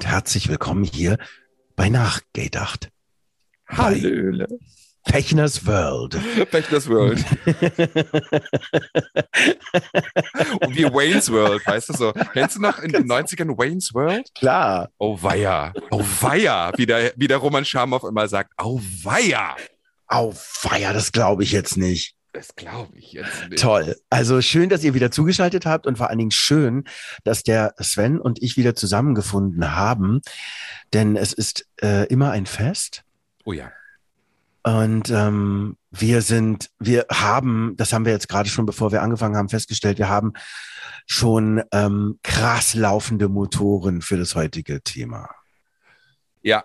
Und 0.00 0.06
herzlich 0.06 0.48
willkommen 0.48 0.82
hier 0.82 1.18
bei 1.76 1.90
Nachgedacht. 1.90 2.88
Hallöle. 3.68 4.48
Pechners 5.04 5.66
World. 5.66 6.18
Pechners 6.50 6.88
World. 6.88 7.18
Und 10.62 10.74
wie 10.74 10.84
Wayne's 10.84 11.30
World, 11.30 11.66
weißt 11.66 11.90
du 11.90 11.92
so. 11.92 12.12
Kennst 12.32 12.56
du 12.56 12.62
noch 12.62 12.78
in 12.78 12.92
den 12.92 13.06
90ern 13.06 13.58
Wayne's 13.58 13.92
World? 13.92 14.30
Klar. 14.34 14.88
Oh 14.96 15.18
weia. 15.20 15.74
Oh 15.90 16.02
weia. 16.22 16.72
Wie 16.78 16.86
der, 16.86 17.12
wie 17.16 17.28
der 17.28 17.36
Roman 17.36 17.66
Schamow 17.66 18.02
immer 18.04 18.26
sagt. 18.26 18.54
Oh 18.56 18.80
weia. 19.02 19.54
Au 20.06 20.32
feier, 20.34 20.94
das 20.94 21.12
glaube 21.12 21.42
ich 21.42 21.52
jetzt 21.52 21.76
nicht. 21.76 22.14
Das 22.32 22.54
glaube 22.54 22.96
ich 22.96 23.12
jetzt 23.12 23.48
nicht. 23.48 23.60
Toll. 23.60 23.96
Also 24.08 24.40
schön, 24.40 24.68
dass 24.68 24.84
ihr 24.84 24.94
wieder 24.94 25.10
zugeschaltet 25.10 25.66
habt 25.66 25.86
und 25.86 25.98
vor 25.98 26.08
allen 26.08 26.18
Dingen 26.18 26.30
schön, 26.30 26.84
dass 27.24 27.42
der 27.42 27.74
Sven 27.80 28.20
und 28.20 28.40
ich 28.42 28.56
wieder 28.56 28.74
zusammengefunden 28.76 29.74
haben. 29.74 30.20
Denn 30.92 31.16
es 31.16 31.32
ist 31.32 31.68
äh, 31.82 32.06
immer 32.06 32.30
ein 32.30 32.46
Fest. 32.46 33.02
Oh 33.44 33.52
ja. 33.52 33.72
Und 34.62 35.10
ähm, 35.10 35.76
wir 35.90 36.22
sind, 36.22 36.70
wir 36.78 37.06
haben, 37.10 37.74
das 37.76 37.92
haben 37.92 38.04
wir 38.04 38.12
jetzt 38.12 38.28
gerade 38.28 38.48
schon, 38.48 38.66
bevor 38.66 38.92
wir 38.92 39.02
angefangen 39.02 39.36
haben, 39.36 39.48
festgestellt, 39.48 39.98
wir 39.98 40.08
haben 40.08 40.34
schon 41.06 41.62
ähm, 41.72 42.20
krass 42.22 42.74
laufende 42.74 43.28
Motoren 43.28 44.02
für 44.02 44.18
das 44.18 44.36
heutige 44.36 44.82
Thema. 44.82 45.30
Ja. 46.42 46.64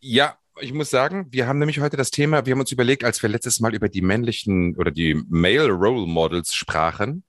Ja, 0.00 0.36
ich 0.60 0.72
muss 0.72 0.90
sagen, 0.90 1.26
wir 1.30 1.46
haben 1.46 1.58
nämlich 1.58 1.80
heute 1.80 1.96
das 1.96 2.10
Thema, 2.10 2.46
wir 2.46 2.52
haben 2.52 2.60
uns 2.60 2.72
überlegt, 2.72 3.04
als 3.04 3.22
wir 3.22 3.28
letztes 3.28 3.60
Mal 3.60 3.74
über 3.74 3.88
die 3.88 4.02
männlichen 4.02 4.76
oder 4.76 4.90
die 4.90 5.14
Male 5.28 5.70
Role 5.70 6.06
Models 6.06 6.54
sprachen. 6.54 7.24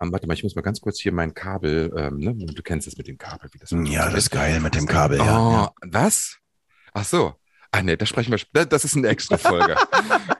Ähm, 0.00 0.12
warte 0.12 0.26
mal, 0.26 0.34
ich 0.34 0.42
muss 0.42 0.56
mal 0.56 0.62
ganz 0.62 0.80
kurz 0.80 1.00
hier 1.00 1.12
mein 1.12 1.34
Kabel, 1.34 1.92
ähm, 1.96 2.18
ne? 2.18 2.34
du 2.34 2.62
kennst 2.62 2.88
es 2.88 2.96
mit 2.98 3.06
dem 3.06 3.18
Kabel, 3.18 3.48
wie 3.52 3.58
das 3.58 3.70
Ja, 3.70 4.06
das 4.06 4.24
ist 4.24 4.30
geil 4.30 4.60
mit 4.60 4.74
dem 4.74 4.86
Kabel. 4.86 5.20
Oh, 5.20 5.24
Ja, 5.24 5.52
ja. 5.52 5.72
was? 5.82 6.38
Ach 6.92 7.04
so. 7.04 7.34
Ah 7.74 7.82
nee, 7.82 7.96
da 7.96 8.04
sprechen 8.04 8.32
wir. 8.32 8.66
Das 8.66 8.84
ist 8.84 8.96
eine 8.96 9.08
extra 9.08 9.38
Folge. 9.38 9.76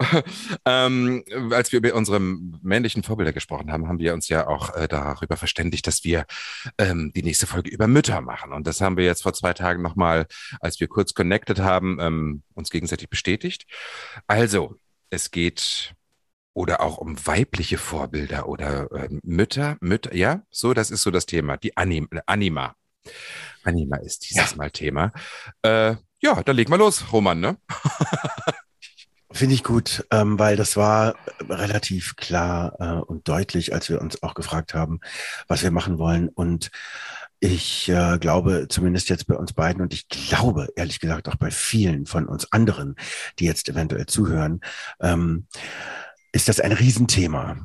ähm, 0.66 1.24
als 1.50 1.72
wir 1.72 1.78
über 1.78 1.94
unsere 1.94 2.20
männlichen 2.20 3.02
Vorbilder 3.02 3.32
gesprochen 3.32 3.72
haben, 3.72 3.88
haben 3.88 3.98
wir 3.98 4.12
uns 4.12 4.28
ja 4.28 4.46
auch 4.46 4.74
äh, 4.76 4.86
darüber 4.86 5.38
verständigt, 5.38 5.86
dass 5.86 6.04
wir 6.04 6.26
ähm, 6.76 7.10
die 7.16 7.22
nächste 7.22 7.46
Folge 7.46 7.70
über 7.70 7.86
Mütter 7.86 8.20
machen. 8.20 8.52
Und 8.52 8.66
das 8.66 8.82
haben 8.82 8.98
wir 8.98 9.06
jetzt 9.06 9.22
vor 9.22 9.32
zwei 9.32 9.54
Tagen 9.54 9.80
nochmal, 9.80 10.26
als 10.60 10.78
wir 10.78 10.88
kurz 10.88 11.14
connected 11.14 11.60
haben, 11.60 11.98
ähm, 12.00 12.42
uns 12.52 12.68
gegenseitig 12.68 13.08
bestätigt. 13.08 13.64
Also, 14.26 14.76
es 15.08 15.30
geht 15.30 15.94
oder 16.52 16.82
auch 16.82 16.98
um 16.98 17.16
weibliche 17.26 17.78
Vorbilder 17.78 18.46
oder 18.46 18.92
äh, 18.92 19.08
Mütter, 19.22 19.78
Mütter, 19.80 20.14
ja, 20.14 20.42
so, 20.50 20.74
das 20.74 20.90
ist 20.90 21.00
so 21.00 21.10
das 21.10 21.24
Thema, 21.24 21.56
die 21.56 21.76
Anim 21.78 22.10
Anima. 22.26 22.76
Anima 23.64 23.96
ist 23.96 24.28
dieses 24.28 24.54
Mal 24.54 24.70
Thema. 24.70 25.12
Äh, 25.62 25.96
ja, 26.22 26.42
dann 26.42 26.56
legen 26.56 26.70
wir 26.72 26.78
los, 26.78 27.12
Roman, 27.12 27.40
ne? 27.40 27.56
Finde 29.34 29.54
ich 29.54 29.64
gut, 29.64 30.04
ähm, 30.10 30.38
weil 30.38 30.56
das 30.56 30.76
war 30.76 31.14
relativ 31.48 32.16
klar 32.16 32.76
äh, 32.78 33.00
und 33.00 33.28
deutlich, 33.28 33.72
als 33.72 33.88
wir 33.88 34.00
uns 34.00 34.22
auch 34.22 34.34
gefragt 34.34 34.74
haben, 34.74 35.00
was 35.48 35.62
wir 35.62 35.70
machen 35.70 35.98
wollen. 35.98 36.28
Und 36.28 36.70
ich 37.40 37.88
äh, 37.88 38.18
glaube, 38.18 38.66
zumindest 38.68 39.08
jetzt 39.08 39.26
bei 39.26 39.34
uns 39.34 39.54
beiden 39.54 39.80
und 39.82 39.94
ich 39.94 40.08
glaube, 40.08 40.68
ehrlich 40.76 41.00
gesagt, 41.00 41.28
auch 41.28 41.36
bei 41.36 41.50
vielen 41.50 42.04
von 42.04 42.26
uns 42.26 42.52
anderen, 42.52 42.94
die 43.38 43.46
jetzt 43.46 43.70
eventuell 43.70 44.04
zuhören, 44.06 44.60
ähm, 45.00 45.46
ist 46.32 46.48
das 46.48 46.60
ein 46.60 46.72
Riesenthema. 46.72 47.56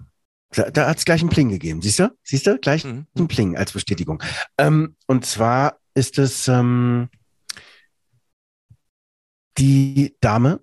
Da, 0.52 0.72
da 0.72 0.88
hat 0.88 0.98
es 0.98 1.06
gleich 1.06 1.20
einen 1.20 1.30
Pling 1.30 1.50
gegeben. 1.50 1.82
Siehst 1.82 2.00
du? 2.00 2.10
Siehst 2.24 2.48
du? 2.48 2.58
Gleich 2.58 2.86
Mhm. 2.86 3.08
einen 3.18 3.28
Pling 3.28 3.58
als 3.58 3.74
Bestätigung. 3.74 4.24
Ähm, 4.58 4.96
und 5.06 5.26
zwar 5.26 5.80
ist 5.94 6.18
es 6.18 6.48
ähm, 6.48 7.10
die 9.58 10.16
Dame, 10.22 10.60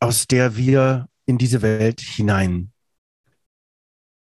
aus 0.00 0.26
der 0.26 0.56
wir 0.56 1.08
in 1.26 1.38
diese 1.38 1.62
Welt 1.62 2.00
hinein 2.00 2.72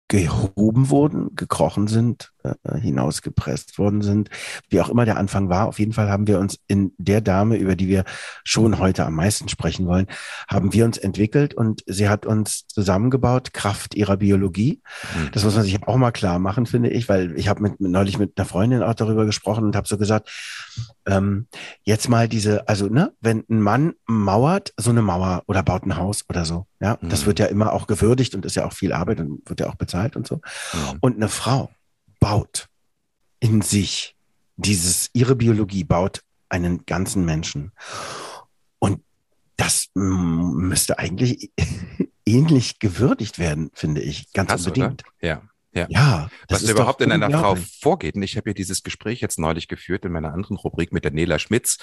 gehoben 0.08 0.90
wurden, 0.90 1.34
gekrochen 1.36 1.86
sind, 1.86 2.31
äh, 2.44 2.78
hinausgepresst 2.78 3.78
worden 3.78 4.02
sind, 4.02 4.30
wie 4.68 4.80
auch 4.80 4.88
immer 4.88 5.04
der 5.04 5.16
Anfang 5.16 5.48
war. 5.48 5.66
Auf 5.66 5.78
jeden 5.78 5.92
Fall 5.92 6.10
haben 6.10 6.26
wir 6.26 6.38
uns 6.38 6.58
in 6.66 6.92
der 6.98 7.20
Dame, 7.20 7.56
über 7.56 7.76
die 7.76 7.88
wir 7.88 8.04
schon 8.44 8.78
heute 8.78 9.04
am 9.04 9.14
meisten 9.14 9.48
sprechen 9.48 9.86
wollen, 9.86 10.06
haben 10.48 10.72
wir 10.72 10.84
uns 10.84 10.98
entwickelt 10.98 11.54
und 11.54 11.82
sie 11.86 12.08
hat 12.08 12.26
uns 12.26 12.66
zusammengebaut, 12.66 13.52
Kraft 13.52 13.94
ihrer 13.94 14.16
Biologie. 14.16 14.82
Mhm. 15.16 15.30
Das 15.32 15.44
muss 15.44 15.54
man 15.54 15.64
sich 15.64 15.82
auch 15.86 15.96
mal 15.96 16.12
klar 16.12 16.38
machen, 16.38 16.66
finde 16.66 16.90
ich, 16.90 17.08
weil 17.08 17.38
ich 17.38 17.48
habe 17.48 17.62
mit, 17.62 17.80
neulich 17.80 18.18
mit 18.18 18.38
einer 18.38 18.46
Freundin 18.46 18.82
auch 18.82 18.94
darüber 18.94 19.24
gesprochen 19.26 19.64
und 19.64 19.76
habe 19.76 19.88
so 19.88 19.98
gesagt, 19.98 20.30
ähm, 21.06 21.46
jetzt 21.82 22.08
mal 22.08 22.28
diese, 22.28 22.68
also 22.68 22.86
ne, 22.86 23.12
wenn 23.20 23.44
ein 23.50 23.60
Mann 23.60 23.92
mauert 24.06 24.72
so 24.76 24.90
eine 24.90 25.02
Mauer 25.02 25.42
oder 25.46 25.62
baut 25.62 25.84
ein 25.84 25.96
Haus 25.96 26.24
oder 26.28 26.44
so, 26.44 26.66
ja, 26.80 26.98
das 27.02 27.22
Mhm. 27.22 27.26
wird 27.26 27.38
ja 27.38 27.46
immer 27.46 27.72
auch 27.72 27.86
gewürdigt 27.86 28.34
und 28.34 28.44
ist 28.44 28.56
ja 28.56 28.66
auch 28.66 28.72
viel 28.72 28.92
Arbeit 28.92 29.20
und 29.20 29.48
wird 29.48 29.60
ja 29.60 29.68
auch 29.68 29.74
bezahlt 29.76 30.16
und 30.16 30.26
so. 30.26 30.36
Mhm. 30.36 30.98
Und 31.00 31.16
eine 31.16 31.28
Frau 31.28 31.70
baut 32.22 32.68
in 33.40 33.62
sich 33.62 34.14
dieses, 34.54 35.10
ihre 35.12 35.34
Biologie 35.34 35.82
baut 35.82 36.22
einen 36.48 36.86
ganzen 36.86 37.24
Menschen. 37.24 37.72
Und 38.78 39.02
das 39.56 39.88
müsste 39.94 41.00
eigentlich 41.00 41.50
ähnlich 42.24 42.78
gewürdigt 42.78 43.40
werden, 43.40 43.72
finde 43.74 44.02
ich, 44.02 44.32
ganz 44.32 44.50
Krass, 44.50 44.66
unbedingt. 44.66 45.02
oder? 45.02 45.28
Ja. 45.28 45.42
Ja. 45.74 45.86
Ja, 45.88 46.28
Was 46.48 46.62
überhaupt 46.68 47.00
in 47.00 47.10
einer 47.12 47.30
Frau 47.30 47.56
vorgeht. 47.80 48.14
Und 48.14 48.22
ich 48.22 48.36
habe 48.36 48.50
ja 48.50 48.54
dieses 48.54 48.82
Gespräch 48.82 49.20
jetzt 49.20 49.38
neulich 49.38 49.68
geführt 49.68 50.04
in 50.04 50.12
meiner 50.12 50.32
anderen 50.32 50.58
Rubrik 50.58 50.92
mit 50.92 51.04
der 51.04 51.12
Nela 51.12 51.38
Schmitz, 51.38 51.78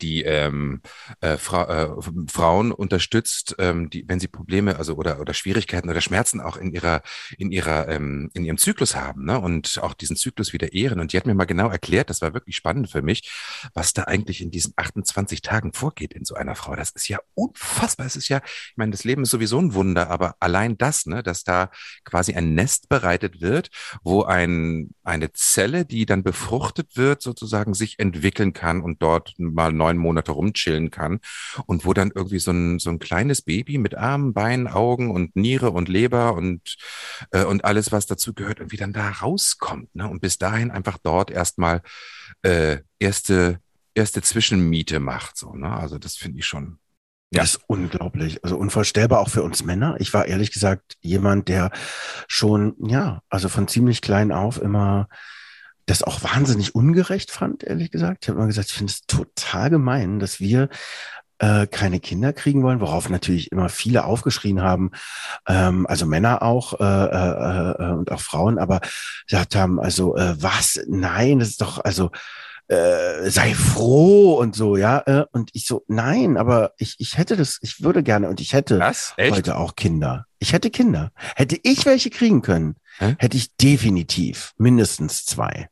die 0.00 0.22
ähm, 0.22 0.80
äh, 1.20 1.36
Fra 1.36 1.84
äh, 1.84 1.88
Frauen 2.30 2.72
unterstützt, 2.72 3.54
ähm, 3.58 3.90
die, 3.90 4.08
wenn 4.08 4.18
sie 4.18 4.28
Probleme, 4.28 4.76
also 4.76 4.94
oder 4.94 5.20
oder 5.20 5.34
Schwierigkeiten 5.34 5.90
oder 5.90 6.00
Schmerzen 6.00 6.40
auch 6.40 6.56
in 6.56 6.72
ihrer 6.72 7.02
in 7.36 7.52
ihrer 7.52 7.88
ähm, 7.88 8.30
in 8.32 8.44
ihrem 8.44 8.56
Zyklus 8.56 8.96
haben, 8.96 9.26
ne? 9.26 9.38
Und 9.38 9.78
auch 9.82 9.92
diesen 9.92 10.16
Zyklus 10.16 10.54
wieder 10.54 10.72
ehren. 10.72 10.98
Und 10.98 11.12
die 11.12 11.18
hat 11.18 11.26
mir 11.26 11.34
mal 11.34 11.44
genau 11.44 11.68
erklärt, 11.68 12.08
das 12.08 12.22
war 12.22 12.32
wirklich 12.32 12.56
spannend 12.56 12.90
für 12.90 13.02
mich, 13.02 13.30
was 13.74 13.92
da 13.92 14.04
eigentlich 14.04 14.40
in 14.40 14.50
diesen 14.50 14.72
28 14.76 15.42
Tagen 15.42 15.74
vorgeht 15.74 16.14
in 16.14 16.24
so 16.24 16.34
einer 16.34 16.54
Frau. 16.54 16.74
Das 16.76 16.90
ist 16.90 17.08
ja 17.08 17.18
unfassbar. 17.34 18.06
Es 18.06 18.16
ist 18.16 18.28
ja, 18.28 18.40
ich 18.44 18.76
meine, 18.76 18.92
das 18.92 19.04
Leben 19.04 19.22
ist 19.24 19.30
sowieso 19.30 19.58
ein 19.58 19.74
Wunder, 19.74 20.08
aber 20.08 20.36
allein 20.40 20.78
das, 20.78 21.04
ne, 21.04 21.22
dass 21.22 21.44
da 21.44 21.70
quasi 22.04 22.34
ein 22.34 22.54
Nest 22.54 22.88
bereitet 23.18 23.40
wird, 23.40 23.70
wo 24.02 24.22
ein, 24.22 24.90
eine 25.02 25.32
Zelle, 25.32 25.84
die 25.84 26.06
dann 26.06 26.22
befruchtet 26.22 26.96
wird, 26.96 27.22
sozusagen 27.22 27.74
sich 27.74 27.98
entwickeln 27.98 28.52
kann 28.52 28.80
und 28.80 29.02
dort 29.02 29.34
mal 29.38 29.72
neun 29.72 29.96
Monate 29.96 30.32
rumchillen 30.32 30.90
kann 30.90 31.20
und 31.66 31.84
wo 31.84 31.92
dann 31.92 32.12
irgendwie 32.14 32.38
so 32.38 32.52
ein, 32.52 32.78
so 32.78 32.90
ein 32.90 32.98
kleines 32.98 33.42
Baby 33.42 33.78
mit 33.78 33.96
Armen, 33.96 34.34
Beinen, 34.34 34.68
Augen 34.68 35.10
und 35.10 35.36
Niere 35.36 35.70
und 35.70 35.88
Leber 35.88 36.34
und, 36.34 36.76
äh, 37.32 37.44
und 37.44 37.64
alles, 37.64 37.92
was 37.92 38.06
dazu 38.06 38.34
gehört, 38.34 38.60
irgendwie 38.60 38.76
dann 38.76 38.92
da 38.92 39.10
rauskommt. 39.10 39.94
Ne? 39.94 40.08
Und 40.08 40.20
bis 40.20 40.38
dahin 40.38 40.70
einfach 40.70 40.98
dort 41.02 41.30
erstmal 41.30 41.82
äh, 42.42 42.78
erste, 42.98 43.60
erste 43.94 44.22
Zwischenmiete 44.22 45.00
macht. 45.00 45.36
So, 45.36 45.54
ne? 45.54 45.70
Also 45.70 45.98
das 45.98 46.16
finde 46.16 46.38
ich 46.38 46.46
schon. 46.46 46.78
Ja. 47.30 47.42
Das 47.42 47.56
ist 47.56 47.60
unglaublich. 47.66 48.42
Also 48.42 48.56
unvorstellbar 48.56 49.20
auch 49.20 49.28
für 49.28 49.42
uns 49.42 49.64
Männer. 49.64 49.96
Ich 49.98 50.14
war 50.14 50.26
ehrlich 50.26 50.50
gesagt 50.50 50.96
jemand, 51.00 51.48
der 51.48 51.70
schon, 52.26 52.74
ja, 52.80 53.20
also 53.28 53.48
von 53.48 53.68
ziemlich 53.68 54.00
klein 54.00 54.32
auf 54.32 54.60
immer 54.60 55.08
das 55.84 56.02
auch 56.02 56.22
wahnsinnig 56.22 56.74
ungerecht 56.74 57.30
fand, 57.30 57.64
ehrlich 57.64 57.90
gesagt. 57.90 58.24
Ich 58.24 58.28
habe 58.28 58.38
immer 58.38 58.46
gesagt, 58.46 58.68
ich 58.70 58.76
finde 58.76 58.92
es 58.92 59.02
total 59.06 59.70
gemein, 59.70 60.18
dass 60.18 60.38
wir 60.38 60.68
äh, 61.38 61.66
keine 61.66 62.00
Kinder 62.00 62.32
kriegen 62.32 62.62
wollen, 62.62 62.80
worauf 62.80 63.08
natürlich 63.08 63.52
immer 63.52 63.68
viele 63.68 64.04
aufgeschrien 64.04 64.60
haben, 64.60 64.90
ähm, 65.46 65.86
also 65.86 66.04
Männer 66.04 66.42
auch 66.42 66.78
äh, 66.80 66.84
äh, 66.84 67.70
äh, 67.72 67.92
und 67.92 68.10
auch 68.10 68.20
Frauen, 68.20 68.58
aber 68.58 68.80
gesagt 69.26 69.54
haben, 69.54 69.80
also 69.80 70.16
äh, 70.16 70.34
was? 70.42 70.80
Nein, 70.88 71.38
das 71.38 71.50
ist 71.50 71.60
doch, 71.60 71.78
also 71.84 72.10
äh, 72.68 73.30
sei 73.30 73.54
froh 73.54 74.34
und 74.38 74.54
so, 74.54 74.76
ja. 74.76 75.02
Äh, 75.06 75.26
und 75.32 75.50
ich 75.54 75.66
so, 75.66 75.84
nein, 75.88 76.36
aber 76.36 76.74
ich, 76.78 76.96
ich 76.98 77.16
hätte 77.18 77.36
das, 77.36 77.58
ich 77.62 77.82
würde 77.82 78.02
gerne 78.02 78.28
und 78.28 78.40
ich 78.40 78.52
hätte 78.52 78.78
Was? 78.78 79.14
Echt? 79.16 79.36
heute 79.36 79.56
auch 79.56 79.74
Kinder. 79.74 80.26
Ich 80.38 80.52
hätte 80.52 80.70
Kinder. 80.70 81.10
Hätte 81.34 81.58
ich 81.62 81.86
welche 81.86 82.10
kriegen 82.10 82.42
können, 82.42 82.76
Hä? 82.98 83.16
hätte 83.18 83.36
ich 83.36 83.56
definitiv 83.56 84.52
mindestens 84.58 85.24
zwei. 85.24 85.68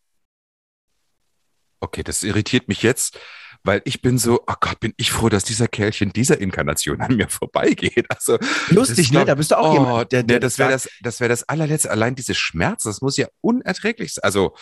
Okay, 1.80 2.02
das 2.02 2.22
irritiert 2.22 2.68
mich 2.68 2.82
jetzt, 2.82 3.18
weil 3.66 3.82
ich 3.84 4.00
bin 4.00 4.18
so, 4.18 4.42
oh 4.46 4.54
Gott, 4.60 4.80
bin 4.80 4.94
ich 4.96 5.10
froh, 5.10 5.28
dass 5.28 5.44
dieser 5.44 5.68
Kerlchen 5.68 6.12
dieser 6.12 6.40
Inkarnation 6.40 7.00
an 7.00 7.16
mir 7.16 7.28
vorbeigeht. 7.28 8.06
Also 8.08 8.38
lustig, 8.68 9.12
ne? 9.12 9.24
Da 9.24 9.34
bist 9.34 9.50
du 9.50 9.58
auch 9.58 9.70
oh, 9.70 9.74
jemand, 9.74 10.12
der, 10.12 10.22
der 10.22 10.40
das 10.40 10.58
wäre 10.58 10.70
das, 10.70 10.88
das 11.02 11.20
wäre 11.20 11.28
das 11.28 11.44
allerletzte. 11.44 11.90
Allein 11.90 12.14
diese 12.14 12.34
Schmerz, 12.34 12.84
das 12.84 13.00
muss 13.00 13.16
ja 13.16 13.26
unerträglich 13.40 14.14
sein. 14.14 14.24
Also 14.24 14.54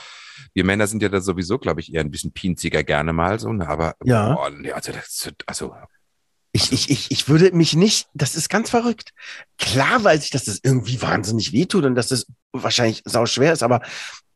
wir 0.52 0.64
Männer 0.64 0.86
sind 0.86 1.02
ja 1.02 1.08
da 1.08 1.20
sowieso, 1.20 1.58
glaube 1.58 1.80
ich, 1.80 1.94
eher 1.94 2.00
ein 2.00 2.10
bisschen 2.10 2.32
pinziger 2.32 2.82
gerne 2.82 3.12
mal 3.12 3.38
so, 3.38 3.52
ne? 3.52 3.68
aber 3.68 3.94
ja. 4.04 4.34
Boah, 4.34 4.50
nee, 4.50 4.72
also, 4.72 4.92
das, 4.92 5.30
also 5.46 5.74
ich, 6.52 6.72
ich, 6.72 6.90
ich, 6.90 7.10
ich 7.10 7.28
würde 7.28 7.50
mich 7.52 7.74
nicht, 7.74 8.08
das 8.14 8.36
ist 8.36 8.48
ganz 8.48 8.70
verrückt. 8.70 9.10
Klar 9.58 10.04
weiß 10.04 10.24
ich, 10.24 10.30
dass 10.30 10.44
das 10.44 10.60
irgendwie 10.62 11.02
wahnsinnig 11.02 11.52
wehtut 11.52 11.84
und 11.84 11.96
dass 11.96 12.08
das 12.08 12.26
wahrscheinlich 12.52 13.02
sau 13.04 13.26
schwer 13.26 13.52
ist, 13.52 13.62
aber 13.62 13.82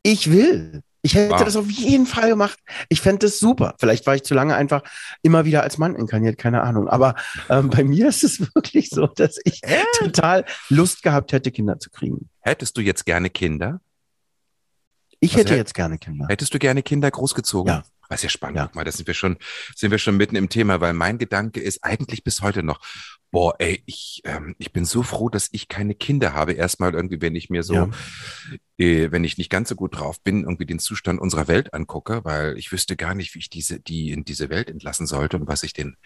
ich 0.02 0.30
will. 0.30 0.82
Ich 1.02 1.14
hätte 1.14 1.30
wow. 1.30 1.44
das 1.44 1.56
auf 1.56 1.70
jeden 1.70 2.06
Fall 2.06 2.28
gemacht. 2.28 2.58
Ich 2.88 3.00
fände 3.00 3.26
das 3.26 3.38
super. 3.38 3.74
Vielleicht 3.78 4.06
war 4.06 4.14
ich 4.14 4.24
zu 4.24 4.34
lange 4.34 4.56
einfach 4.56 4.82
immer 5.22 5.44
wieder 5.44 5.62
als 5.62 5.78
Mann 5.78 5.94
inkarniert, 5.94 6.38
keine 6.38 6.62
Ahnung. 6.62 6.88
Aber 6.88 7.14
ähm, 7.48 7.70
bei 7.70 7.84
mir 7.84 8.08
ist 8.08 8.24
es 8.24 8.40
wirklich 8.54 8.90
so, 8.90 9.06
dass 9.06 9.38
ich 9.44 9.62
äh? 9.62 9.82
total 9.96 10.44
Lust 10.68 11.02
gehabt 11.02 11.32
hätte, 11.32 11.50
Kinder 11.50 11.78
zu 11.78 11.90
kriegen. 11.90 12.28
Hättest 12.40 12.76
du 12.76 12.80
jetzt 12.80 13.06
gerne 13.06 13.30
Kinder? 13.30 13.80
Ich 15.20 15.32
also 15.32 15.44
hätte 15.44 15.56
jetzt 15.56 15.74
gerne 15.74 15.98
Kinder. 15.98 16.26
Hättest 16.28 16.54
du 16.54 16.58
gerne 16.58 16.82
Kinder 16.82 17.10
großgezogen? 17.10 17.72
Ja. 17.72 17.82
Was 18.08 18.22
ja 18.22 18.28
spannend. 18.28 18.56
Ja. 18.56 18.66
Guck 18.66 18.74
mal, 18.74 18.84
da 18.84 18.92
sind 18.92 19.06
wir 19.06 19.14
schon, 19.14 19.36
sind 19.76 19.90
wir 19.90 19.98
schon 19.98 20.16
mitten 20.16 20.36
im 20.36 20.48
Thema, 20.48 20.80
weil 20.80 20.94
mein 20.94 21.18
Gedanke 21.18 21.60
ist 21.60 21.84
eigentlich 21.84 22.24
bis 22.24 22.40
heute 22.40 22.62
noch, 22.62 22.80
boah, 23.30 23.54
ey, 23.58 23.82
ich, 23.86 24.22
ähm, 24.24 24.54
ich 24.58 24.72
bin 24.72 24.84
so 24.84 25.02
froh, 25.02 25.28
dass 25.28 25.48
ich 25.52 25.68
keine 25.68 25.94
Kinder 25.94 26.32
habe. 26.32 26.52
Erstmal 26.52 26.94
irgendwie, 26.94 27.20
wenn 27.20 27.36
ich 27.36 27.50
mir 27.50 27.62
so, 27.62 27.74
ja. 27.74 27.90
äh, 28.78 29.12
wenn 29.12 29.24
ich 29.24 29.36
nicht 29.36 29.50
ganz 29.50 29.68
so 29.68 29.74
gut 29.74 29.98
drauf 29.98 30.20
bin, 30.22 30.44
irgendwie 30.44 30.66
den 30.66 30.78
Zustand 30.78 31.20
unserer 31.20 31.48
Welt 31.48 31.74
angucke, 31.74 32.24
weil 32.24 32.56
ich 32.56 32.72
wüsste 32.72 32.96
gar 32.96 33.14
nicht, 33.14 33.34
wie 33.34 33.40
ich 33.40 33.50
diese, 33.50 33.80
die 33.80 34.10
in 34.10 34.24
diese 34.24 34.48
Welt 34.48 34.70
entlassen 34.70 35.06
sollte 35.06 35.36
und 35.36 35.46
was 35.46 35.62
ich 35.62 35.74
denen 35.74 35.96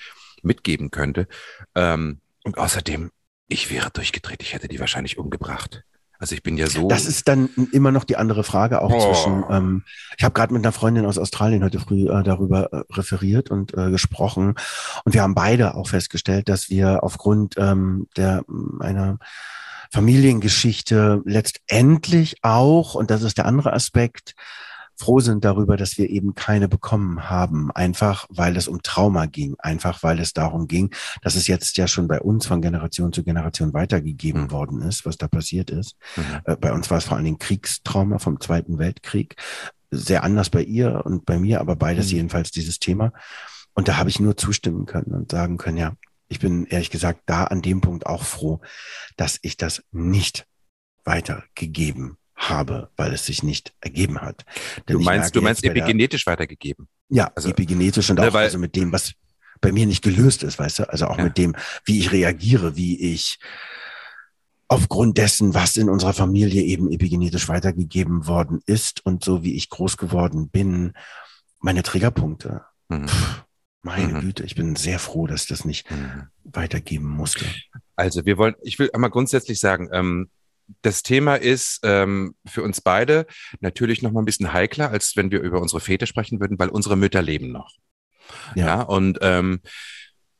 mitgeben 0.42 0.90
könnte. 0.90 1.28
Ähm, 1.74 2.20
und 2.42 2.58
außerdem, 2.58 3.12
ich 3.46 3.70
wäre 3.70 3.90
durchgedreht, 3.90 4.42
ich 4.42 4.54
hätte 4.54 4.68
die 4.68 4.80
wahrscheinlich 4.80 5.18
umgebracht. 5.18 5.84
Also 6.22 6.36
ich 6.36 6.44
bin 6.44 6.56
ja 6.56 6.68
so. 6.68 6.86
Das 6.86 7.06
ist 7.06 7.26
dann 7.26 7.48
immer 7.72 7.90
noch 7.90 8.04
die 8.04 8.16
andere 8.16 8.44
Frage 8.44 8.80
auch 8.80 8.92
oh. 8.92 9.12
zwischen. 9.12 9.42
Ähm, 9.50 9.82
ich 10.16 10.22
habe 10.22 10.32
gerade 10.32 10.54
mit 10.54 10.64
einer 10.64 10.70
Freundin 10.70 11.04
aus 11.04 11.18
Australien 11.18 11.64
heute 11.64 11.80
früh 11.80 12.08
äh, 12.08 12.22
darüber 12.22 12.72
äh, 12.72 12.84
referiert 12.92 13.50
und 13.50 13.76
äh, 13.76 13.90
gesprochen 13.90 14.54
und 15.04 15.14
wir 15.14 15.22
haben 15.22 15.34
beide 15.34 15.74
auch 15.74 15.88
festgestellt, 15.88 16.48
dass 16.48 16.70
wir 16.70 17.02
aufgrund 17.02 17.56
ähm, 17.58 18.06
der 18.16 18.44
einer 18.78 19.18
Familiengeschichte 19.92 21.22
letztendlich 21.24 22.36
auch 22.42 22.94
und 22.94 23.10
das 23.10 23.24
ist 23.24 23.36
der 23.36 23.46
andere 23.46 23.72
Aspekt 23.72 24.36
froh 24.96 25.20
sind 25.20 25.44
darüber, 25.44 25.76
dass 25.76 25.98
wir 25.98 26.10
eben 26.10 26.34
keine 26.34 26.68
bekommen 26.68 27.28
haben. 27.28 27.70
Einfach, 27.72 28.26
weil 28.28 28.56
es 28.56 28.68
um 28.68 28.82
Trauma 28.82 29.26
ging. 29.26 29.54
Einfach, 29.58 30.02
weil 30.02 30.18
es 30.20 30.32
darum 30.32 30.68
ging, 30.68 30.94
dass 31.22 31.34
es 31.34 31.46
jetzt 31.46 31.76
ja 31.76 31.88
schon 31.88 32.08
bei 32.08 32.20
uns 32.20 32.46
von 32.46 32.62
Generation 32.62 33.12
zu 33.12 33.24
Generation 33.24 33.72
weitergegeben 33.72 34.44
mhm. 34.44 34.50
worden 34.50 34.82
ist, 34.82 35.04
was 35.06 35.16
da 35.16 35.28
passiert 35.28 35.70
ist. 35.70 35.96
Mhm. 36.16 36.22
Äh, 36.44 36.56
bei 36.56 36.72
uns 36.72 36.90
war 36.90 36.98
es 36.98 37.04
vor 37.04 37.16
allen 37.16 37.24
Dingen 37.24 37.38
Kriegstrauma 37.38 38.18
vom 38.18 38.40
Zweiten 38.40 38.78
Weltkrieg. 38.78 39.36
Sehr 39.90 40.24
anders 40.24 40.50
bei 40.50 40.62
ihr 40.62 41.04
und 41.04 41.26
bei 41.26 41.38
mir, 41.38 41.60
aber 41.60 41.76
beides 41.76 42.06
mhm. 42.10 42.16
jedenfalls 42.16 42.50
dieses 42.50 42.78
Thema. 42.78 43.12
Und 43.74 43.88
da 43.88 43.96
habe 43.96 44.10
ich 44.10 44.20
nur 44.20 44.36
zustimmen 44.36 44.86
können 44.86 45.14
und 45.14 45.30
sagen 45.30 45.56
können, 45.56 45.78
ja, 45.78 45.94
ich 46.28 46.38
bin 46.38 46.64
ehrlich 46.66 46.90
gesagt 46.90 47.22
da 47.26 47.44
an 47.44 47.60
dem 47.62 47.80
Punkt 47.80 48.06
auch 48.06 48.24
froh, 48.24 48.60
dass 49.16 49.38
ich 49.42 49.56
das 49.56 49.82
nicht 49.92 50.46
weitergegeben 51.04 52.16
habe, 52.48 52.90
weil 52.96 53.12
es 53.12 53.26
sich 53.26 53.42
nicht 53.42 53.72
ergeben 53.80 54.20
hat. 54.20 54.44
Denn 54.88 54.98
du 54.98 55.00
meinst, 55.00 55.34
du 55.34 55.42
meinst 55.42 55.64
epigenetisch 55.64 56.24
der, 56.24 56.32
weitergegeben? 56.32 56.88
Ja, 57.08 57.30
also, 57.34 57.48
epigenetisch 57.48 58.10
und 58.10 58.18
ne, 58.18 58.28
auch 58.28 58.34
also 58.34 58.58
mit 58.58 58.76
dem, 58.76 58.92
was 58.92 59.12
bei 59.60 59.72
mir 59.72 59.86
nicht 59.86 60.02
gelöst 60.02 60.42
ist, 60.42 60.58
weißt 60.58 60.80
du? 60.80 60.90
Also 60.90 61.06
auch 61.06 61.18
ja. 61.18 61.24
mit 61.24 61.38
dem, 61.38 61.54
wie 61.84 62.00
ich 62.00 62.12
reagiere, 62.12 62.76
wie 62.76 63.12
ich 63.12 63.38
aufgrund 64.68 65.18
dessen, 65.18 65.54
was 65.54 65.76
in 65.76 65.88
unserer 65.88 66.14
Familie 66.14 66.62
eben 66.62 66.90
epigenetisch 66.90 67.48
weitergegeben 67.48 68.26
worden 68.26 68.60
ist 68.66 69.04
und 69.04 69.22
so 69.22 69.44
wie 69.44 69.54
ich 69.54 69.68
groß 69.68 69.96
geworden 69.96 70.48
bin, 70.48 70.94
meine 71.60 71.82
Triggerpunkte. 71.82 72.62
Mhm. 72.88 73.06
Pff, 73.06 73.44
meine 73.82 74.14
mhm. 74.14 74.20
Güte, 74.20 74.44
ich 74.44 74.54
bin 74.54 74.74
sehr 74.76 74.98
froh, 74.98 75.26
dass 75.26 75.42
ich 75.42 75.48
das 75.48 75.64
nicht 75.64 75.90
mhm. 75.90 76.28
weitergeben 76.44 77.08
musste. 77.08 77.44
Also 77.96 78.24
wir 78.24 78.38
wollen, 78.38 78.54
ich 78.62 78.78
will 78.78 78.90
einmal 78.92 79.10
grundsätzlich 79.10 79.60
sagen, 79.60 79.90
ähm, 79.92 80.30
das 80.82 81.02
Thema 81.02 81.36
ist 81.36 81.80
ähm, 81.82 82.34
für 82.46 82.62
uns 82.62 82.80
beide 82.80 83.26
natürlich 83.60 84.02
noch 84.02 84.12
mal 84.12 84.22
ein 84.22 84.26
bisschen 84.26 84.52
heikler, 84.52 84.90
als 84.90 85.16
wenn 85.16 85.30
wir 85.30 85.40
über 85.40 85.60
unsere 85.60 85.80
Väter 85.80 86.06
sprechen 86.06 86.40
würden, 86.40 86.58
weil 86.58 86.68
unsere 86.68 86.96
Mütter 86.96 87.22
leben 87.22 87.52
noch. 87.52 87.76
Ja, 88.54 88.66
ja 88.66 88.82
und 88.82 89.18
ähm, 89.20 89.60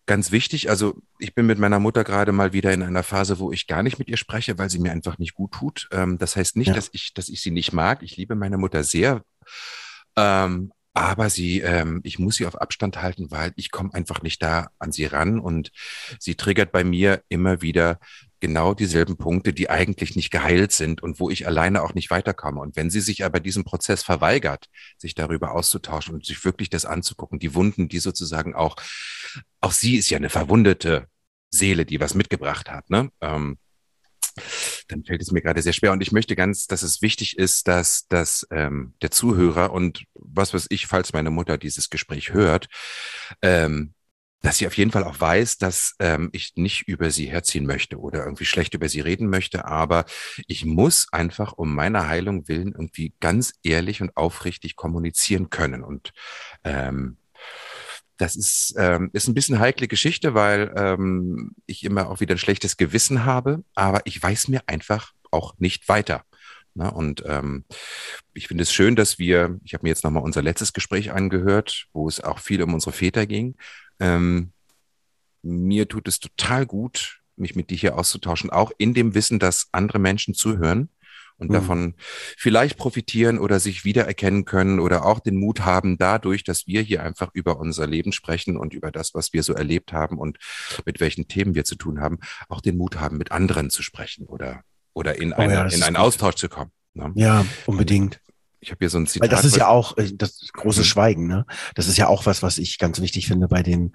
ganz 0.06 0.32
wichtig, 0.32 0.70
also 0.70 1.00
ich 1.18 1.34
bin 1.34 1.46
mit 1.46 1.58
meiner 1.58 1.78
Mutter 1.78 2.04
gerade 2.04 2.32
mal 2.32 2.52
wieder 2.52 2.72
in 2.72 2.82
einer 2.82 3.02
Phase, 3.02 3.38
wo 3.38 3.52
ich 3.52 3.66
gar 3.66 3.82
nicht 3.82 3.98
mit 3.98 4.08
ihr 4.08 4.16
spreche, 4.16 4.58
weil 4.58 4.70
sie 4.70 4.78
mir 4.78 4.92
einfach 4.92 5.18
nicht 5.18 5.34
gut 5.34 5.52
tut. 5.52 5.88
Ähm, 5.92 6.18
das 6.18 6.36
heißt 6.36 6.56
nicht, 6.56 6.68
ja. 6.68 6.74
dass 6.74 6.90
ich, 6.92 7.14
dass 7.14 7.28
ich 7.28 7.40
sie 7.40 7.50
nicht 7.50 7.72
mag. 7.72 8.02
Ich 8.02 8.16
liebe 8.16 8.34
meine 8.34 8.58
Mutter 8.58 8.84
sehr. 8.84 9.22
Ähm, 10.16 10.72
aber 10.94 11.30
sie, 11.30 11.60
ähm, 11.60 12.00
ich 12.04 12.18
muss 12.18 12.36
sie 12.36 12.46
auf 12.46 12.60
Abstand 12.60 13.00
halten, 13.00 13.30
weil 13.30 13.52
ich 13.56 13.70
komme 13.70 13.94
einfach 13.94 14.22
nicht 14.22 14.42
da 14.42 14.68
an 14.78 14.92
sie 14.92 15.06
ran 15.06 15.40
und 15.40 15.72
sie 16.18 16.34
triggert 16.34 16.70
bei 16.72 16.84
mir 16.84 17.22
immer 17.28 17.62
wieder 17.62 17.98
genau 18.42 18.74
dieselben 18.74 19.16
Punkte, 19.16 19.52
die 19.52 19.70
eigentlich 19.70 20.16
nicht 20.16 20.32
geheilt 20.32 20.72
sind 20.72 21.00
und 21.00 21.20
wo 21.20 21.30
ich 21.30 21.46
alleine 21.46 21.80
auch 21.80 21.94
nicht 21.94 22.10
weiterkomme. 22.10 22.60
Und 22.60 22.74
wenn 22.74 22.90
sie 22.90 23.00
sich 23.00 23.24
aber 23.24 23.38
diesem 23.38 23.62
Prozess 23.62 24.02
verweigert, 24.02 24.66
sich 24.98 25.14
darüber 25.14 25.52
auszutauschen 25.52 26.12
und 26.16 26.26
sich 26.26 26.44
wirklich 26.44 26.68
das 26.68 26.84
anzugucken, 26.84 27.38
die 27.38 27.54
Wunden, 27.54 27.88
die 27.88 28.00
sozusagen 28.00 28.56
auch, 28.56 28.74
auch 29.60 29.70
sie 29.70 29.94
ist 29.94 30.10
ja 30.10 30.18
eine 30.18 30.28
verwundete 30.28 31.06
Seele, 31.50 31.86
die 31.86 32.00
was 32.00 32.16
mitgebracht 32.16 32.68
hat, 32.68 32.90
ne? 32.90 33.10
Ähm, 33.20 33.58
dann 34.88 35.04
fällt 35.04 35.22
es 35.22 35.30
mir 35.30 35.42
gerade 35.42 35.62
sehr 35.62 35.72
schwer. 35.72 35.92
Und 35.92 36.00
ich 36.00 36.10
möchte 36.10 36.34
ganz, 36.34 36.66
dass 36.66 36.82
es 36.82 37.00
wichtig 37.00 37.38
ist, 37.38 37.68
dass, 37.68 38.08
dass 38.08 38.44
ähm, 38.50 38.94
der 39.02 39.12
Zuhörer 39.12 39.72
und 39.72 40.04
was 40.14 40.52
weiß 40.52 40.66
ich, 40.70 40.88
falls 40.88 41.12
meine 41.12 41.30
Mutter 41.30 41.58
dieses 41.58 41.90
Gespräch 41.90 42.32
hört, 42.32 42.66
ähm, 43.40 43.94
dass 44.42 44.58
sie 44.58 44.66
auf 44.66 44.76
jeden 44.76 44.90
Fall 44.90 45.04
auch 45.04 45.20
weiß, 45.20 45.58
dass 45.58 45.94
ähm, 46.00 46.28
ich 46.32 46.52
nicht 46.56 46.88
über 46.88 47.10
sie 47.10 47.26
herziehen 47.26 47.64
möchte 47.64 47.98
oder 47.98 48.24
irgendwie 48.24 48.44
schlecht 48.44 48.74
über 48.74 48.88
sie 48.88 49.00
reden 49.00 49.30
möchte, 49.30 49.64
aber 49.64 50.04
ich 50.48 50.64
muss 50.64 51.06
einfach 51.12 51.52
um 51.52 51.74
meiner 51.74 52.08
Heilung 52.08 52.48
willen 52.48 52.72
irgendwie 52.72 53.14
ganz 53.20 53.54
ehrlich 53.62 54.02
und 54.02 54.16
aufrichtig 54.16 54.74
kommunizieren 54.74 55.48
können. 55.48 55.84
Und 55.84 56.12
ähm, 56.64 57.18
das 58.16 58.36
ist, 58.36 58.74
ähm, 58.76 59.10
ist 59.12 59.28
ein 59.28 59.34
bisschen 59.34 59.60
heikle 59.60 59.88
Geschichte, 59.88 60.34
weil 60.34 60.72
ähm, 60.76 61.54
ich 61.66 61.84
immer 61.84 62.10
auch 62.10 62.20
wieder 62.20 62.34
ein 62.34 62.38
schlechtes 62.38 62.76
Gewissen 62.76 63.24
habe, 63.24 63.64
aber 63.74 64.02
ich 64.04 64.20
weiß 64.22 64.48
mir 64.48 64.62
einfach 64.66 65.12
auch 65.30 65.54
nicht 65.58 65.88
weiter. 65.88 66.24
Ne? 66.74 66.90
und 66.90 67.22
ähm, 67.26 67.64
ich 68.32 68.48
finde 68.48 68.62
es 68.62 68.72
schön, 68.72 68.96
dass 68.96 69.18
wir, 69.18 69.58
ich 69.62 69.74
habe 69.74 69.84
mir 69.84 69.90
jetzt 69.90 70.04
nochmal 70.04 70.22
unser 70.22 70.42
letztes 70.42 70.72
Gespräch 70.72 71.12
angehört, 71.12 71.86
wo 71.92 72.08
es 72.08 72.20
auch 72.20 72.38
viel 72.38 72.62
um 72.62 72.72
unsere 72.74 72.92
Väter 72.92 73.26
ging. 73.26 73.56
Ähm, 74.00 74.52
mir 75.42 75.88
tut 75.88 76.08
es 76.08 76.20
total 76.20 76.66
gut, 76.66 77.20
mich 77.36 77.56
mit 77.56 77.70
dir 77.70 77.76
hier 77.76 77.98
auszutauschen, 77.98 78.50
auch 78.50 78.70
in 78.78 78.94
dem 78.94 79.14
Wissen, 79.14 79.38
dass 79.38 79.68
andere 79.72 79.98
Menschen 79.98 80.34
zuhören 80.34 80.88
und 81.36 81.50
mhm. 81.50 81.54
davon 81.54 81.94
vielleicht 82.36 82.78
profitieren 82.78 83.38
oder 83.38 83.60
sich 83.60 83.84
wiedererkennen 83.84 84.44
können 84.44 84.80
oder 84.80 85.04
auch 85.04 85.20
den 85.20 85.36
Mut 85.36 85.60
haben, 85.60 85.98
dadurch, 85.98 86.44
dass 86.44 86.66
wir 86.66 86.82
hier 86.82 87.02
einfach 87.02 87.30
über 87.34 87.58
unser 87.58 87.86
Leben 87.86 88.12
sprechen 88.12 88.56
und 88.56 88.74
über 88.74 88.90
das, 88.90 89.14
was 89.14 89.32
wir 89.32 89.42
so 89.42 89.52
erlebt 89.52 89.92
haben 89.92 90.18
und 90.18 90.38
mit 90.86 91.00
welchen 91.00 91.28
Themen 91.28 91.54
wir 91.54 91.64
zu 91.64 91.74
tun 91.74 92.00
haben, 92.00 92.20
auch 92.48 92.60
den 92.60 92.76
Mut 92.76 93.00
haben, 93.00 93.18
mit 93.18 93.32
anderen 93.32 93.70
zu 93.70 93.82
sprechen 93.82 94.26
oder, 94.26 94.62
oder 94.94 95.18
in, 95.18 95.32
oh, 95.32 95.36
eine, 95.36 95.54
ja, 95.54 95.64
in 95.66 95.82
einen. 95.82 95.96
Austausch 95.96 96.36
zu 96.36 96.48
kommen. 96.48 96.70
Ne? 96.94 97.12
Ja, 97.14 97.44
unbedingt 97.66 98.20
ich 98.62 98.70
habe 98.70 98.78
hier 98.78 98.90
so 98.90 98.98
ein 98.98 99.06
Zitat. 99.06 99.28
Weil 99.28 99.36
das 99.36 99.44
ist 99.44 99.56
ja 99.56 99.66
auch 99.66 99.96
äh, 99.98 100.12
das 100.14 100.48
große 100.52 100.80
mhm. 100.80 100.84
Schweigen, 100.84 101.26
ne? 101.26 101.44
Das 101.74 101.88
ist 101.88 101.98
ja 101.98 102.06
auch 102.06 102.26
was, 102.26 102.42
was 102.42 102.58
ich 102.58 102.78
ganz 102.78 103.00
wichtig 103.00 103.26
finde 103.26 103.48
bei 103.48 103.62
den 103.62 103.92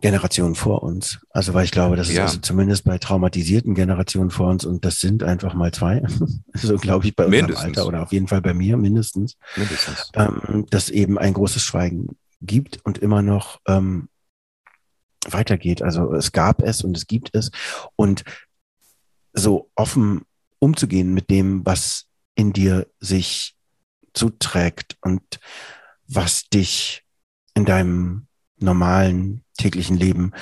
Generationen 0.00 0.54
vor 0.54 0.82
uns. 0.82 1.18
Also 1.30 1.54
weil 1.54 1.64
ich 1.64 1.72
glaube, 1.72 1.96
das 1.96 2.08
ist 2.08 2.16
ja. 2.16 2.24
also 2.24 2.38
zumindest 2.38 2.84
bei 2.84 2.98
traumatisierten 2.98 3.74
Generationen 3.74 4.30
vor 4.30 4.48
uns 4.48 4.64
und 4.64 4.84
das 4.84 5.00
sind 5.00 5.22
einfach 5.22 5.54
mal 5.54 5.72
zwei. 5.72 6.02
so 6.54 6.76
glaube 6.76 7.06
ich 7.06 7.16
bei 7.16 7.24
unserem 7.24 7.56
Alter 7.56 7.86
oder 7.86 8.02
auf 8.02 8.12
jeden 8.12 8.28
Fall 8.28 8.42
bei 8.42 8.54
mir 8.54 8.76
mindestens. 8.76 9.36
Mindestens. 9.56 10.10
Ähm, 10.14 10.66
dass 10.70 10.90
eben 10.90 11.18
ein 11.18 11.32
großes 11.32 11.62
Schweigen 11.62 12.18
gibt 12.40 12.84
und 12.84 12.98
immer 12.98 13.22
noch 13.22 13.60
ähm, 13.66 14.08
weitergeht. 15.28 15.82
Also 15.82 16.12
es 16.12 16.32
gab 16.32 16.62
es 16.62 16.84
und 16.84 16.96
es 16.96 17.06
gibt 17.06 17.30
es 17.34 17.50
und 17.96 18.24
so 19.38 19.70
offen 19.74 20.22
umzugehen 20.58 21.14
mit 21.14 21.30
dem, 21.30 21.64
was 21.64 22.06
in 22.34 22.52
dir 22.52 22.86
sich 23.00 23.56
zuträgt 24.14 24.96
und 25.00 25.22
was 26.06 26.48
dich 26.48 27.04
in 27.54 27.64
deinem 27.64 28.26
normalen 28.58 29.44
täglichen 29.56 29.96
Leben 29.96 30.32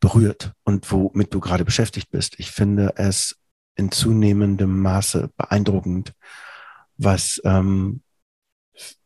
berührt 0.00 0.52
und 0.64 0.90
womit 0.90 1.34
du 1.34 1.40
gerade 1.40 1.64
beschäftigt 1.64 2.10
bist. 2.10 2.38
Ich 2.38 2.50
finde 2.50 2.94
es 2.96 3.36
in 3.74 3.92
zunehmendem 3.92 4.80
Maße 4.80 5.30
beeindruckend, 5.36 6.14
was 6.96 7.40
ähm, 7.44 8.02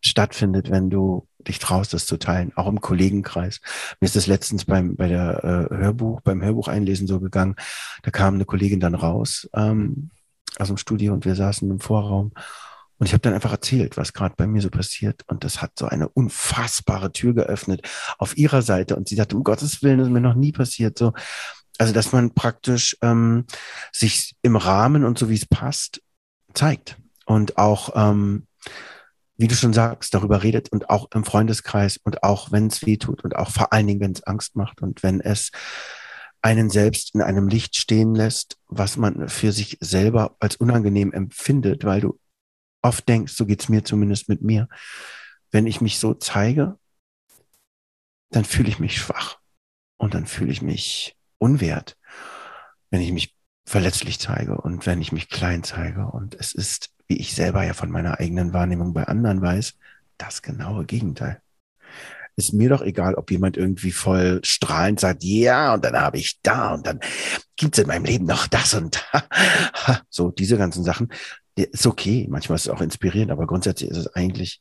stattfindet, 0.00 0.70
wenn 0.70 0.90
du 0.90 1.26
dich 1.46 1.58
traust, 1.58 1.92
das 1.92 2.06
zu 2.06 2.16
teilen, 2.16 2.52
auch 2.56 2.68
im 2.68 2.80
Kollegenkreis. 2.80 3.60
Mir 4.00 4.06
ist 4.06 4.16
das 4.16 4.26
letztens 4.26 4.64
beim 4.64 4.96
bei 4.96 5.08
der 5.08 5.68
äh, 5.70 5.74
Hörbuch, 5.74 6.20
beim 6.22 6.42
Hörbuch 6.42 6.68
einlesen 6.68 7.06
so 7.06 7.20
gegangen. 7.20 7.56
Da 8.02 8.10
kam 8.10 8.34
eine 8.34 8.44
Kollegin 8.44 8.80
dann 8.80 8.94
raus 8.94 9.48
ähm, 9.54 10.10
aus 10.58 10.68
dem 10.68 10.76
Studio 10.76 11.12
und 11.12 11.24
wir 11.24 11.34
saßen 11.34 11.70
im 11.70 11.80
Vorraum 11.80 12.32
und 12.98 13.06
ich 13.06 13.12
habe 13.12 13.20
dann 13.20 13.34
einfach 13.34 13.52
erzählt, 13.52 13.96
was 13.96 14.12
gerade 14.12 14.34
bei 14.36 14.46
mir 14.46 14.62
so 14.62 14.70
passiert. 14.70 15.22
Und 15.26 15.44
das 15.44 15.60
hat 15.60 15.72
so 15.78 15.86
eine 15.86 16.08
unfassbare 16.08 17.12
Tür 17.12 17.34
geöffnet 17.34 17.86
auf 18.18 18.36
ihrer 18.36 18.62
Seite. 18.62 18.96
Und 18.96 19.08
sie 19.08 19.16
sagte, 19.16 19.36
um 19.36 19.44
Gottes 19.44 19.82
Willen, 19.82 19.98
das 19.98 20.06
ist 20.06 20.12
mir 20.12 20.20
noch 20.20 20.34
nie 20.34 20.52
passiert. 20.52 20.98
So, 20.98 21.12
also 21.78 21.92
dass 21.92 22.12
man 22.12 22.34
praktisch 22.34 22.96
ähm, 23.02 23.46
sich 23.92 24.36
im 24.42 24.56
Rahmen 24.56 25.04
und 25.04 25.18
so 25.18 25.28
wie 25.28 25.34
es 25.34 25.46
passt 25.46 26.02
zeigt 26.54 26.96
und 27.26 27.58
auch 27.58 27.90
ähm, 27.96 28.46
wie 29.36 29.48
du 29.48 29.54
schon 29.54 29.72
sagst, 29.72 30.14
darüber 30.14 30.42
redet 30.42 30.70
und 30.70 30.90
auch 30.90 31.10
im 31.12 31.24
Freundeskreis 31.24 31.96
und 31.96 32.22
auch 32.22 32.52
wenn 32.52 32.68
es 32.68 32.86
weh 32.86 32.96
tut 32.96 33.24
und 33.24 33.36
auch 33.36 33.50
vor 33.50 33.72
allen 33.72 33.86
Dingen, 33.86 34.00
wenn 34.00 34.12
es 34.12 34.22
Angst 34.24 34.54
macht 34.56 34.80
und 34.80 35.02
wenn 35.02 35.20
es 35.20 35.50
einen 36.40 36.70
selbst 36.70 37.14
in 37.14 37.22
einem 37.22 37.48
Licht 37.48 37.76
stehen 37.76 38.14
lässt, 38.14 38.58
was 38.66 38.96
man 38.96 39.28
für 39.28 39.50
sich 39.50 39.78
selber 39.80 40.36
als 40.40 40.56
unangenehm 40.56 41.12
empfindet, 41.12 41.84
weil 41.84 42.02
du 42.02 42.20
oft 42.82 43.08
denkst, 43.08 43.32
so 43.32 43.46
geht's 43.46 43.68
mir 43.68 43.84
zumindest 43.84 44.28
mit 44.28 44.42
mir. 44.42 44.68
Wenn 45.50 45.66
ich 45.66 45.80
mich 45.80 45.98
so 45.98 46.14
zeige, 46.14 46.78
dann 48.30 48.44
fühle 48.44 48.68
ich 48.68 48.78
mich 48.78 48.98
schwach 48.98 49.38
und 49.96 50.14
dann 50.14 50.26
fühle 50.26 50.52
ich 50.52 50.60
mich 50.60 51.16
unwert, 51.38 51.96
wenn 52.90 53.00
ich 53.00 53.12
mich 53.12 53.34
verletzlich 53.64 54.18
zeige 54.20 54.60
und 54.60 54.86
wenn 54.86 55.00
ich 55.00 55.12
mich 55.12 55.30
klein 55.30 55.64
zeige. 55.64 56.06
Und 56.06 56.34
es 56.34 56.52
ist 56.52 56.93
wie 57.06 57.18
ich 57.18 57.34
selber 57.34 57.64
ja 57.64 57.74
von 57.74 57.90
meiner 57.90 58.20
eigenen 58.20 58.52
Wahrnehmung 58.52 58.92
bei 58.92 59.04
anderen 59.04 59.40
weiß, 59.42 59.74
das 60.18 60.42
genaue 60.42 60.84
Gegenteil. 60.84 61.40
Ist 62.36 62.52
mir 62.52 62.68
doch 62.68 62.82
egal, 62.82 63.14
ob 63.14 63.30
jemand 63.30 63.56
irgendwie 63.56 63.92
voll 63.92 64.40
strahlend 64.42 64.98
sagt, 64.98 65.22
ja, 65.22 65.74
und 65.74 65.84
dann 65.84 65.94
habe 65.94 66.18
ich 66.18 66.40
da 66.42 66.74
und 66.74 66.86
dann 66.86 67.00
gibt 67.56 67.76
es 67.76 67.82
in 67.82 67.88
meinem 67.88 68.04
Leben 68.04 68.26
noch 68.26 68.46
das 68.46 68.74
und 68.74 69.00
da. 69.12 69.24
So, 70.10 70.30
diese 70.30 70.56
ganzen 70.56 70.84
Sachen. 70.84 71.12
Ist 71.56 71.86
okay, 71.86 72.26
manchmal 72.28 72.56
ist 72.56 72.66
es 72.66 72.72
auch 72.72 72.80
inspirierend, 72.80 73.30
aber 73.30 73.46
grundsätzlich 73.46 73.88
ist 73.88 73.96
es 73.96 74.14
eigentlich 74.14 74.60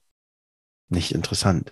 nicht 0.90 1.14
interessant. 1.14 1.72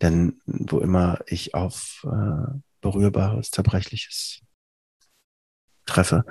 Denn 0.00 0.40
wo 0.46 0.78
immer 0.78 1.18
ich 1.26 1.54
auf 1.54 2.06
äh, 2.06 2.52
Berührbares, 2.80 3.50
Zerbrechliches 3.50 4.42
treffe, 5.86 6.24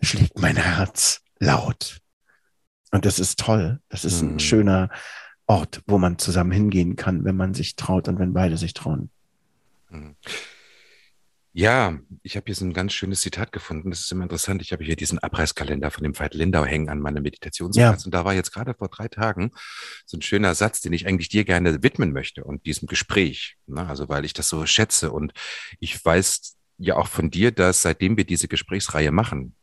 schlägt 0.00 0.38
mein 0.38 0.56
Herz 0.56 1.22
laut. 1.38 2.01
Und 2.92 3.04
das 3.06 3.18
ist 3.18 3.40
toll. 3.40 3.80
Das 3.88 4.04
ist 4.04 4.22
ein 4.22 4.34
mhm. 4.34 4.38
schöner 4.38 4.90
Ort, 5.46 5.82
wo 5.86 5.98
man 5.98 6.18
zusammen 6.18 6.52
hingehen 6.52 6.94
kann, 6.94 7.24
wenn 7.24 7.36
man 7.36 7.54
sich 7.54 7.74
traut 7.74 8.06
und 8.06 8.18
wenn 8.18 8.32
beide 8.32 8.56
sich 8.56 8.74
trauen. 8.74 9.10
Mhm. 9.90 10.14
Ja, 11.54 11.98
ich 12.22 12.36
habe 12.36 12.44
hier 12.46 12.54
so 12.54 12.64
ein 12.64 12.72
ganz 12.72 12.94
schönes 12.94 13.20
Zitat 13.20 13.52
gefunden. 13.52 13.90
Das 13.90 14.00
ist 14.00 14.12
immer 14.12 14.22
interessant. 14.22 14.62
Ich 14.62 14.72
habe 14.72 14.84
hier 14.84 14.96
diesen 14.96 15.18
Abreißkalender 15.18 15.90
von 15.90 16.02
dem 16.02 16.18
Veit 16.18 16.32
Lindau 16.32 16.64
hängen 16.64 16.88
an 16.88 16.98
meiner 16.98 17.20
Meditationsplatz. 17.20 18.02
Ja. 18.02 18.04
Und 18.06 18.14
da 18.14 18.24
war 18.24 18.32
jetzt 18.32 18.52
gerade 18.52 18.72
vor 18.72 18.88
drei 18.88 19.08
Tagen 19.08 19.50
so 20.06 20.16
ein 20.16 20.22
schöner 20.22 20.54
Satz, 20.54 20.80
den 20.80 20.94
ich 20.94 21.06
eigentlich 21.06 21.28
dir 21.28 21.44
gerne 21.44 21.82
widmen 21.82 22.12
möchte 22.12 22.44
und 22.44 22.64
diesem 22.64 22.88
Gespräch. 22.88 23.56
Ne? 23.66 23.86
Also 23.86 24.08
weil 24.08 24.24
ich 24.24 24.32
das 24.32 24.48
so 24.48 24.64
schätze. 24.64 25.12
Und 25.12 25.34
ich 25.78 26.02
weiß 26.02 26.56
ja 26.78 26.96
auch 26.96 27.08
von 27.08 27.30
dir, 27.30 27.52
dass 27.52 27.82
seitdem 27.82 28.16
wir 28.16 28.24
diese 28.24 28.48
Gesprächsreihe 28.48 29.12
machen 29.12 29.54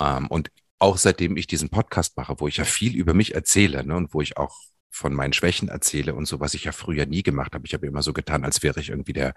ähm, 0.00 0.28
und 0.28 0.50
auch 0.78 0.96
seitdem 0.96 1.36
ich 1.36 1.46
diesen 1.46 1.70
Podcast 1.70 2.16
mache, 2.16 2.36
wo 2.38 2.48
ich 2.48 2.58
ja 2.58 2.64
viel 2.64 2.96
über 2.96 3.14
mich 3.14 3.34
erzähle 3.34 3.84
ne, 3.84 3.96
und 3.96 4.14
wo 4.14 4.20
ich 4.20 4.36
auch 4.36 4.56
von 4.90 5.14
meinen 5.14 5.32
Schwächen 5.32 5.68
erzähle 5.68 6.14
und 6.14 6.26
so, 6.26 6.40
was 6.40 6.54
ich 6.54 6.64
ja 6.64 6.72
früher 6.72 7.06
nie 7.06 7.22
gemacht 7.22 7.54
habe. 7.54 7.66
Ich 7.66 7.74
habe 7.74 7.86
immer 7.86 8.02
so 8.02 8.12
getan, 8.12 8.44
als 8.44 8.62
wäre 8.62 8.80
ich 8.80 8.90
irgendwie 8.90 9.12
der, 9.12 9.34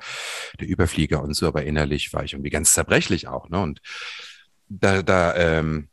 der 0.60 0.68
Überflieger 0.68 1.22
und 1.22 1.34
so, 1.34 1.48
aber 1.48 1.64
innerlich 1.64 2.14
war 2.14 2.24
ich 2.24 2.34
irgendwie 2.34 2.50
ganz 2.50 2.74
zerbrechlich 2.74 3.28
auch. 3.28 3.50
Ne? 3.50 3.60
Und 3.62 3.82
da, 4.70 5.04
da, 5.04 5.36
ähm, 5.36 5.90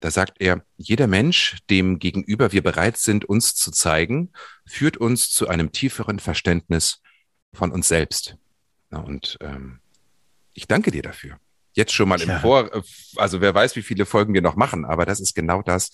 da 0.00 0.10
sagt 0.10 0.40
er, 0.40 0.64
jeder 0.76 1.06
Mensch, 1.06 1.56
dem 1.70 1.98
gegenüber 1.98 2.52
wir 2.52 2.62
bereit 2.62 2.96
sind, 2.96 3.24
uns 3.24 3.54
zu 3.54 3.70
zeigen, 3.70 4.32
führt 4.66 4.96
uns 4.96 5.30
zu 5.30 5.48
einem 5.48 5.72
tieferen 5.72 6.18
Verständnis 6.18 7.00
von 7.52 7.72
uns 7.72 7.88
selbst. 7.88 8.36
Und 8.90 9.38
ähm, 9.40 9.80
ich 10.52 10.68
danke 10.68 10.90
dir 10.90 11.02
dafür 11.02 11.38
jetzt 11.74 11.92
schon 11.92 12.08
mal 12.08 12.20
ja. 12.20 12.36
im 12.36 12.40
Vor, 12.40 12.70
also 13.16 13.40
wer 13.40 13.54
weiß, 13.54 13.76
wie 13.76 13.82
viele 13.82 14.06
Folgen 14.06 14.34
wir 14.34 14.42
noch 14.42 14.56
machen, 14.56 14.84
aber 14.84 15.04
das 15.04 15.20
ist 15.20 15.34
genau 15.34 15.62
das, 15.62 15.90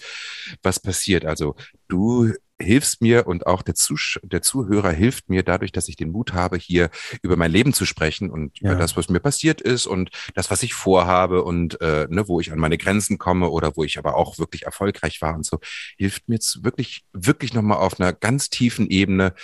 was 0.63 0.81
passiert. 0.81 1.25
Also 1.25 1.57
du 1.89 2.33
hilfst 2.61 3.01
mir 3.01 3.27
und 3.27 3.47
auch 3.47 3.63
der, 3.63 3.75
Zusch 3.75 4.21
der 4.23 4.43
Zuhörer 4.43 4.91
hilft 4.93 5.29
mir 5.29 5.43
dadurch, 5.43 5.73
dass 5.73 5.89
ich 5.89 5.97
den 5.97 6.11
Mut 6.11 6.33
habe, 6.35 6.59
hier 6.59 6.91
über 7.23 7.37
mein 7.37 7.51
Leben 7.51 7.73
zu 7.73 7.87
sprechen 7.87 8.31
und 8.31 8.61
ja. 8.61 8.71
über 8.71 8.79
das, 8.79 8.97
was 8.97 9.09
mir 9.09 9.21
passiert 9.21 9.61
ist 9.61 9.87
und 9.87 10.11
das, 10.35 10.51
was 10.51 10.63
ich 10.63 10.75
vorhabe 10.75 11.43
und 11.43 11.81
äh, 11.81 12.07
ne, 12.11 12.29
wo 12.29 12.41
ich 12.41 12.53
an 12.53 12.59
meine 12.59 12.79
Grenzen 12.79 13.19
komme 13.19 13.49
oder 13.49 13.77
wo 13.77 13.85
ich 13.85 13.99
aber 13.99 14.15
auch 14.17 14.39
wirklich 14.39 14.65
erfolgreich 14.65 15.21
war 15.23 15.35
und 15.35 15.47
so, 15.47 15.59
hilft 15.97 16.29
mir 16.29 16.35
jetzt 16.37 16.63
wirklich, 16.63 17.05
wirklich 17.13 17.55
nochmal 17.55 17.79
auf 17.79 17.99
einer 17.99 18.13
ganz 18.13 18.51
tiefen 18.51 18.89
Ebene 18.89 19.35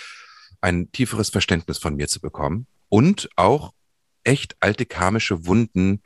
ein 0.61 0.91
tieferes 0.91 1.29
Verständnis 1.29 1.77
von 1.79 1.95
mir 1.95 2.07
zu 2.07 2.21
bekommen 2.21 2.67
und 2.89 3.29
auch 3.35 3.73
echt 4.23 4.57
alte 4.59 4.85
karmische 4.85 5.45
Wunden 5.45 6.01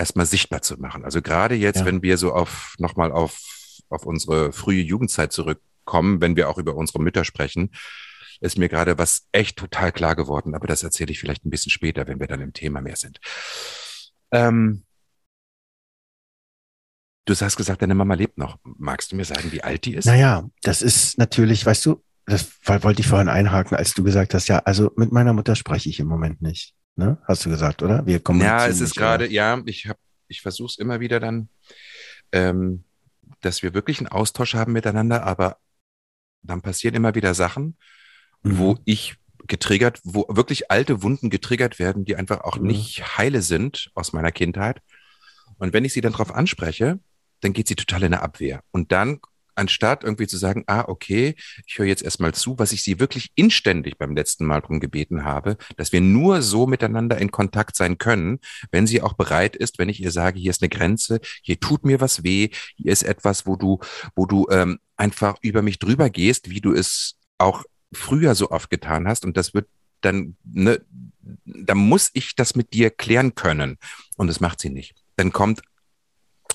erstmal 0.00 0.26
sichtbar 0.26 0.62
zu 0.62 0.80
machen. 0.80 1.04
Also 1.04 1.22
gerade 1.22 1.54
jetzt, 1.54 1.80
ja. 1.80 1.84
wenn 1.84 2.02
wir 2.02 2.16
so 2.16 2.32
auf 2.32 2.74
nochmal 2.78 3.12
auf, 3.12 3.40
auf 3.90 4.06
unsere 4.06 4.52
frühe 4.52 4.82
Jugendzeit 4.82 5.32
zurückkommen, 5.32 6.20
wenn 6.20 6.36
wir 6.36 6.48
auch 6.48 6.58
über 6.58 6.74
unsere 6.74 7.00
Mütter 7.00 7.24
sprechen, 7.24 7.70
ist 8.40 8.58
mir 8.58 8.70
gerade 8.70 8.96
was 8.96 9.28
echt 9.32 9.58
total 9.58 9.92
klar 9.92 10.16
geworden. 10.16 10.54
Aber 10.54 10.66
das 10.66 10.82
erzähle 10.82 11.12
ich 11.12 11.20
vielleicht 11.20 11.44
ein 11.44 11.50
bisschen 11.50 11.70
später, 11.70 12.08
wenn 12.08 12.18
wir 12.18 12.26
dann 12.26 12.40
im 12.40 12.54
Thema 12.54 12.80
mehr 12.80 12.96
sind. 12.96 13.20
Ähm, 14.32 14.84
du 17.26 17.34
hast 17.34 17.56
gesagt, 17.56 17.82
deine 17.82 17.94
Mama 17.94 18.14
lebt 18.14 18.38
noch. 18.38 18.58
Magst 18.64 19.12
du 19.12 19.16
mir 19.16 19.26
sagen, 19.26 19.52
wie 19.52 19.62
alt 19.62 19.84
die 19.84 19.94
ist? 19.94 20.06
Naja, 20.06 20.48
das 20.62 20.80
ist 20.80 21.18
natürlich, 21.18 21.66
weißt 21.66 21.84
du, 21.84 22.02
das 22.24 22.48
wollte 22.64 23.00
ich 23.00 23.06
vorhin 23.06 23.28
einhaken, 23.28 23.76
als 23.76 23.92
du 23.92 24.02
gesagt 24.02 24.32
hast, 24.32 24.48
ja, 24.48 24.60
also 24.60 24.92
mit 24.96 25.12
meiner 25.12 25.34
Mutter 25.34 25.56
spreche 25.56 25.90
ich 25.90 26.00
im 26.00 26.06
Moment 26.06 26.40
nicht 26.40 26.74
ne? 27.00 27.18
Hast 27.24 27.44
du 27.44 27.50
gesagt, 27.50 27.82
oder? 27.82 28.06
Wir 28.06 28.20
kommen 28.20 28.40
Ja, 28.40 28.66
es 28.66 28.80
ist 28.80 28.94
gerade, 28.94 29.26
ja, 29.28 29.60
ich 29.66 29.86
habe, 29.88 29.98
ich 30.28 30.42
versuche 30.42 30.68
es 30.68 30.78
immer 30.78 31.00
wieder 31.00 31.18
dann, 31.18 31.48
ähm, 32.30 32.84
dass 33.40 33.62
wir 33.62 33.74
wirklich 33.74 33.98
einen 33.98 34.08
Austausch 34.08 34.54
haben 34.54 34.72
miteinander, 34.72 35.24
aber 35.24 35.56
dann 36.42 36.62
passieren 36.62 36.94
immer 36.94 37.14
wieder 37.14 37.34
Sachen, 37.34 37.76
mhm. 38.42 38.58
wo 38.58 38.78
ich 38.84 39.16
getriggert, 39.46 40.00
wo 40.04 40.26
wirklich 40.28 40.70
alte 40.70 41.02
Wunden 41.02 41.30
getriggert 41.30 41.78
werden, 41.78 42.04
die 42.04 42.14
einfach 42.16 42.42
auch 42.42 42.58
mhm. 42.58 42.68
nicht 42.68 43.18
heile 43.18 43.42
sind 43.42 43.90
aus 43.94 44.12
meiner 44.12 44.30
Kindheit. 44.30 44.80
Und 45.58 45.72
wenn 45.72 45.84
ich 45.84 45.92
sie 45.92 46.00
dann 46.00 46.12
darauf 46.12 46.32
anspreche, 46.32 47.00
dann 47.40 47.52
geht 47.52 47.66
sie 47.66 47.74
total 47.74 48.02
in 48.02 48.14
eine 48.14 48.22
Abwehr. 48.22 48.62
Und 48.70 48.92
dann 48.92 49.20
anstatt 49.54 50.04
irgendwie 50.04 50.26
zu 50.26 50.36
sagen, 50.36 50.64
ah, 50.66 50.84
okay, 50.86 51.34
ich 51.66 51.78
höre 51.78 51.86
jetzt 51.86 52.02
erstmal 52.02 52.34
zu, 52.34 52.58
was 52.58 52.72
ich 52.72 52.82
sie 52.82 53.00
wirklich 53.00 53.30
inständig 53.34 53.98
beim 53.98 54.14
letzten 54.14 54.46
Mal 54.46 54.60
drum 54.60 54.80
gebeten 54.80 55.24
habe, 55.24 55.56
dass 55.76 55.92
wir 55.92 56.00
nur 56.00 56.42
so 56.42 56.66
miteinander 56.66 57.18
in 57.18 57.30
Kontakt 57.30 57.76
sein 57.76 57.98
können, 57.98 58.40
wenn 58.70 58.86
sie 58.86 59.02
auch 59.02 59.14
bereit 59.14 59.56
ist, 59.56 59.78
wenn 59.78 59.88
ich 59.88 60.02
ihr 60.02 60.10
sage, 60.10 60.40
hier 60.40 60.50
ist 60.50 60.62
eine 60.62 60.68
Grenze, 60.68 61.20
hier 61.42 61.60
tut 61.60 61.84
mir 61.84 62.00
was 62.00 62.22
weh, 62.22 62.50
hier 62.76 62.92
ist 62.92 63.02
etwas, 63.02 63.46
wo 63.46 63.56
du, 63.56 63.80
wo 64.14 64.26
du 64.26 64.46
ähm, 64.50 64.78
einfach 64.96 65.36
über 65.42 65.62
mich 65.62 65.78
drüber 65.78 66.10
gehst, 66.10 66.50
wie 66.50 66.60
du 66.60 66.72
es 66.72 67.16
auch 67.38 67.64
früher 67.92 68.34
so 68.34 68.50
oft 68.50 68.70
getan 68.70 69.08
hast 69.08 69.24
und 69.24 69.36
das 69.36 69.54
wird 69.54 69.66
dann, 70.00 70.36
ne, 70.44 70.80
dann 71.44 71.78
muss 71.78 72.10
ich 72.14 72.34
das 72.34 72.54
mit 72.54 72.72
dir 72.72 72.90
klären 72.90 73.34
können. 73.34 73.78
Und 74.16 74.28
das 74.28 74.40
macht 74.40 74.60
sie 74.60 74.70
nicht. 74.70 74.94
Dann 75.16 75.32
kommt 75.32 75.62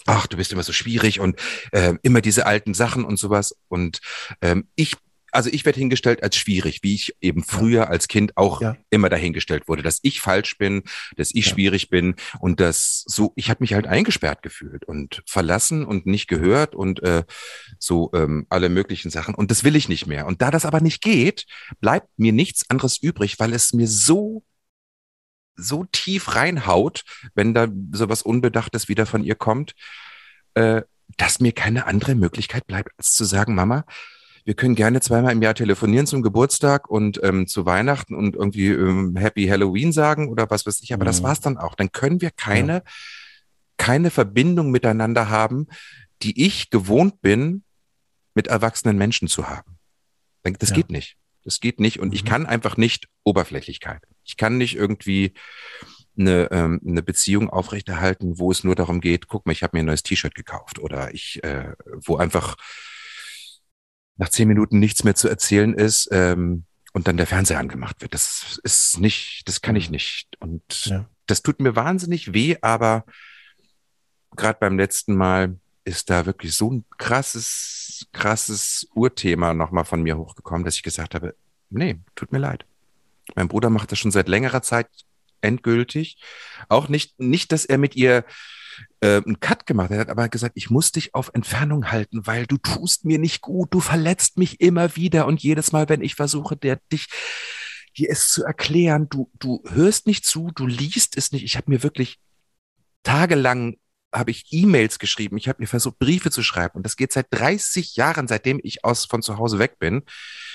ach, 0.06 0.28
du 0.28 0.38
bist 0.38 0.52
immer 0.52 0.64
so 0.64 0.74
schwierig 0.74 1.20
und 1.20 1.40
äh, 1.72 1.94
immer 2.02 2.22
diese 2.22 2.46
alten 2.46 2.74
Sachen 2.74 3.04
und 3.06 3.18
sowas. 3.18 3.56
Und 3.68 4.00
ähm, 4.42 4.68
ich 4.76 4.96
also 5.36 5.50
ich 5.52 5.66
werde 5.66 5.80
hingestellt 5.80 6.24
als 6.24 6.38
schwierig, 6.38 6.80
wie 6.82 6.96
ich 6.96 7.16
eben 7.22 7.44
früher 7.44 7.90
als 7.90 8.08
Kind 8.08 8.38
auch 8.38 8.62
ja. 8.62 8.78
immer 8.90 9.10
dahingestellt 9.10 9.68
wurde, 9.68 9.84
dass 9.84 10.00
ich 10.02 10.22
falsch 10.22 10.58
bin, 10.58 10.84
dass 11.18 11.32
ich 11.34 11.46
ja. 11.46 11.52
schwierig 11.52 11.90
bin 11.90 12.16
und 12.40 12.60
dass 12.60 13.04
so, 13.06 13.34
ich 13.36 13.50
habe 13.50 13.58
mich 13.62 13.74
halt 13.74 13.86
eingesperrt 13.86 14.42
gefühlt 14.42 14.86
und 14.86 15.22
verlassen 15.28 15.86
und 15.86 16.06
nicht 16.06 16.28
gehört 16.28 16.74
und 16.74 17.04
äh, 17.04 17.24
so 17.80 18.12
ähm, 18.14 18.48
alle 18.50 18.70
möglichen 18.70 19.12
Sachen. 19.12 19.36
Und 19.36 19.52
das 19.52 19.64
will 19.64 19.76
ich 19.76 19.90
nicht 19.90 20.08
mehr. 20.08 20.26
Und 20.26 20.42
da 20.42 20.52
das 20.52 20.66
aber 20.66 20.80
nicht 20.80 21.02
geht, 21.02 21.46
bleibt 21.82 22.08
mir 22.18 22.32
nichts 22.32 22.70
anderes 22.70 22.98
übrig, 22.98 23.38
weil 23.38 23.54
es 23.54 23.74
mir 23.74 23.88
so 23.88 24.44
so 25.56 25.86
tief 25.92 26.36
reinhaut, 26.36 27.04
wenn 27.34 27.54
da 27.54 27.68
sowas 27.92 28.22
Unbedachtes 28.22 28.88
wieder 28.90 29.06
von 29.06 29.24
ihr 29.24 29.36
kommt, 29.36 29.74
äh, 30.54 30.82
dass 31.18 31.40
mir 31.40 31.52
keine 31.52 31.86
andere 31.86 32.16
Möglichkeit 32.16 32.68
bleibt, 32.68 32.92
als 32.98 33.14
zu 33.14 33.26
sagen, 33.26 33.56
Mama, 33.56 33.86
wir 34.46 34.54
können 34.54 34.76
gerne 34.76 35.02
zweimal 35.02 35.32
im 35.32 35.42
Jahr 35.42 35.56
telefonieren 35.56 36.06
zum 36.06 36.22
Geburtstag 36.22 36.88
und 36.88 37.20
ähm, 37.24 37.48
zu 37.48 37.66
Weihnachten 37.66 38.14
und 38.14 38.36
irgendwie 38.36 38.68
ähm, 38.68 39.16
Happy 39.16 39.48
Halloween 39.48 39.92
sagen 39.92 40.30
oder 40.30 40.50
was 40.50 40.66
weiß 40.68 40.82
ich, 40.84 40.94
aber 40.94 41.04
mhm. 41.04 41.08
das 41.08 41.24
war's 41.24 41.40
dann 41.40 41.58
auch. 41.58 41.74
Dann 41.76 41.92
können 41.92 42.22
wir 42.22 42.30
keine, 42.30 42.74
ja. 42.74 42.84
keine 43.78 44.12
Verbindung 44.12 44.70
miteinander 44.70 45.30
haben, 45.30 45.68
die 46.22 46.46
ich 46.46 46.70
gewohnt 46.70 47.22
bin, 47.22 47.64
mit 48.36 48.48
erwachsenen 48.48 48.98
Menschen 48.98 49.28
zu 49.28 49.50
haben. 49.50 49.80
Das 50.44 50.70
ja. 50.70 50.76
geht 50.76 50.92
nicht. 50.92 51.18
Das 51.46 51.60
geht 51.60 51.80
nicht. 51.80 52.00
Und 52.00 52.10
mhm. 52.10 52.14
ich 52.14 52.25
kann 52.25 52.46
einfach 52.46 52.75
nicht 52.75 53.08
Oberflächlichkeit. 53.24 54.04
Ich 54.24 54.36
kann 54.36 54.58
nicht 54.58 54.75
irgendwie 54.75 55.34
eine, 56.18 56.50
ähm, 56.52 56.82
eine 56.86 57.04
Beziehung 57.04 57.50
aufrechterhalten, 57.50 58.40
wo 58.40 58.52
es 58.52 58.64
nur 58.64 58.75
darum 58.75 59.00
geht, 59.00 59.28
guck 59.28 59.46
mal, 59.46 59.52
ich 59.52 59.64
habe 59.64 59.78
mir 59.78 59.84
ein 59.84 59.88
neues 59.88 60.04
T-Shirt 60.04 60.36
gekauft 60.36 60.80
oder 60.80 61.14
ich, 61.14 61.44
äh, 61.44 61.74
wo 62.04 62.18
einfach 62.18 62.56
nach 64.18 64.30
zehn 64.30 64.48
Minuten 64.48 64.80
nichts 64.80 65.04
mehr 65.04 65.16
zu 65.16 65.28
erzählen 65.28 65.74
ist 65.74 66.08
ähm, 66.12 66.66
und 66.94 67.08
dann 67.08 67.18
der 67.18 67.28
Fernseher 67.28 67.60
angemacht 67.60 68.02
wird. 68.02 68.14
Das 68.14 68.60
ist 68.64 69.00
nicht, 69.00 69.44
das 69.46 69.62
kann 69.62 69.75
ich 69.75 69.90
nicht. 69.90 70.30
Und 70.40 70.86
ja. 70.86 71.10
das 71.28 71.42
tut 71.42 71.60
mir 71.60 71.75
wahnsinnig 71.75 72.34
weh, 72.34 72.58
aber 72.62 73.06
gerade 74.36 74.58
beim 74.60 74.78
letzten 74.78 75.16
Mal 75.16 75.60
ist 75.86 76.10
da 76.10 76.25
wirklich 76.25 76.56
so 76.56 76.72
ein 76.72 76.86
krasses, 76.98 78.08
krasses 78.12 78.88
Urthema 78.94 79.54
nochmal 79.54 79.86
von 79.86 80.01
mir 80.01 80.18
hochgekommen, 80.18 80.65
dass 80.65 80.75
ich 80.75 80.84
gesagt 80.84 81.15
habe, 81.15 81.36
nee, 81.70 82.00
tut 82.15 82.32
mir 82.32 82.39
leid. 82.39 82.65
Mein 83.36 83.48
Bruder 83.48 83.70
macht 83.70 83.92
das 83.92 84.00
schon 84.00 84.12
seit 84.12 84.27
längerer 84.27 84.62
Zeit 84.62 84.88
endgültig. 85.42 86.18
Auch 86.70 86.89
nicht, 86.89 87.20
nicht, 87.20 87.51
dass 87.51 87.65
er 87.65 87.77
mit 87.77 87.96
ihr 87.96 88.25
äh, 89.00 89.22
einen 89.24 89.39
Cut 89.39 89.65
gemacht 89.65 89.92
hat, 89.92 90.10
aber 90.10 90.27
gesagt, 90.27 90.58
ich 90.58 90.70
muss 90.70 90.92
dich 90.92 91.13
auf 91.13 91.32
Entfernung 91.34 91.92
halten, 91.92 92.25
weil 92.27 92.48
du 92.48 92.58
tust 92.58 93.06
mir 93.06 93.20
nicht 93.20 93.42
gut, 93.42 93.74
du 93.74 93.80
verletzt 93.80 94.38
mich 94.38 94.62
immer 94.62 94.96
wieder 94.96 95.27
und 95.27 95.42
jedes 95.42 95.72
Mal, 95.72 95.88
wenn 95.88 96.01
ich 96.01 96.15
versuche, 96.15 96.58
der 96.58 96.80
dich 96.92 97.08
dir 97.98 98.10
es 98.10 98.30
zu 98.30 98.44
erklären, 98.44 99.08
du, 99.10 99.32
du 99.39 99.63
hörst 99.70 100.08
nicht 100.08 100.25
zu, 100.25 100.51
du 100.54 100.68
liest 100.68 101.15
es 101.15 101.32
nicht. 101.32 101.44
Ich 101.44 101.56
habe 101.56 101.72
mir 101.72 101.84
wirklich 101.84 102.20
tagelang 103.04 103.77
habe 104.15 104.31
ich 104.31 104.45
E-Mails 104.51 105.00
geschrieben, 105.00 105.38
ich 105.38 105.48
habe 105.48 105.62
mir 105.62 105.67
versucht, 105.67 106.00
Briefe 106.00 106.31
zu 106.31 106.41
schreiben. 106.41 106.75
Und 106.75 106.84
das 106.84 106.95
geht 106.95 107.12
seit 107.12 107.27
30 107.31 107.95
Jahren, 107.95 108.27
seitdem 108.27 108.60
ich 108.63 108.84
aus 108.86 109.05
von 109.05 109.22
zu 109.22 109.38
Hause 109.38 109.60
weg 109.60 109.77
bin, 109.79 110.03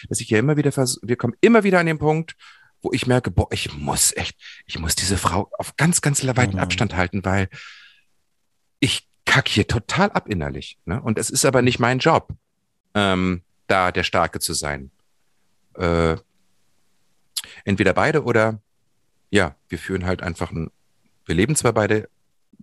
dass 0.09 0.21
ich 0.21 0.31
ja 0.31 0.39
immer 0.39 0.57
wieder 0.57 0.73
versuche, 0.73 1.07
wir 1.07 1.17
kommen 1.17 1.35
immer 1.41 1.63
wieder 1.63 1.79
an 1.79 1.87
den 1.87 1.99
Punkt, 1.99 2.37
wo 2.83 2.93
ich 2.93 3.07
merke, 3.07 3.31
boah, 3.31 3.49
ich 3.53 3.77
muss 3.77 4.17
echt, 4.17 4.37
ich 4.67 4.79
muss 4.79 4.95
diese 4.95 5.19
Frau 5.19 5.51
auf 5.59 5.77
ganz, 5.77 6.01
ganz 6.01 6.25
weiten 6.27 6.55
mhm. 6.55 6.63
Abstand 6.63 6.97
halten, 6.97 7.25
weil 7.25 7.49
ich 8.79 9.07
kack 9.27 9.49
hier 9.49 9.67
total 9.67 10.11
ab 10.11 10.29
innerlich. 10.29 10.79
Ne? 10.87 11.01
Und 11.01 11.19
es 11.19 11.31
ist 11.31 11.45
aber 11.45 11.63
nicht 11.63 11.79
mein 11.79 11.99
Job, 11.99 12.33
ähm, 12.95 13.43
da 13.67 13.93
der 13.93 14.03
Starke 14.03 14.41
zu 14.41 14.55
sein. 14.55 14.91
Äh, 15.75 16.17
entweder 17.65 17.93
beide 17.93 18.25
oder 18.25 18.61
ja, 19.31 19.55
wir 19.69 19.79
führen 19.79 20.07
halt 20.07 20.23
einfach 20.23 20.51
ein, 20.51 20.71
wir 21.27 21.35
leben 21.35 21.55
zwar 21.55 21.73
beide 21.73 22.09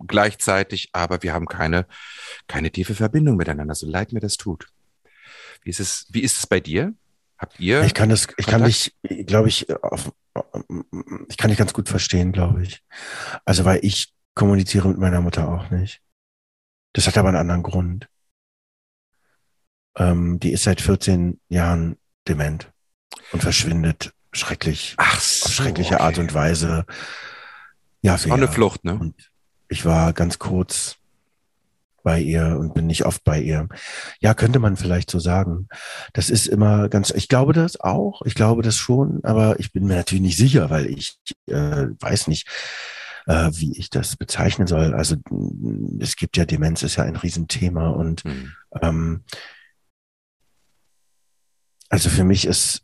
gleichzeitig, 0.06 0.90
aber 0.92 1.22
wir 1.22 1.32
haben 1.32 1.46
keine, 1.46 1.86
keine 2.46 2.70
tiefe 2.70 2.94
Verbindung 2.94 3.36
miteinander, 3.36 3.74
so 3.74 3.86
leid 3.86 4.12
mir 4.12 4.20
das 4.20 4.36
tut. 4.36 4.68
Wie 5.62 5.70
ist 5.70 5.80
es, 5.80 6.06
wie 6.10 6.20
ist 6.22 6.38
es 6.38 6.46
bei 6.46 6.60
dir? 6.60 6.94
Habt 7.38 7.60
ihr? 7.60 7.82
Ich 7.82 7.94
kann 7.94 8.08
das, 8.08 8.22
ich 8.36 8.46
Kontakt? 8.46 8.50
kann 8.50 8.64
dich, 8.64 8.96
glaube 9.26 9.48
ich, 9.48 9.70
auf, 9.82 10.12
ich 11.28 11.36
kann 11.36 11.50
dich 11.50 11.58
ganz 11.58 11.72
gut 11.72 11.88
verstehen, 11.88 12.32
glaube 12.32 12.62
ich. 12.62 12.82
Also, 13.44 13.64
weil 13.64 13.80
ich 13.82 14.12
kommuniziere 14.34 14.88
mit 14.88 14.98
meiner 14.98 15.20
Mutter 15.20 15.48
auch 15.48 15.70
nicht. 15.70 16.00
Das 16.92 17.06
hat 17.06 17.16
aber 17.16 17.28
einen 17.28 17.38
anderen 17.38 17.62
Grund. 17.62 18.08
Ähm, 19.96 20.38
die 20.40 20.52
ist 20.52 20.64
seit 20.64 20.80
14 20.80 21.40
Jahren 21.48 21.96
dement 22.26 22.72
und 23.32 23.42
verschwindet 23.42 24.12
schrecklich, 24.32 24.94
Ach 24.96 25.20
so, 25.20 25.46
auf 25.46 25.52
schreckliche 25.52 25.94
okay. 25.94 26.02
Art 26.02 26.18
und 26.18 26.34
Weise. 26.34 26.86
Ja, 28.02 28.16
für 28.16 28.30
Auch 28.30 28.36
eine 28.36 28.48
Flucht, 28.48 28.84
ne? 28.84 28.94
Und 28.94 29.27
ich 29.68 29.84
war 29.84 30.12
ganz 30.12 30.38
kurz 30.38 30.96
bei 32.02 32.20
ihr 32.20 32.56
und 32.58 32.74
bin 32.74 32.86
nicht 32.86 33.04
oft 33.04 33.22
bei 33.24 33.40
ihr. 33.40 33.68
Ja, 34.20 34.32
könnte 34.34 34.60
man 34.60 34.76
vielleicht 34.76 35.10
so 35.10 35.18
sagen. 35.18 35.68
Das 36.12 36.30
ist 36.30 36.46
immer 36.46 36.88
ganz, 36.88 37.10
ich 37.10 37.28
glaube 37.28 37.52
das 37.52 37.80
auch, 37.80 38.22
ich 38.24 38.34
glaube 38.34 38.62
das 38.62 38.76
schon, 38.76 39.20
aber 39.24 39.60
ich 39.60 39.72
bin 39.72 39.84
mir 39.84 39.96
natürlich 39.96 40.22
nicht 40.22 40.38
sicher, 40.38 40.70
weil 40.70 40.86
ich 40.86 41.18
äh, 41.46 41.88
weiß 42.00 42.28
nicht, 42.28 42.48
äh, 43.26 43.50
wie 43.52 43.78
ich 43.78 43.90
das 43.90 44.16
bezeichnen 44.16 44.66
soll. 44.66 44.94
Also 44.94 45.16
es 46.00 46.16
gibt 46.16 46.36
ja 46.36 46.46
Demenz, 46.46 46.82
ist 46.82 46.96
ja 46.96 47.04
ein 47.04 47.16
Riesenthema 47.16 47.90
und 47.90 48.24
mhm. 48.24 48.52
ähm, 48.80 49.24
also 51.90 52.08
für 52.08 52.24
mich 52.24 52.46
ist 52.46 52.82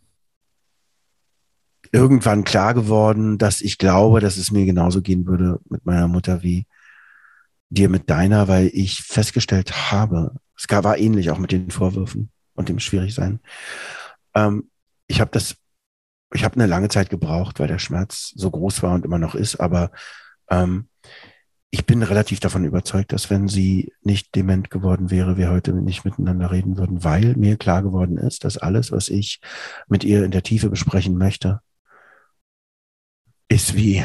irgendwann 1.93 2.45
klar 2.45 2.75
geworden, 2.75 3.39
dass 3.39 3.61
ich 3.61 3.79
glaube, 3.79 4.21
dass 4.21 4.37
es 4.37 4.51
mir 4.51 4.67
genauso 4.67 5.01
gehen 5.01 5.27
würde 5.27 5.61
mit 5.69 5.87
meiner 5.87 6.09
Mutter 6.09 6.43
wie 6.43 6.67
dir 7.75 7.89
mit 7.89 8.09
deiner, 8.11 8.49
weil 8.49 8.71
ich 8.73 9.03
festgestellt 9.03 9.91
habe, 9.91 10.35
es 10.57 10.67
war 10.69 10.99
ähnlich 10.99 11.31
auch 11.31 11.39
mit 11.39 11.53
den 11.53 11.71
Vorwürfen 11.71 12.31
und 12.55 12.69
dem 12.69 12.79
Schwierigsein. 12.79 13.41
Ähm, 14.35 14.71
ich 15.07 15.21
habe 15.21 15.31
das, 15.33 15.57
ich 16.33 16.45
habe 16.45 16.55
eine 16.55 16.67
lange 16.67 16.89
Zeit 16.89 17.11
gebraucht, 17.11 17.61
weil 17.61 17.69
der 17.69 17.79
Schmerz 17.79 18.33
so 18.35 18.51
groß 18.51 18.83
war 18.83 18.95
und 18.95 19.05
immer 19.05 19.19
noch 19.19 19.35
ist, 19.35 19.57
aber 19.57 19.91
ähm, 20.49 20.89
ich 21.71 21.87
bin 21.87 22.05
relativ 22.05 22.39
davon 22.39 22.65
überzeugt, 22.65 23.13
dass 23.13 23.31
wenn 23.31 23.49
sie 23.49 23.93
nicht 24.03 24.37
dement 24.37 24.71
geworden 24.71 25.11
wäre, 25.11 25.37
wir 25.37 25.51
heute 25.51 25.73
nicht 25.73 26.05
miteinander 26.05 26.53
reden 26.53 26.77
würden, 26.77 27.03
weil 27.03 27.35
mir 27.35 27.57
klar 27.57 27.83
geworden 27.83 28.17
ist, 28.17 28.45
dass 28.45 28.57
alles, 28.57 28.93
was 28.93 29.09
ich 29.09 29.41
mit 29.89 30.05
ihr 30.05 30.25
in 30.25 30.31
der 30.31 30.45
Tiefe 30.45 30.71
besprechen 30.71 31.19
möchte, 31.19 31.61
ist 33.49 33.75
wie 33.75 34.05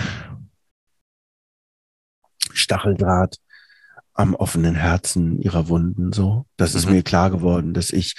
Stacheldraht 2.52 3.38
am 4.20 4.36
offenen 4.36 4.76
Herzen 4.76 5.40
ihrer 5.40 5.70
Wunden 5.70 6.12
so. 6.12 6.46
Das 6.58 6.76
ist 6.76 6.88
mhm. 6.88 6.96
mir 6.96 7.04
klar 7.04 7.32
geworden, 7.32 7.74
dass 7.74 7.92
ich, 7.92 8.16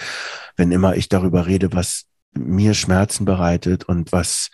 wenn 0.57 0.73
immer 0.73 0.97
ich 0.97 1.11
darüber 1.11 1.47
rede, 1.47 1.75
was 1.75 2.07
mir 2.33 2.73
Schmerzen 2.73 3.27
bereitet 3.27 3.85
und 3.85 4.11
was, 4.11 4.49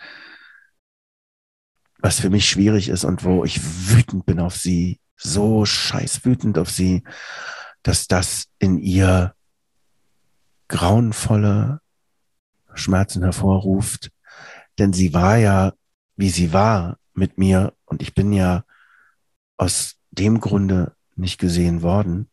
was 1.99 2.19
für 2.19 2.29
mich 2.29 2.49
schwierig 2.49 2.89
ist 2.89 3.05
und 3.05 3.23
wo 3.23 3.45
ich 3.45 3.61
wütend 3.63 4.25
bin 4.25 4.41
auf 4.41 4.57
sie, 4.57 4.99
so 5.15 5.63
scheiß 5.63 6.25
wütend 6.25 6.57
auf 6.57 6.69
sie, 6.69 7.05
dass 7.81 8.07
das 8.07 8.47
in 8.59 8.77
ihr 8.77 9.33
grauenvolle 10.67 11.79
Schmerzen 12.73 13.23
hervorruft. 13.23 14.11
Denn 14.79 14.91
sie 14.91 15.13
war 15.13 15.37
ja, 15.37 15.71
wie 16.17 16.29
sie 16.29 16.51
war 16.51 16.97
mit 17.13 17.37
mir 17.37 17.73
und 17.85 18.01
ich 18.01 18.13
bin 18.13 18.33
ja 18.33 18.65
aus 19.55 19.95
dem 20.11 20.41
Grunde 20.41 20.96
nicht 21.17 21.39
gesehen 21.39 21.81
worden, 21.81 22.29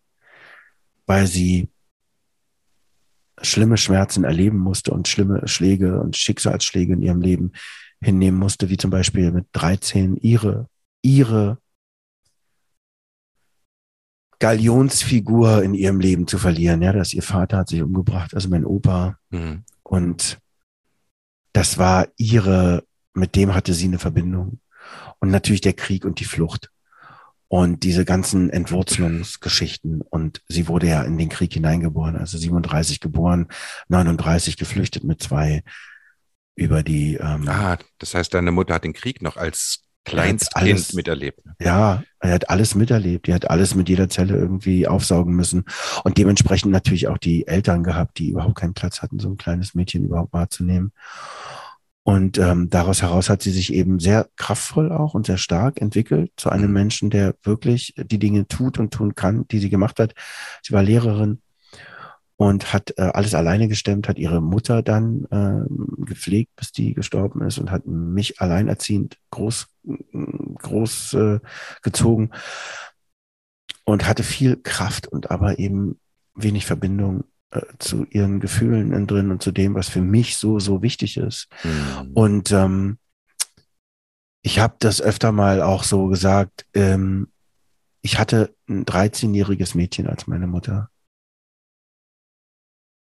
weil 1.06 1.26
sie 1.26 1.68
schlimme 3.40 3.76
Schmerzen 3.76 4.24
erleben 4.24 4.58
musste 4.58 4.92
und 4.92 5.08
schlimme 5.08 5.46
Schläge 5.48 6.00
und 6.00 6.16
Schicksalsschläge 6.16 6.92
in 6.92 7.02
ihrem 7.02 7.20
Leben 7.20 7.52
hinnehmen 8.00 8.38
musste, 8.38 8.68
wie 8.68 8.76
zum 8.76 8.90
Beispiel 8.90 9.32
mit 9.32 9.46
13 9.52 10.16
ihre, 10.16 10.68
ihre 11.02 11.58
Galionsfigur 14.38 15.62
in 15.62 15.74
ihrem 15.74 16.00
Leben 16.00 16.26
zu 16.26 16.38
verlieren. 16.38 16.82
Ja, 16.82 16.92
dass 16.92 17.14
ihr 17.14 17.22
Vater 17.22 17.58
hat 17.58 17.68
sich 17.68 17.82
umgebracht, 17.82 18.34
also 18.34 18.48
mein 18.48 18.64
Opa. 18.64 19.18
Mhm. 19.30 19.64
Und 19.82 20.38
das 21.52 21.78
war 21.78 22.08
ihre, 22.16 22.84
mit 23.14 23.36
dem 23.36 23.54
hatte 23.54 23.74
sie 23.74 23.86
eine 23.86 23.98
Verbindung. 23.98 24.60
Und 25.18 25.30
natürlich 25.30 25.62
der 25.62 25.72
Krieg 25.72 26.04
und 26.04 26.20
die 26.20 26.24
Flucht 26.26 26.70
und 27.48 27.82
diese 27.82 28.04
ganzen 28.04 28.50
Entwurzelungsgeschichten. 28.50 30.00
Und 30.02 30.42
sie 30.48 30.68
wurde 30.68 30.88
ja 30.88 31.02
in 31.02 31.18
den 31.18 31.28
Krieg 31.28 31.52
hineingeboren, 31.52 32.16
also 32.16 32.38
37 32.38 33.00
geboren, 33.00 33.48
39 33.88 34.56
geflüchtet 34.56 35.04
mit 35.04 35.22
zwei 35.22 35.62
über 36.56 36.82
die. 36.82 37.14
Ähm, 37.16 37.48
ah, 37.48 37.78
das 37.98 38.14
heißt, 38.14 38.34
deine 38.34 38.52
Mutter 38.52 38.74
hat 38.74 38.84
den 38.84 38.92
Krieg 38.92 39.22
noch 39.22 39.36
als 39.36 39.84
Kleinstkind 40.04 40.56
alles, 40.56 40.92
miterlebt. 40.92 41.44
Ne? 41.46 41.54
Ja, 41.60 42.04
er 42.20 42.32
hat 42.32 42.50
alles 42.50 42.74
miterlebt. 42.74 43.26
Die 43.26 43.34
hat 43.34 43.48
alles 43.48 43.74
mit 43.74 43.88
jeder 43.88 44.08
Zelle 44.08 44.36
irgendwie 44.36 44.86
aufsaugen 44.86 45.34
müssen. 45.34 45.64
Und 46.04 46.18
dementsprechend 46.18 46.72
natürlich 46.72 47.08
auch 47.08 47.18
die 47.18 47.46
Eltern 47.46 47.82
gehabt, 47.82 48.18
die 48.18 48.30
überhaupt 48.30 48.56
keinen 48.56 48.74
Platz 48.74 49.00
hatten, 49.00 49.18
so 49.18 49.30
ein 49.30 49.38
kleines 49.38 49.74
Mädchen 49.74 50.04
überhaupt 50.04 50.32
wahrzunehmen. 50.32 50.92
Und 52.06 52.36
ähm, 52.36 52.68
daraus 52.68 53.00
heraus 53.00 53.30
hat 53.30 53.40
sie 53.40 53.50
sich 53.50 53.72
eben 53.72 53.98
sehr 53.98 54.28
kraftvoll 54.36 54.92
auch 54.92 55.14
und 55.14 55.24
sehr 55.24 55.38
stark 55.38 55.80
entwickelt 55.80 56.32
zu 56.36 56.50
einem 56.50 56.68
mhm. 56.68 56.74
Menschen, 56.74 57.10
der 57.10 57.34
wirklich 57.42 57.94
die 57.96 58.18
Dinge 58.18 58.46
tut 58.46 58.78
und 58.78 58.92
tun 58.92 59.14
kann, 59.14 59.48
die 59.48 59.58
sie 59.58 59.70
gemacht 59.70 59.98
hat. 59.98 60.14
Sie 60.62 60.74
war 60.74 60.82
Lehrerin 60.82 61.40
und 62.36 62.74
hat 62.74 62.92
äh, 62.98 63.02
alles 63.14 63.34
alleine 63.34 63.68
gestemmt, 63.68 64.06
hat 64.06 64.18
ihre 64.18 64.42
Mutter 64.42 64.82
dann 64.82 65.24
äh, 65.30 66.04
gepflegt, 66.04 66.54
bis 66.56 66.72
die 66.72 66.92
gestorben 66.92 67.40
ist 67.40 67.56
und 67.56 67.70
hat 67.70 67.86
mich 67.86 68.38
alleinerziehend 68.38 69.16
groß, 69.30 69.68
groß 70.58 71.14
äh, 71.14 71.40
gezogen 71.80 72.32
und 73.84 74.06
hatte 74.06 74.24
viel 74.24 74.56
Kraft 74.56 75.06
und 75.06 75.30
aber 75.30 75.58
eben 75.58 75.98
wenig 76.34 76.66
Verbindung 76.66 77.24
äh, 77.54 77.60
zu 77.78 78.04
ihren 78.10 78.40
Gefühlen 78.40 78.92
in 78.92 79.06
drin 79.06 79.30
und 79.30 79.42
zu 79.42 79.52
dem, 79.52 79.74
was 79.74 79.88
für 79.88 80.02
mich 80.02 80.36
so, 80.36 80.58
so 80.58 80.82
wichtig 80.82 81.16
ist. 81.16 81.48
Mhm. 81.62 82.12
Und 82.12 82.52
ähm, 82.52 82.98
ich 84.42 84.58
habe 84.58 84.76
das 84.78 85.00
öfter 85.00 85.32
mal 85.32 85.62
auch 85.62 85.84
so 85.84 86.06
gesagt, 86.06 86.66
ähm, 86.74 87.28
ich 88.02 88.18
hatte 88.18 88.54
ein 88.68 88.84
13-jähriges 88.84 89.76
Mädchen 89.76 90.06
als 90.06 90.26
meine 90.26 90.46
Mutter. 90.46 90.90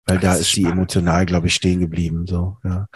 Weil 0.06 0.20
da 0.20 0.34
ist, 0.34 0.42
ist 0.42 0.52
sie 0.54 0.66
emotional, 0.66 1.26
glaube 1.26 1.48
ich, 1.48 1.54
stehen 1.54 1.80
geblieben. 1.80 2.28
So, 2.28 2.58
ja. 2.66 2.88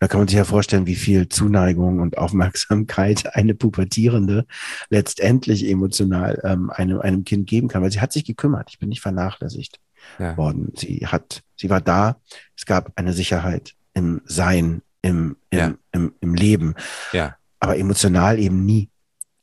Da 0.00 0.08
kann 0.08 0.18
man 0.18 0.26
sich 0.26 0.36
ja 0.36 0.44
vorstellen, 0.44 0.86
wie 0.86 0.96
viel 0.96 1.28
Zuneigung 1.28 2.00
und 2.00 2.18
Aufmerksamkeit 2.18 3.24
eine 3.36 3.54
Pubertierende 3.54 4.46
letztendlich 4.88 5.68
emotional 5.68 6.40
ähm, 6.42 6.70
einem, 6.70 7.00
einem 7.00 7.24
Kind 7.24 7.46
geben 7.46 7.68
kann. 7.68 7.82
Weil 7.82 7.92
sie 7.92 8.00
hat 8.00 8.12
sich 8.12 8.24
gekümmert. 8.24 8.70
Ich 8.70 8.80
bin 8.80 8.88
nicht 8.88 9.02
vernachlässigt 9.02 9.78
ja. 10.18 10.36
worden. 10.36 10.72
Sie 10.76 11.06
hat, 11.06 11.42
sie 11.56 11.70
war 11.70 11.80
da. 11.80 12.20
Es 12.56 12.66
gab 12.66 12.92
eine 12.96 13.12
Sicherheit 13.12 13.74
im 13.94 14.22
Sein, 14.24 14.82
im, 15.02 15.36
im, 15.50 15.58
ja. 15.58 15.74
im, 15.92 16.14
im 16.20 16.34
Leben. 16.34 16.74
Ja. 17.12 17.36
Aber 17.60 17.78
emotional 17.78 18.38
eben 18.38 18.64
nie. 18.64 18.90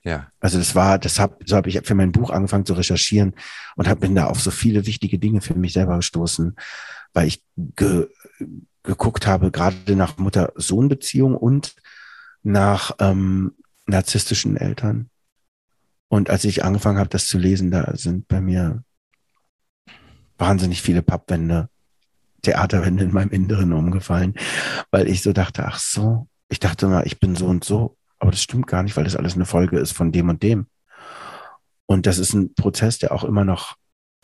Ja. 0.04 0.32
Also 0.40 0.58
das 0.58 0.74
war, 0.74 0.98
das 0.98 1.20
hab, 1.20 1.42
so 1.46 1.56
habe 1.56 1.70
ich 1.70 1.80
für 1.84 1.96
mein 1.96 2.12
Buch 2.12 2.32
angefangen 2.32 2.66
zu 2.66 2.74
recherchieren 2.74 3.34
und 3.76 3.88
habe 3.88 4.02
bin 4.02 4.16
da 4.16 4.26
auf 4.26 4.42
so 4.42 4.50
viele 4.50 4.86
wichtige 4.88 5.20
Dinge 5.20 5.42
für 5.42 5.54
mich 5.54 5.74
selber 5.74 5.96
gestoßen, 5.98 6.56
weil 7.14 7.28
ich 7.28 7.44
ge, 7.58 8.08
geguckt 8.84 9.28
habe, 9.28 9.52
gerade 9.52 9.96
nach 9.96 10.18
Mutter-Sohn-Beziehung 10.18 11.36
und 11.36 11.76
nach 12.42 12.96
ähm, 13.00 13.54
narzisstischen 13.86 14.58
Eltern. 14.58 15.10
Und 16.08 16.30
als 16.30 16.44
ich 16.46 16.64
angefangen 16.64 16.98
habe, 16.98 17.10
das 17.10 17.28
zu 17.28 17.38
lesen, 17.38 17.70
da 17.70 17.96
sind 17.96 18.28
bei 18.28 18.42
mir 18.42 18.84
wahnsinnig 20.42 20.82
viele 20.82 21.02
Pappwände, 21.02 21.70
Theaterwände 22.42 23.06
in 23.06 23.14
meinem 23.14 23.30
Inneren 23.30 23.72
umgefallen, 23.72 24.34
weil 24.92 25.08
ich 25.08 25.22
so 25.22 25.32
dachte, 25.32 25.66
ach 25.66 25.80
so, 25.80 26.28
ich 26.50 26.60
dachte 26.60 26.88
mal, 26.88 27.06
ich 27.08 27.20
bin 27.20 27.36
so 27.36 27.46
und 27.46 27.64
so 27.64 27.96
aber 28.22 28.30
das 28.30 28.44
stimmt 28.44 28.68
gar 28.68 28.84
nicht, 28.84 28.96
weil 28.96 29.04
das 29.04 29.16
alles 29.16 29.34
eine 29.34 29.48
Folge 29.48 29.80
ist 29.80 29.94
von 29.94 30.12
dem 30.12 30.30
und 30.30 30.44
dem. 30.44 30.68
Und 31.88 32.06
das 32.06 32.20
ist 32.20 32.34
ein 32.34 32.54
Prozess, 32.54 33.00
der 33.00 33.12
auch 33.12 33.24
immer 33.24 33.44
noch 33.44 33.76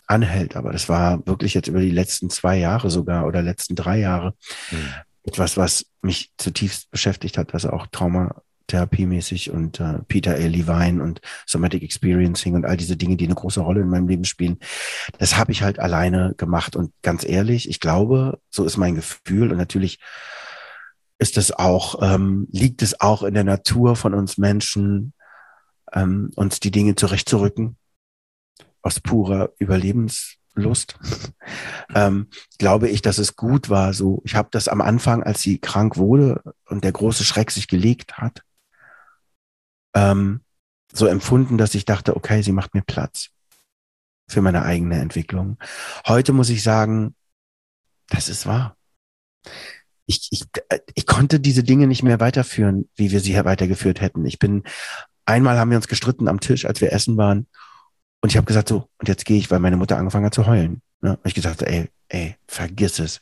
anhält. 0.05 0.55
Aber 0.55 0.71
das 0.71 0.87
war 0.87 1.25
wirklich 1.25 1.55
jetzt 1.55 1.67
über 1.67 1.81
die 1.81 1.89
letzten 1.89 2.29
zwei 2.29 2.57
Jahre 2.57 2.91
sogar 2.91 3.25
oder 3.25 3.41
letzten 3.41 3.75
drei 3.75 3.97
Jahre 3.97 4.35
mhm. 4.69 4.93
etwas, 5.23 5.57
was 5.57 5.87
mich 6.03 6.31
zutiefst 6.37 6.91
beschäftigt 6.91 7.39
hat, 7.39 7.55
was 7.55 7.65
auch 7.65 7.87
Traumatherapiemäßig 8.67 9.51
und 9.51 9.79
äh, 9.79 9.99
Peter 10.07 10.35
A. 10.35 10.47
Levine 10.47 11.01
und 11.01 11.21
Somatic 11.45 11.83
Experiencing 11.83 12.55
und 12.55 12.65
all 12.65 12.77
diese 12.77 12.97
Dinge, 12.97 13.15
die 13.15 13.25
eine 13.25 13.35
große 13.35 13.61
Rolle 13.61 13.81
in 13.81 13.89
meinem 13.89 14.07
Leben 14.07 14.25
spielen. 14.25 14.59
Das 15.19 15.37
habe 15.37 15.51
ich 15.51 15.63
halt 15.63 15.79
alleine 15.79 16.33
gemacht. 16.37 16.75
Und 16.75 16.91
ganz 17.01 17.25
ehrlich, 17.25 17.69
ich 17.69 17.79
glaube, 17.79 18.39
so 18.49 18.65
ist 18.65 18.77
mein 18.77 18.95
Gefühl. 18.95 19.51
Und 19.51 19.57
natürlich 19.57 19.99
ist 21.17 21.37
es 21.37 21.51
auch, 21.51 22.01
ähm, 22.01 22.47
liegt 22.51 22.81
es 22.81 22.99
auch 22.99 23.23
in 23.23 23.33
der 23.33 23.43
Natur 23.43 23.95
von 23.95 24.13
uns 24.13 24.37
Menschen, 24.37 25.13
ähm, 25.93 26.31
uns 26.35 26.59
die 26.59 26.71
Dinge 26.71 26.95
zurechtzurücken 26.95 27.77
aus 28.81 28.99
purer 28.99 29.51
Überlebenslust. 29.59 30.99
ähm, 31.95 32.27
glaube 32.57 32.89
ich, 32.89 33.01
dass 33.01 33.17
es 33.17 33.35
gut 33.35 33.69
war. 33.69 33.93
So, 33.93 34.21
ich 34.25 34.35
habe 34.35 34.49
das 34.51 34.67
am 34.67 34.81
Anfang, 34.81 35.23
als 35.23 35.41
sie 35.41 35.59
krank 35.59 35.97
wurde 35.97 36.41
und 36.65 36.83
der 36.83 36.91
große 36.91 37.23
Schreck 37.23 37.51
sich 37.51 37.67
gelegt 37.67 38.17
hat, 38.17 38.43
ähm, 39.97 40.41
so 40.93 41.05
empfunden, 41.05 41.57
dass 41.57 41.75
ich 41.75 41.85
dachte, 41.85 42.15
okay, 42.15 42.41
sie 42.41 42.51
macht 42.51 42.73
mir 42.73 42.81
Platz 42.81 43.29
für 44.29 44.41
meine 44.41 44.63
eigene 44.63 44.99
Entwicklung. 44.99 45.57
Heute 46.05 46.33
muss 46.33 46.49
ich 46.49 46.63
sagen, 46.63 47.15
das 48.09 48.29
ist 48.29 48.45
wahr 48.45 48.77
ich, 50.07 50.29
ich, 50.31 50.45
ich 50.95 51.05
konnte 51.05 51.39
diese 51.39 51.63
Dinge 51.63 51.85
nicht 51.85 52.01
mehr 52.01 52.19
weiterführen, 52.19 52.89
wie 52.95 53.11
wir 53.11 53.19
sie 53.19 53.33
hier 53.33 53.45
weitergeführt 53.45 54.01
hätten. 54.01 54.25
Ich 54.25 54.39
bin, 54.39 54.63
einmal 55.25 55.59
haben 55.59 55.69
wir 55.69 55.77
uns 55.77 55.89
gestritten 55.89 56.27
am 56.27 56.39
Tisch, 56.39 56.65
als 56.65 56.81
wir 56.81 56.93
essen 56.93 57.17
waren. 57.17 57.47
Und 58.21 58.31
ich 58.31 58.37
habe 58.37 58.47
gesagt, 58.47 58.69
so, 58.69 58.89
und 58.97 59.07
jetzt 59.07 59.25
gehe 59.25 59.37
ich, 59.37 59.51
weil 59.51 59.59
meine 59.59 59.77
Mutter 59.77 59.97
angefangen 59.97 60.25
hat 60.25 60.33
zu 60.33 60.47
heulen. 60.47 60.81
Ne? 61.01 61.11
Und 61.11 61.25
ich 61.25 61.35
gesagt, 61.35 61.61
ey, 61.61 61.89
ey, 62.07 62.35
vergiss 62.47 62.99
es. 62.99 63.19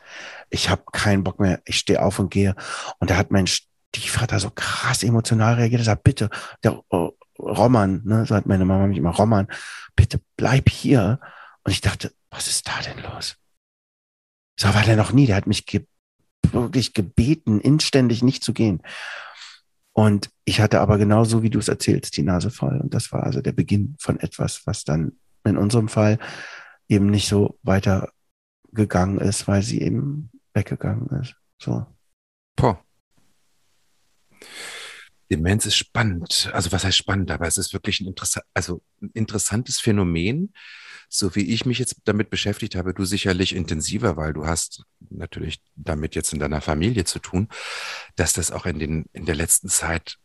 Ich 0.50 0.70
habe 0.70 0.84
keinen 0.94 1.24
Bock 1.24 1.40
mehr. 1.40 1.60
Ich 1.66 1.80
stehe 1.80 2.02
auf 2.02 2.20
und 2.20 2.30
gehe. 2.30 2.56
Und 3.00 3.10
da 3.10 3.18
hat 3.18 3.32
mein 3.32 3.48
Stiefvater 3.95 4.39
so 4.39 4.51
krass 4.51 5.03
emotional 5.03 5.55
reagiert. 5.55 5.81
Er 5.81 5.86
sagt, 5.86 6.03
bitte, 6.03 6.29
der 6.63 6.84
oh, 6.89 7.12
Roman, 7.39 8.01
ne, 8.03 8.25
so 8.25 8.36
hat 8.36 8.45
meine 8.45 8.65
Mama 8.65 8.88
mich 8.88 8.97
immer, 8.97 9.12
Roman, 9.12 9.47
bitte 9.95 10.21
bleib 10.38 10.69
hier. 10.69 11.19
Und 11.63 11.71
ich 11.71 11.81
dachte, 11.81 12.13
was 12.29 12.47
ist 12.47 12.67
da 12.67 12.81
denn 12.81 13.03
los? 13.03 13.38
So 14.60 14.73
war 14.73 14.84
der 14.84 14.95
noch 14.95 15.12
nie. 15.12 15.25
Der 15.25 15.36
hat 15.36 15.47
mich 15.47 15.65
wirklich 16.51 16.93
gebeten, 16.93 17.60
inständig 17.60 18.23
nicht 18.23 18.43
zu 18.43 18.53
gehen. 18.53 18.81
Und 19.93 20.29
ich 20.43 20.60
hatte 20.60 20.81
aber 20.81 20.97
genauso, 20.97 21.41
wie 21.41 21.49
du 21.49 21.60
es 21.60 21.69
erzählst, 21.69 22.17
die 22.17 22.23
Nase 22.23 22.51
voll. 22.51 22.79
Und 22.79 22.93
das 22.93 23.12
war 23.12 23.23
also 23.23 23.41
der 23.41 23.53
Beginn 23.53 23.95
von 23.99 24.19
etwas, 24.19 24.65
was 24.65 24.84
dann 24.84 25.13
in 25.45 25.58
unserem 25.58 25.88
Fall 25.88 26.19
eben 26.88 27.08
nicht 27.08 27.27
so 27.27 27.58
weitergegangen 27.63 29.19
ist, 29.19 29.47
weil 29.47 29.62
sie 29.63 29.81
eben 29.81 30.31
weggegangen 30.53 31.08
ist. 31.21 31.36
So. 31.62 31.86
Boah. 32.55 32.85
Demenz 35.32 35.66
ist 35.66 35.76
spannend. 35.76 36.50
Also 36.54 36.72
was 36.72 36.84
heißt 36.84 36.98
spannend? 36.98 37.32
Aber 37.32 37.48
es 37.48 37.58
ist 37.58 37.74
wirklich 37.74 38.00
ein, 38.00 38.08
interessa 38.08 38.42
also 38.54 38.82
ein 39.02 39.10
interessantes 39.14 39.80
Phänomen 39.80 40.54
so 41.10 41.36
wie 41.36 41.54
ich 41.54 41.66
mich 41.66 41.80
jetzt 41.80 41.98
damit 42.06 42.30
beschäftigt 42.30 42.76
habe, 42.76 42.94
du 42.94 43.06
sicherlich 43.06 43.56
intensiver, 43.56 44.18
weil 44.18 44.34
du 44.34 44.46
hast 44.46 44.84
natürlich 45.10 45.62
damit 45.76 46.16
jetzt 46.16 46.34
in 46.34 46.40
deiner 46.40 46.62
Familie 46.62 47.06
zu 47.06 47.20
tun, 47.20 47.48
dass 48.16 48.34
das 48.34 48.52
auch 48.52 48.66
in 48.66 48.80
den, 48.80 49.06
in 49.14 49.26
der 49.26 49.36
letzten 49.36 49.70
Zeit 49.70 50.18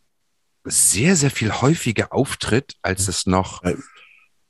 sehr, 0.64 1.16
sehr 1.16 1.30
viel 1.30 1.52
häufiger 1.52 2.12
auftritt, 2.12 2.76
als 2.82 3.08
es 3.08 3.26
noch, 3.26 3.62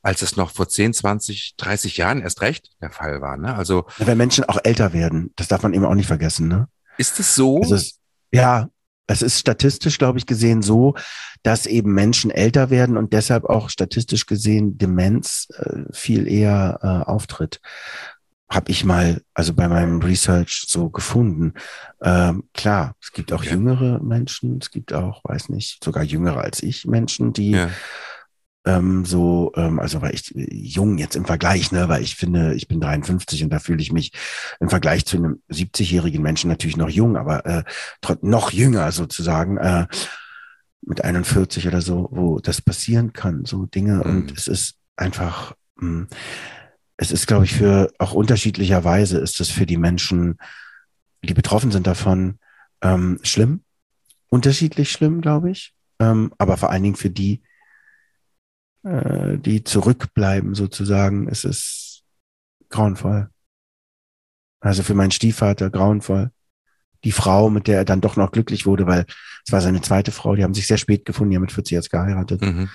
als 0.03 0.23
es 0.23 0.37
noch 0.37 0.51
vor 0.51 0.69
10, 0.69 0.95
20, 0.95 1.55
30 1.57 1.97
Jahren 1.97 2.21
erst 2.21 2.41
recht 2.41 2.71
der 2.81 2.91
Fall 2.91 3.21
war. 3.21 3.37
Ne? 3.37 3.55
Also, 3.55 3.87
wenn 3.99 4.19
Menschen 4.19 4.45
auch 4.45 4.59
älter 4.65 4.93
werden, 4.93 5.33
das 5.37 5.49
darf 5.49 5.63
man 5.63 5.75
eben 5.75 5.85
auch 5.85 5.95
nicht 5.95 6.09
vergessen. 6.09 6.49
Ne? 6.49 6.69
Ist 6.99 7.21
es 7.21 7.35
so? 7.35 7.61
Also 7.61 7.77
es, 7.77 7.99
ja, 8.33 8.69
es 9.07 9.23
ist 9.23 9.39
statistisch, 9.39 9.99
glaube 9.99 10.19
ich, 10.19 10.27
gesehen 10.27 10.63
so, 10.63 10.95
dass 11.43 11.67
eben 11.67 11.93
Menschen 11.93 12.31
älter 12.31 12.71
werden 12.71 12.97
und 12.97 13.13
deshalb 13.13 13.45
auch 13.45 13.71
statistisch 13.71 14.27
gesehen 14.27 14.79
Demenz 14.79 15.49
äh, 15.57 15.83
viel 15.93 16.29
eher 16.29 16.79
äh, 16.83 17.11
auftritt. 17.11 17.61
Habe 18.49 18.71
ich 18.73 18.85
mal, 18.85 19.23
also 19.33 19.55
bei 19.55 19.69
meinem 19.69 20.01
Research 20.01 20.65
so 20.67 20.91
gefunden. 20.91 21.55
Ähm, 22.03 22.45
klar, 22.53 22.97
es 23.01 23.13
gibt 23.13 23.33
auch 23.33 23.41
okay. 23.41 23.51
jüngere 23.51 24.01
Menschen, 24.03 24.59
es 24.61 24.71
gibt 24.71 24.93
auch, 24.93 25.23
weiß 25.25 25.51
nicht, 25.51 25.83
sogar 25.85 26.03
jüngere 26.03 26.39
als 26.41 26.63
ich 26.63 26.85
Menschen, 26.85 27.33
die 27.33 27.53
ja 27.53 27.71
ähm, 28.67 29.05
so, 29.05 29.53
ähm, 29.57 29.79
also 29.79 30.03
weil 30.03 30.15
ich 30.15 30.35
äh, 30.35 30.55
jung 30.55 30.99
jetzt 30.99 31.17
im 31.17 31.25
Vergleich, 31.25 31.73
ne, 31.73 31.89
weil 31.89 32.03
ich 32.03 32.17
finde, 32.17 32.55
ich 32.55 32.69
bin 32.69 32.81
53 32.81 33.45
und 33.45 33.51
da 33.51 33.59
fühle 33.59 33.81
ich 33.81 33.93
mich 33.93 34.13
im 34.61 34.69
Vergleich 34.69 35.07
zu 35.07 35.17
einem 35.17 35.43
70-jährigen 35.51 36.23
Menschen 36.23 36.49
natürlich 36.49 36.77
noch 36.77 36.91
jung, 36.91 37.17
aber 37.17 37.47
äh, 37.47 37.65
noch 38.21 38.51
jünger 38.51 38.93
sozusagen, 38.93 39.57
äh, 39.57 39.87
mit 40.83 41.05
41 41.05 41.67
oder 41.67 41.81
so, 41.81 42.09
wo 42.11 42.41
das 42.41 42.63
passieren 42.63 43.13
kann, 43.13 43.45
so 43.45 43.67
Dinge. 43.67 43.97
Mhm. 43.97 44.03
Und 44.03 44.37
es 44.37 44.47
ist 44.47 44.77
einfach, 44.97 45.55
mh, 45.77 45.89
hm, 45.89 46.09
es 46.97 47.13
ist, 47.13 47.27
glaube 47.27 47.47
ich, 47.47 47.55
für 47.55 47.91
auch 47.99 48.13
unterschiedlicherweise 48.13 49.19
ist 49.19 49.41
es 49.41 49.49
für 49.49 49.65
die 49.65 49.79
Menschen, 49.79 50.37
die 51.23 51.33
betroffen 51.33 51.71
sind 51.71 51.87
davon, 51.87 52.39
ähm, 52.83 53.19
schlimm, 53.23 53.63
unterschiedlich 54.29 54.93
schlimm, 54.93 55.23
glaube 55.23 55.51
ich. 55.51 55.73
Ähm, 55.99 56.35
aber 56.37 56.59
vor 56.59 56.71
allen 56.71 56.83
Dingen 56.83 56.97
für 56.97 57.09
die, 57.09 57.43
äh, 58.83 59.39
die 59.39 59.65
zurückbleiben 59.65 60.55
sozusagen, 60.55 61.29
es 61.29 61.45
ist 61.45 62.03
grauenvoll. 62.69 63.29
Also 64.61 64.83
für 64.83 64.95
meinen 64.95 65.11
Stiefvater 65.11 65.71
grauenvoll. 65.71 66.31
Die 67.05 67.13
Frau, 67.13 67.49
mit 67.49 67.67
der 67.67 67.79
er 67.79 67.85
dann 67.85 68.03
doch 68.03 68.17
noch 68.17 68.31
glücklich 68.31 68.67
wurde, 68.67 68.87
weil 68.87 69.07
es 69.47 69.53
war 69.53 69.61
seine 69.61 69.81
zweite 69.81 70.13
Frau, 70.13 70.35
die 70.35 70.45
haben 70.45 70.55
sich 70.55 70.67
sehr 70.67 70.77
spät 70.77 71.05
gefunden, 71.07 71.31
die 71.31 71.37
haben 71.37 71.43
mit 71.43 71.53
40 71.53 71.73
jetzt 71.73 71.91
geheiratet, 71.91 72.43
mhm. 72.43 72.69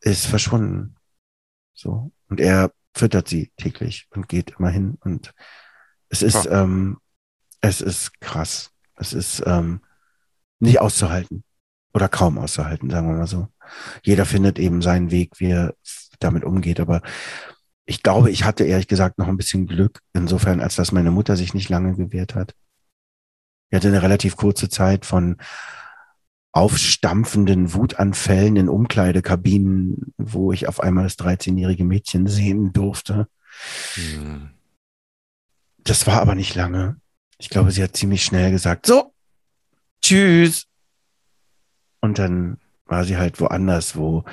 ist 0.00 0.26
verschwunden. 0.26 0.94
So. 1.74 2.12
Und 2.28 2.38
er 2.38 2.72
füttert 2.94 3.26
sie 3.26 3.52
täglich 3.56 4.06
und 4.10 4.28
geht 4.28 4.54
immer 4.58 4.70
hin. 4.70 4.98
Und 5.00 5.34
es 6.08 6.22
ist, 6.22 6.46
ähm, 6.46 6.98
es 7.60 7.80
ist 7.80 8.20
krass. 8.20 8.70
Es 8.94 9.12
ist 9.12 9.42
ähm, 9.46 9.80
nicht 10.60 10.80
auszuhalten. 10.80 11.42
Oder 11.92 12.08
kaum 12.08 12.38
auszuhalten, 12.38 12.88
sagen 12.88 13.08
wir 13.08 13.16
mal 13.16 13.26
so 13.26 13.51
jeder 14.02 14.26
findet 14.26 14.58
eben 14.58 14.82
seinen 14.82 15.10
Weg, 15.10 15.40
wie 15.40 15.50
er 15.50 15.74
damit 16.18 16.44
umgeht. 16.44 16.80
Aber 16.80 17.02
ich 17.84 18.02
glaube, 18.02 18.30
ich 18.30 18.44
hatte 18.44 18.64
ehrlich 18.64 18.88
gesagt 18.88 19.18
noch 19.18 19.28
ein 19.28 19.36
bisschen 19.36 19.66
Glück, 19.66 20.00
insofern, 20.12 20.60
als 20.60 20.76
dass 20.76 20.92
meine 20.92 21.10
Mutter 21.10 21.36
sich 21.36 21.54
nicht 21.54 21.68
lange 21.68 21.96
gewehrt 21.96 22.34
hat. 22.34 22.54
Ich 23.70 23.76
hatte 23.76 23.88
eine 23.88 24.02
relativ 24.02 24.36
kurze 24.36 24.68
Zeit 24.68 25.06
von 25.06 25.36
aufstampfenden 26.52 27.72
Wutanfällen 27.72 28.56
in 28.56 28.68
Umkleidekabinen, 28.68 30.12
wo 30.18 30.52
ich 30.52 30.68
auf 30.68 30.80
einmal 30.80 31.04
das 31.04 31.18
13-jährige 31.18 31.84
Mädchen 31.84 32.26
sehen 32.26 32.72
durfte. 32.74 33.26
Hm. 33.94 34.50
Das 35.78 36.06
war 36.06 36.20
aber 36.20 36.34
nicht 36.34 36.54
lange. 36.54 37.00
Ich 37.38 37.48
glaube, 37.48 37.72
sie 37.72 37.82
hat 37.82 37.96
ziemlich 37.96 38.22
schnell 38.22 38.50
gesagt, 38.50 38.86
so, 38.86 39.14
tschüss. 40.02 40.66
Und 42.00 42.18
dann 42.18 42.58
war 42.92 43.04
sie 43.04 43.16
halt 43.16 43.40
woanders, 43.40 43.96
wo 43.96 44.24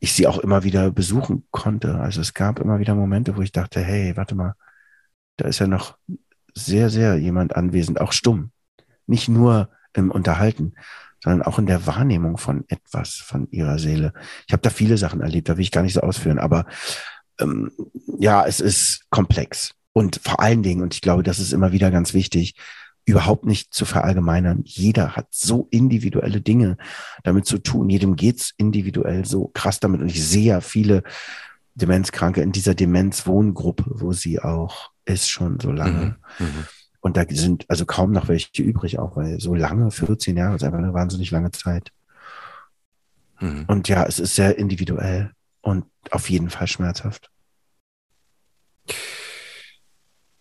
ich 0.00 0.12
sie 0.12 0.26
auch 0.26 0.38
immer 0.38 0.64
wieder 0.64 0.90
besuchen 0.90 1.46
konnte. 1.50 1.94
Also 2.00 2.20
es 2.20 2.34
gab 2.34 2.58
immer 2.60 2.78
wieder 2.80 2.94
Momente, 2.96 3.36
wo 3.36 3.42
ich 3.42 3.52
dachte, 3.52 3.80
hey, 3.80 4.16
warte 4.16 4.34
mal, 4.34 4.54
Da 5.36 5.48
ist 5.48 5.58
ja 5.60 5.66
noch 5.66 5.96
sehr, 6.54 6.90
sehr 6.90 7.16
jemand 7.16 7.56
anwesend, 7.56 8.00
auch 8.00 8.12
stumm. 8.12 8.50
Nicht 9.06 9.28
nur 9.28 9.70
im 9.94 10.10
Unterhalten, 10.10 10.74
sondern 11.22 11.42
auch 11.42 11.58
in 11.58 11.66
der 11.66 11.86
Wahrnehmung 11.86 12.38
von 12.38 12.64
etwas, 12.68 13.14
von 13.14 13.48
ihrer 13.50 13.78
Seele. 13.78 14.12
Ich 14.46 14.52
habe 14.52 14.62
da 14.62 14.70
viele 14.70 14.98
Sachen 14.98 15.20
erlebt, 15.20 15.48
da 15.48 15.56
will 15.56 15.62
ich 15.62 15.72
gar 15.72 15.82
nicht 15.82 15.94
so 15.94 16.00
ausführen, 16.00 16.38
aber 16.38 16.66
ähm, 17.40 17.72
ja, 18.18 18.44
es 18.46 18.60
ist 18.60 19.06
komplex. 19.10 19.74
Und 19.92 20.20
vor 20.22 20.40
allen 20.40 20.62
Dingen, 20.62 20.82
und 20.82 20.94
ich 20.94 21.00
glaube, 21.00 21.22
das 21.22 21.38
ist 21.38 21.52
immer 21.52 21.72
wieder 21.72 21.90
ganz 21.90 22.14
wichtig, 22.14 22.54
überhaupt 23.04 23.44
nicht 23.44 23.74
zu 23.74 23.84
verallgemeinern. 23.84 24.62
Jeder 24.64 25.16
hat 25.16 25.28
so 25.30 25.68
individuelle 25.70 26.40
Dinge 26.40 26.76
damit 27.22 27.46
zu 27.46 27.58
tun. 27.58 27.90
Jedem 27.90 28.16
geht's 28.16 28.54
individuell 28.56 29.24
so 29.24 29.48
krass 29.48 29.80
damit. 29.80 30.00
Und 30.00 30.08
ich 30.08 30.26
sehe 30.26 30.44
ja 30.44 30.60
viele 30.60 31.02
Demenzkranke 31.74 32.40
in 32.40 32.52
dieser 32.52 32.74
Demenzwohngruppe, 32.74 33.84
wo 33.88 34.12
sie 34.12 34.40
auch 34.40 34.90
ist 35.04 35.28
schon 35.28 35.60
so 35.60 35.70
lange. 35.70 36.16
Mhm. 36.38 36.46
Mhm. 36.46 36.64
Und 37.00 37.18
da 37.18 37.24
sind 37.28 37.66
also 37.68 37.84
kaum 37.84 38.12
noch 38.12 38.28
welche 38.28 38.62
übrig, 38.62 38.98
auch 38.98 39.16
weil 39.16 39.38
so 39.38 39.54
lange, 39.54 39.90
14 39.90 40.36
Jahre 40.36 40.56
ist 40.56 40.64
einfach 40.64 40.78
eine 40.78 40.94
wahnsinnig 40.94 41.30
lange 41.30 41.50
Zeit. 41.50 41.92
Mhm. 43.40 43.64
Und 43.66 43.88
ja, 43.88 44.04
es 44.06 44.18
ist 44.18 44.34
sehr 44.34 44.56
individuell 44.56 45.32
und 45.60 45.84
auf 46.10 46.30
jeden 46.30 46.48
Fall 46.48 46.66
schmerzhaft. 46.66 47.30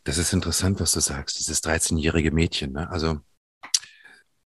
Das 0.03 0.17
ist 0.17 0.33
interessant, 0.33 0.79
was 0.79 0.93
du 0.93 0.99
sagst, 0.99 1.39
dieses 1.39 1.63
13-jährige 1.63 2.31
Mädchen. 2.31 2.73
Ne? 2.73 2.89
Also, 2.89 3.21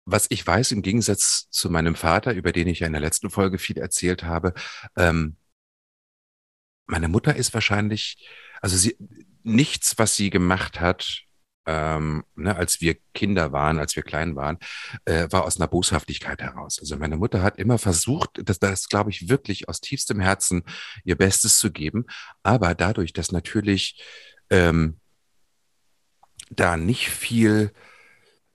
was 0.05 0.27
ich 0.31 0.47
weiß, 0.47 0.73
im 0.73 0.83
Gegensatz 0.83 1.49
zu 1.51 1.71
meinem 1.71 1.95
Vater, 1.95 2.33
über 2.35 2.53
den 2.53 2.69
ich 2.69 2.81
ja 2.81 2.87
in 2.87 2.93
der 2.93 3.03
letzten 3.03 3.31
Folge 3.31 3.59
viel 3.59 3.79
erzählt 3.79 4.25
habe, 4.25 4.55
ähm, 4.97 5.37
meine 6.87 7.09
Mutter 7.09 7.35
ist 7.35 7.53
wahrscheinlich, 7.55 8.29
also 8.61 8.77
sie, 8.77 8.97
nichts, 9.43 9.99
was 9.99 10.17
sie 10.17 10.31
gemacht 10.31 10.81
hat, 10.81 11.23
ähm, 11.67 12.25
ne, 12.37 12.55
als 12.55 12.81
wir 12.81 12.97
Kinder 13.13 13.53
waren, 13.53 13.79
als 13.79 13.97
wir 13.97 14.05
klein 14.05 14.37
waren, 14.37 14.59
äh, 15.05 15.27
war 15.31 15.45
aus 15.45 15.57
einer 15.57 15.67
Boshaftigkeit 15.67 16.41
heraus. 16.41 16.79
Also 16.79 16.97
meine 16.97 17.17
Mutter 17.17 17.43
hat 17.43 17.59
immer 17.59 17.79
versucht, 17.79 18.41
das, 18.45 18.61
das 18.61 18.89
glaube 18.89 19.11
ich 19.11 19.29
wirklich 19.29 19.69
aus 19.69 19.81
tiefstem 19.81 20.21
Herzen 20.21 20.63
ihr 21.05 21.17
Bestes 21.17 21.59
zu 21.59 21.73
geben, 21.73 22.07
aber 22.45 22.75
dadurch, 22.75 23.13
dass 23.13 23.33
natürlich 23.33 24.01
ähm, 24.51 25.01
da 26.51 26.77
nicht 26.77 27.09
viel 27.11 27.73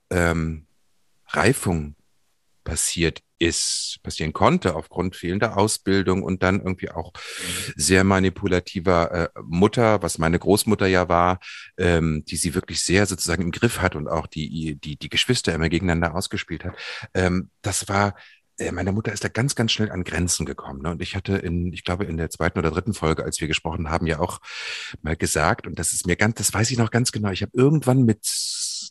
ähm, 0.09 0.67
Reifung 1.27 1.95
passiert 2.63 3.21
ist, 3.39 3.99
passieren 4.03 4.33
konnte 4.33 4.75
aufgrund 4.75 5.15
fehlender 5.15 5.57
Ausbildung 5.57 6.21
und 6.21 6.43
dann 6.43 6.59
irgendwie 6.59 6.91
auch 6.91 7.11
sehr 7.75 8.03
manipulativer 8.03 9.11
äh, 9.11 9.29
Mutter, 9.43 10.03
was 10.03 10.19
meine 10.19 10.37
Großmutter 10.37 10.85
ja 10.85 11.09
war, 11.09 11.39
ähm, 11.77 12.23
die 12.25 12.35
sie 12.35 12.53
wirklich 12.53 12.83
sehr 12.83 13.07
sozusagen 13.07 13.41
im 13.41 13.51
Griff 13.51 13.79
hat 13.79 13.95
und 13.95 14.07
auch 14.07 14.27
die, 14.27 14.75
die, 14.75 14.95
die 14.95 15.09
Geschwister 15.09 15.55
immer 15.55 15.69
gegeneinander 15.69 16.13
ausgespielt 16.13 16.65
hat. 16.65 16.75
Ähm, 17.15 17.49
das 17.63 17.89
war 17.89 18.15
meine 18.71 18.91
Mutter 18.91 19.11
ist 19.11 19.23
da 19.23 19.29
ganz, 19.29 19.55
ganz 19.55 19.71
schnell 19.71 19.91
an 19.91 20.03
Grenzen 20.03 20.45
gekommen. 20.45 20.81
Ne? 20.81 20.91
Und 20.91 21.01
ich 21.01 21.15
hatte 21.15 21.37
in, 21.37 21.73
ich 21.73 21.83
glaube, 21.83 22.05
in 22.05 22.17
der 22.17 22.29
zweiten 22.29 22.59
oder 22.59 22.71
dritten 22.71 22.93
Folge, 22.93 23.23
als 23.23 23.39
wir 23.41 23.47
gesprochen 23.47 23.89
haben, 23.89 24.07
ja 24.07 24.19
auch 24.19 24.39
mal 25.01 25.15
gesagt, 25.15 25.67
und 25.67 25.79
das 25.79 25.93
ist 25.93 26.05
mir 26.05 26.15
ganz, 26.15 26.35
das 26.35 26.53
weiß 26.53 26.69
ich 26.71 26.77
noch 26.77 26.91
ganz 26.91 27.11
genau, 27.11 27.31
ich 27.31 27.41
habe 27.41 27.51
irgendwann 27.55 28.03
mit 28.03 28.25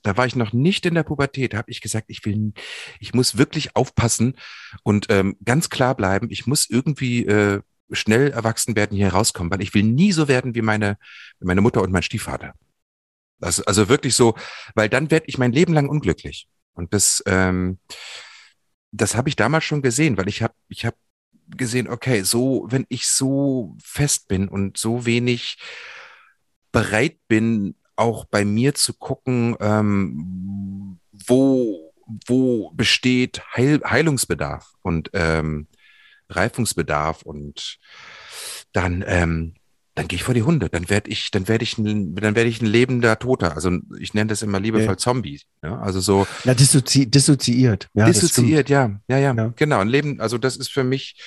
da 0.03 0.17
war 0.17 0.25
ich 0.25 0.35
noch 0.37 0.53
nicht 0.53 0.87
in 0.87 0.95
der 0.95 1.03
Pubertät, 1.03 1.53
habe 1.53 1.71
ich 1.71 1.81
gesagt, 1.81 2.07
ich 2.09 2.25
will, 2.25 2.53
ich 3.01 3.13
muss 3.13 3.37
wirklich 3.37 3.77
aufpassen 3.77 4.35
und 4.83 5.07
ähm, 5.11 5.37
ganz 5.45 5.69
klar 5.69 5.95
bleiben, 5.95 6.29
ich 6.31 6.47
muss 6.47 6.69
irgendwie 6.71 7.27
äh, 7.27 7.61
schnell 7.93 8.31
erwachsen 8.31 8.77
werden, 8.77 8.97
hier 8.97 9.09
rauskommen, 9.13 9.53
weil 9.53 9.63
ich 9.63 9.75
will 9.75 9.83
nie 9.83 10.13
so 10.13 10.29
werden 10.29 10.55
wie 10.55 10.63
meine, 10.63 10.97
meine 11.41 11.61
Mutter 11.61 11.83
und 11.83 11.93
mein 11.93 12.03
Stiefvater. 12.03 12.55
Das, 13.41 13.61
also 13.61 13.89
wirklich 13.89 14.15
so, 14.15 14.37
weil 14.75 14.89
dann 14.89 15.11
werde 15.11 15.27
ich 15.29 15.39
mein 15.39 15.53
Leben 15.53 15.73
lang 15.73 15.89
unglücklich. 15.89 16.47
Und 16.75 16.95
das, 16.95 17.23
ähm, 17.27 17.79
das 18.93 19.15
habe 19.15 19.29
ich 19.29 19.37
damals 19.37 19.65
schon 19.65 19.83
gesehen, 19.83 20.17
weil 20.17 20.29
ich 20.29 20.43
habe, 20.43 20.55
ich 20.69 20.85
habe 20.85 20.97
gesehen, 21.57 21.89
okay, 21.89 22.23
so, 22.23 22.67
wenn 22.69 22.87
ich 22.89 23.07
so 23.07 23.77
fest 23.83 24.29
bin 24.29 24.49
und 24.49 24.77
so 24.77 25.07
wenig 25.07 25.59
bereit 26.73 27.19
bin, 27.29 27.75
auch 27.97 28.25
bei 28.25 28.45
mir 28.45 28.75
zu 28.75 28.95
gucken, 28.95 29.57
ähm, 29.61 31.01
wo, 31.13 31.93
wo 32.27 32.71
besteht 32.71 33.43
Heil 33.57 33.81
Heilungsbedarf 33.85 34.73
und 34.83 35.11
ähm, 35.13 35.69
Reifungsbedarf 36.29 37.23
und 37.23 37.79
dann, 38.73 39.05
ähm, 39.07 39.55
dann 40.01 40.09
gehe 40.09 40.17
ich 40.17 40.23
vor 40.23 40.35
die 40.35 40.43
Hunde. 40.43 40.71
Dann 40.71 40.89
werde 40.89 41.11
ich, 41.11 41.31
dann 41.31 41.47
werde 41.47 41.63
ich, 41.63 41.77
ein, 41.77 42.15
dann 42.15 42.35
werde 42.35 42.49
ich 42.49 42.63
ein 42.63 42.67
lebender 42.67 43.19
Toter. 43.19 43.55
Also 43.55 43.71
ich 43.99 44.15
nenne 44.15 44.29
das 44.29 44.41
immer 44.41 44.59
liebevoll 44.59 44.87
ja. 44.87 44.97
Zombie. 44.97 45.43
Ja, 45.63 45.79
also 45.79 46.01
so. 46.01 46.27
Ja, 46.45 46.55
dissozi 46.55 47.07
dissoziiert. 47.11 47.89
Ja, 47.93 48.07
dissoziiert, 48.07 48.71
ja, 48.71 48.99
ja, 49.09 49.19
ja, 49.19 49.35
ja, 49.35 49.53
genau. 49.55 49.81
Ein 49.81 49.89
Leben, 49.89 50.19
also 50.21 50.39
das 50.39 50.57
ist 50.57 50.73
für 50.73 50.85
mich, 50.85 51.21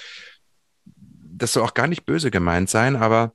das 0.85 1.53
soll 1.53 1.61
auch 1.61 1.75
gar 1.75 1.85
nicht 1.85 2.05
böse 2.05 2.31
gemeint 2.31 2.69
sein, 2.69 2.95
aber 2.95 3.33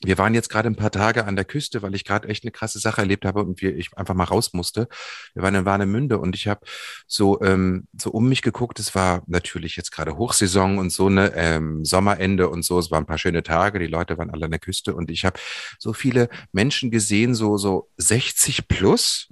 wir 0.00 0.18
waren 0.18 0.34
jetzt 0.34 0.48
gerade 0.48 0.68
ein 0.68 0.76
paar 0.76 0.90
Tage 0.90 1.26
an 1.26 1.36
der 1.36 1.44
Küste, 1.44 1.82
weil 1.82 1.94
ich 1.94 2.04
gerade 2.04 2.28
echt 2.28 2.44
eine 2.44 2.50
krasse 2.50 2.78
Sache 2.78 3.02
erlebt 3.02 3.24
habe 3.24 3.42
und 3.42 3.60
wir, 3.60 3.76
ich 3.76 3.96
einfach 3.96 4.14
mal 4.14 4.24
raus 4.24 4.52
musste. 4.52 4.88
Wir 5.34 5.42
waren 5.42 5.54
in 5.54 5.64
Warnemünde 5.64 6.18
und 6.18 6.34
ich 6.34 6.48
habe 6.48 6.66
so 7.06 7.40
ähm, 7.42 7.86
so 7.96 8.10
um 8.10 8.28
mich 8.28 8.42
geguckt. 8.42 8.80
Es 8.80 8.94
war 8.94 9.22
natürlich 9.26 9.76
jetzt 9.76 9.92
gerade 9.92 10.16
Hochsaison 10.16 10.78
und 10.78 10.90
so 10.90 11.06
eine 11.06 11.32
ähm, 11.34 11.84
Sommerende 11.84 12.48
und 12.48 12.64
so. 12.64 12.78
Es 12.78 12.90
waren 12.90 13.04
ein 13.04 13.06
paar 13.06 13.18
schöne 13.18 13.42
Tage. 13.42 13.78
Die 13.78 13.86
Leute 13.86 14.18
waren 14.18 14.30
alle 14.30 14.46
an 14.46 14.50
der 14.50 14.60
Küste 14.60 14.94
und 14.94 15.10
ich 15.10 15.24
habe 15.24 15.38
so 15.78 15.92
viele 15.92 16.28
Menschen 16.50 16.90
gesehen, 16.90 17.34
so 17.34 17.56
so 17.56 17.90
60 17.98 18.66
plus, 18.68 19.28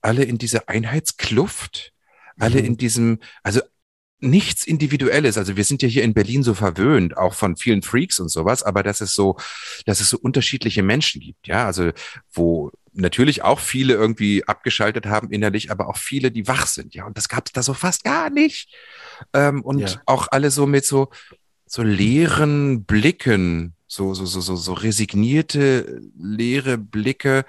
alle 0.00 0.24
in 0.24 0.38
dieser 0.38 0.68
Einheitskluft, 0.68 1.92
alle 2.38 2.60
mhm. 2.60 2.66
in 2.66 2.76
diesem, 2.78 3.18
also 3.42 3.60
nichts 4.20 4.66
Individuelles. 4.66 5.38
Also 5.38 5.56
wir 5.56 5.64
sind 5.64 5.82
ja 5.82 5.88
hier 5.88 6.04
in 6.04 6.14
Berlin 6.14 6.42
so 6.42 6.54
verwöhnt, 6.54 7.16
auch 7.16 7.34
von 7.34 7.56
vielen 7.56 7.82
Freaks 7.82 8.20
und 8.20 8.28
sowas, 8.28 8.62
aber 8.62 8.82
dass 8.82 9.00
es 9.00 9.14
so, 9.14 9.36
dass 9.86 10.00
es 10.00 10.10
so 10.10 10.18
unterschiedliche 10.18 10.82
Menschen 10.82 11.20
gibt, 11.20 11.46
ja, 11.46 11.66
also 11.66 11.90
wo 12.32 12.70
natürlich 12.92 13.42
auch 13.42 13.60
viele 13.60 13.94
irgendwie 13.94 14.44
abgeschaltet 14.46 15.06
haben 15.06 15.30
innerlich, 15.30 15.70
aber 15.70 15.88
auch 15.88 15.96
viele, 15.96 16.30
die 16.30 16.46
wach 16.48 16.66
sind, 16.66 16.94
ja, 16.94 17.06
und 17.06 17.16
das 17.16 17.28
gab 17.28 17.46
es 17.46 17.52
da 17.52 17.62
so 17.62 17.74
fast 17.74 18.04
gar 18.04 18.30
nicht. 18.30 18.74
Ähm, 19.32 19.62
und 19.62 19.78
ja. 19.80 20.02
auch 20.06 20.28
alle 20.30 20.50
so 20.50 20.66
mit 20.66 20.84
so, 20.84 21.08
so 21.66 21.82
leeren 21.82 22.84
Blicken, 22.84 23.74
so, 23.86 24.14
so, 24.14 24.26
so, 24.26 24.40
so, 24.40 24.56
so 24.56 24.72
resignierte, 24.72 26.00
leere 26.18 26.78
Blicke. 26.78 27.44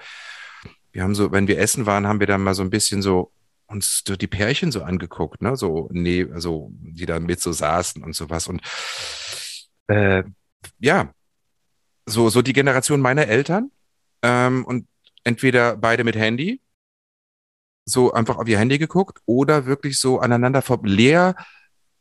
Wir 0.92 1.02
haben 1.02 1.14
so, 1.14 1.32
wenn 1.32 1.48
wir 1.48 1.58
essen 1.58 1.86
waren, 1.86 2.06
haben 2.06 2.20
wir 2.20 2.26
dann 2.26 2.42
mal 2.42 2.54
so 2.54 2.62
ein 2.62 2.70
bisschen 2.70 3.02
so 3.02 3.32
uns 3.72 4.04
die 4.04 4.26
Pärchen 4.26 4.72
so 4.72 4.82
angeguckt, 4.82 5.42
ne, 5.42 5.56
so, 5.56 5.88
nee, 5.92 6.26
also, 6.32 6.70
die 6.72 7.06
da 7.06 7.18
mit 7.20 7.40
so 7.40 7.52
saßen 7.52 8.02
und 8.04 8.14
sowas. 8.14 8.46
Und 8.46 8.62
äh, 9.88 10.24
ja, 10.78 11.12
so, 12.06 12.28
so 12.30 12.42
die 12.42 12.52
Generation 12.52 13.00
meiner 13.00 13.26
Eltern 13.26 13.70
ähm, 14.22 14.64
und 14.64 14.86
entweder 15.24 15.76
beide 15.76 16.04
mit 16.04 16.16
Handy, 16.16 16.60
so 17.84 18.12
einfach 18.12 18.38
auf 18.38 18.48
ihr 18.48 18.58
Handy 18.58 18.78
geguckt 18.78 19.20
oder 19.26 19.66
wirklich 19.66 19.98
so 19.98 20.20
aneinander 20.20 20.62
leer 20.84 21.34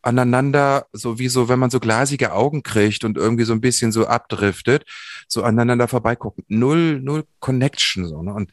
aneinander, 0.02 0.88
so 0.94 1.20
wie 1.20 1.28
so, 1.28 1.50
wenn 1.50 1.60
man 1.60 1.70
so 1.70 1.80
glasige 1.80 2.34
Augen 2.34 2.64
kriegt 2.64 3.04
und 3.04 3.18
irgendwie 3.18 3.44
so 3.44 3.54
ein 3.54 3.62
bisschen 3.62 3.92
so 3.92 4.08
abdriftet, 4.08 4.84
so 5.28 5.44
aneinander 5.44 5.88
vorbeigucken. 5.88 6.44
Null, 6.48 7.00
null 7.00 7.26
Connection, 7.40 8.08
so, 8.08 8.22
ne? 8.24 8.34
Und 8.34 8.52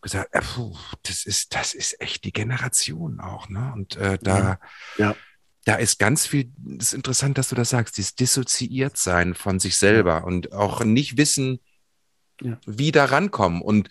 gesagt, 0.00 0.34
äh, 0.34 0.40
puh, 0.40 0.76
das 1.02 1.24
ist, 1.26 1.54
das 1.54 1.74
ist 1.74 2.00
echt 2.00 2.24
die 2.24 2.32
Generation 2.32 3.20
auch, 3.20 3.48
ne? 3.48 3.72
Und 3.74 3.96
äh, 3.96 4.18
da, 4.20 4.58
ja. 4.96 5.14
da 5.64 5.74
ist 5.74 5.98
ganz 5.98 6.26
viel, 6.26 6.50
das 6.56 6.88
ist 6.88 6.94
interessant, 6.94 7.38
dass 7.38 7.48
du 7.48 7.54
das 7.54 7.70
sagst, 7.70 7.96
dieses 7.96 8.14
dissoziiert 8.14 8.96
sein 8.96 9.34
von 9.34 9.58
sich 9.58 9.76
selber 9.76 10.18
ja. 10.18 10.24
und 10.24 10.52
auch 10.52 10.84
nicht 10.84 11.16
wissen, 11.16 11.60
ja. 12.40 12.58
wie 12.66 12.92
da 12.92 13.06
rankommen. 13.06 13.62
Und 13.62 13.88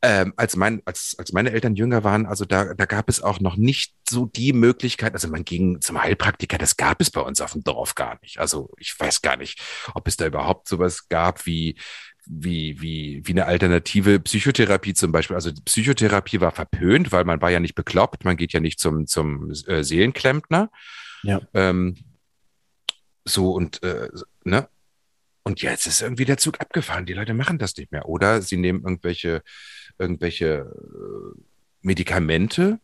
ähm, 0.00 0.32
als, 0.36 0.54
mein, 0.54 0.80
als, 0.84 1.16
als 1.18 1.32
meine 1.32 1.50
Eltern 1.50 1.74
jünger 1.74 2.04
waren, 2.04 2.26
also 2.26 2.44
da, 2.44 2.74
da 2.74 2.86
gab 2.86 3.08
es 3.08 3.20
auch 3.20 3.40
noch 3.40 3.56
nicht 3.56 3.94
so 4.08 4.26
die 4.26 4.52
Möglichkeit, 4.52 5.12
also 5.14 5.26
man 5.26 5.44
ging 5.44 5.80
zum 5.80 6.00
Heilpraktiker, 6.00 6.56
das 6.56 6.76
gab 6.76 7.00
es 7.00 7.10
bei 7.10 7.20
uns 7.20 7.40
auf 7.40 7.52
dem 7.52 7.64
Dorf 7.64 7.96
gar 7.96 8.18
nicht. 8.22 8.38
Also 8.38 8.70
ich 8.78 8.94
weiß 8.98 9.22
gar 9.22 9.36
nicht, 9.36 9.60
ob 9.94 10.06
es 10.06 10.16
da 10.16 10.26
überhaupt 10.26 10.68
sowas 10.68 11.08
gab 11.08 11.46
wie 11.46 11.76
wie, 12.28 12.80
wie, 12.80 13.22
wie 13.24 13.32
eine 13.32 13.46
alternative 13.46 14.20
Psychotherapie 14.20 14.94
zum 14.94 15.12
Beispiel. 15.12 15.34
Also 15.34 15.50
Psychotherapie 15.64 16.40
war 16.40 16.52
verpönt, 16.52 17.10
weil 17.10 17.24
man 17.24 17.40
war 17.40 17.50
ja 17.50 17.60
nicht 17.60 17.74
bekloppt, 17.74 18.24
man 18.24 18.36
geht 18.36 18.52
ja 18.52 18.60
nicht 18.60 18.78
zum, 18.78 19.06
zum 19.06 19.50
äh, 19.66 19.82
Seelenklempner. 19.82 20.70
Ja. 21.22 21.40
Ähm, 21.54 21.96
so 23.24 23.52
und 23.52 23.82
äh, 23.82 24.08
ne? 24.44 24.68
Und 25.42 25.62
jetzt 25.62 25.86
ist 25.86 26.02
irgendwie 26.02 26.26
der 26.26 26.36
Zug 26.36 26.60
abgefahren. 26.60 27.06
Die 27.06 27.14
Leute 27.14 27.32
machen 27.32 27.58
das 27.58 27.74
nicht 27.76 27.90
mehr. 27.90 28.06
Oder 28.06 28.42
sie 28.42 28.58
nehmen 28.58 28.82
irgendwelche, 28.82 29.42
irgendwelche 29.98 30.46
äh, 30.46 31.40
Medikamente 31.80 32.78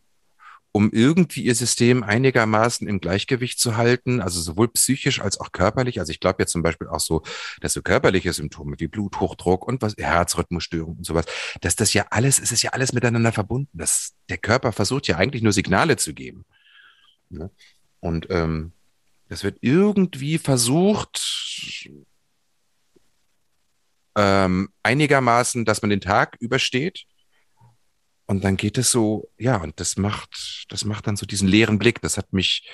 um 0.75 0.91
irgendwie 0.91 1.43
ihr 1.43 1.55
System 1.55 2.03
einigermaßen 2.03 2.85
im 2.85 2.99
Gleichgewicht 2.99 3.61
zu 3.61 3.77
halten, 3.77 4.19
also 4.19 4.41
sowohl 4.41 4.67
psychisch 4.67 5.21
als 5.21 5.39
auch 5.39 5.53
körperlich. 5.53 6.01
Also 6.01 6.11
ich 6.11 6.19
glaube 6.19 6.43
jetzt 6.43 6.51
zum 6.51 6.63
Beispiel 6.63 6.89
auch 6.89 6.99
so, 6.99 7.23
dass 7.61 7.71
so 7.71 7.81
körperliche 7.81 8.33
Symptome 8.33 8.75
wie 8.77 8.87
Bluthochdruck 8.87 9.65
und 9.65 9.81
was 9.81 9.95
Herzrhythmusstörungen 9.97 10.97
und 10.97 11.05
sowas, 11.05 11.27
dass 11.61 11.77
das 11.77 11.93
ja 11.93 12.07
alles, 12.09 12.39
es 12.39 12.51
ist 12.51 12.61
ja 12.61 12.71
alles 12.71 12.91
miteinander 12.91 13.31
verbunden. 13.31 13.69
Das, 13.71 14.15
der 14.27 14.37
Körper 14.37 14.73
versucht 14.73 15.07
ja 15.07 15.15
eigentlich 15.15 15.43
nur 15.43 15.53
Signale 15.53 15.95
zu 15.95 16.13
geben. 16.13 16.43
Ne? 17.29 17.49
Und 18.01 18.27
ähm, 18.29 18.73
das 19.29 19.45
wird 19.45 19.59
irgendwie 19.61 20.37
versucht, 20.37 21.87
ähm, 24.17 24.67
einigermaßen, 24.83 25.63
dass 25.63 25.81
man 25.81 25.89
den 25.89 26.01
Tag 26.01 26.35
übersteht 26.41 27.05
und 28.27 28.43
dann 28.43 28.57
geht 28.57 28.77
es 28.77 28.91
so, 28.91 29.29
ja, 29.37 29.57
und 29.57 29.79
das 29.79 29.97
macht, 29.97 30.65
das 30.69 30.85
macht 30.85 31.07
dann 31.07 31.15
so 31.15 31.25
diesen 31.25 31.47
leeren 31.47 31.77
Blick. 31.77 32.01
Das 32.01 32.17
hat 32.17 32.33
mich, 32.33 32.67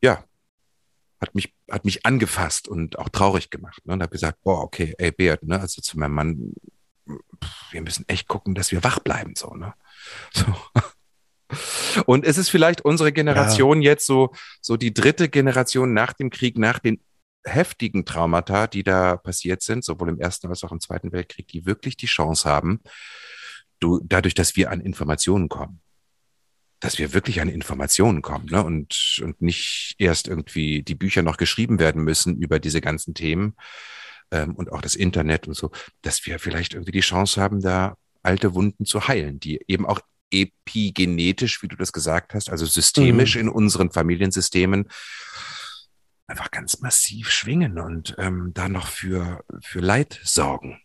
ja, 0.00 0.24
hat 1.20 1.34
mich, 1.34 1.54
hat 1.70 1.84
mich 1.84 2.06
angefasst 2.06 2.68
und 2.68 2.98
auch 2.98 3.08
traurig 3.08 3.50
gemacht. 3.50 3.84
Ne? 3.86 3.94
Und 3.94 4.02
habe 4.02 4.12
gesagt, 4.12 4.40
boah, 4.42 4.62
okay, 4.62 4.94
ey, 4.98 5.10
Beat, 5.10 5.42
ne, 5.42 5.60
also 5.60 5.82
zu 5.82 5.98
meinem 5.98 6.14
Mann, 6.14 6.54
wir 7.70 7.82
müssen 7.82 8.04
echt 8.08 8.28
gucken, 8.28 8.54
dass 8.54 8.70
wir 8.70 8.84
wach 8.84 9.00
bleiben, 9.00 9.34
so, 9.36 9.54
ne? 9.54 9.74
So. 10.32 10.44
Und 12.06 12.24
es 12.24 12.36
ist 12.38 12.48
vielleicht 12.48 12.80
unsere 12.80 13.12
Generation 13.12 13.80
ja. 13.82 13.92
jetzt 13.92 14.06
so, 14.06 14.32
so 14.60 14.76
die 14.76 14.92
dritte 14.92 15.28
Generation 15.28 15.92
nach 15.92 16.12
dem 16.12 16.30
Krieg, 16.30 16.58
nach 16.58 16.78
den 16.78 17.00
heftigen 17.44 18.04
Traumata, 18.04 18.66
die 18.66 18.82
da 18.82 19.16
passiert 19.16 19.62
sind, 19.62 19.84
sowohl 19.84 20.08
im 20.08 20.18
Ersten 20.18 20.48
als 20.48 20.64
auch 20.64 20.72
im 20.72 20.80
Zweiten 20.80 21.12
Weltkrieg, 21.12 21.46
die 21.48 21.66
wirklich 21.66 21.96
die 21.96 22.06
Chance 22.06 22.48
haben, 22.48 22.80
du, 23.84 24.00
dadurch, 24.02 24.34
dass 24.34 24.56
wir 24.56 24.70
an 24.70 24.80
Informationen 24.80 25.48
kommen, 25.48 25.80
dass 26.80 26.98
wir 26.98 27.12
wirklich 27.12 27.40
an 27.40 27.48
Informationen 27.48 28.22
kommen 28.22 28.46
ne? 28.46 28.62
und, 28.62 29.20
und 29.22 29.40
nicht 29.40 29.94
erst 29.98 30.28
irgendwie 30.28 30.82
die 30.82 30.94
Bücher 30.94 31.22
noch 31.22 31.36
geschrieben 31.36 31.78
werden 31.78 32.02
müssen 32.02 32.36
über 32.36 32.58
diese 32.58 32.80
ganzen 32.80 33.14
Themen 33.14 33.54
ähm, 34.30 34.54
und 34.54 34.72
auch 34.72 34.80
das 34.80 34.94
Internet 34.94 35.46
und 35.46 35.54
so, 35.54 35.70
dass 36.02 36.26
wir 36.26 36.38
vielleicht 36.38 36.74
irgendwie 36.74 36.92
die 36.92 37.00
Chance 37.00 37.40
haben, 37.40 37.60
da 37.60 37.96
alte 38.22 38.54
Wunden 38.54 38.84
zu 38.84 39.06
heilen, 39.08 39.38
die 39.40 39.60
eben 39.68 39.86
auch 39.86 40.00
epigenetisch, 40.30 41.62
wie 41.62 41.68
du 41.68 41.76
das 41.76 41.92
gesagt 41.92 42.34
hast, 42.34 42.50
also 42.50 42.66
systemisch 42.66 43.36
mhm. 43.36 43.42
in 43.42 43.48
unseren 43.48 43.90
Familiensystemen 43.90 44.88
einfach 46.26 46.50
ganz 46.50 46.80
massiv 46.80 47.30
schwingen 47.30 47.78
und 47.78 48.14
ähm, 48.18 48.52
da 48.54 48.68
noch 48.68 48.88
für, 48.88 49.44
für 49.62 49.80
Leid 49.80 50.20
sorgen. 50.24 50.80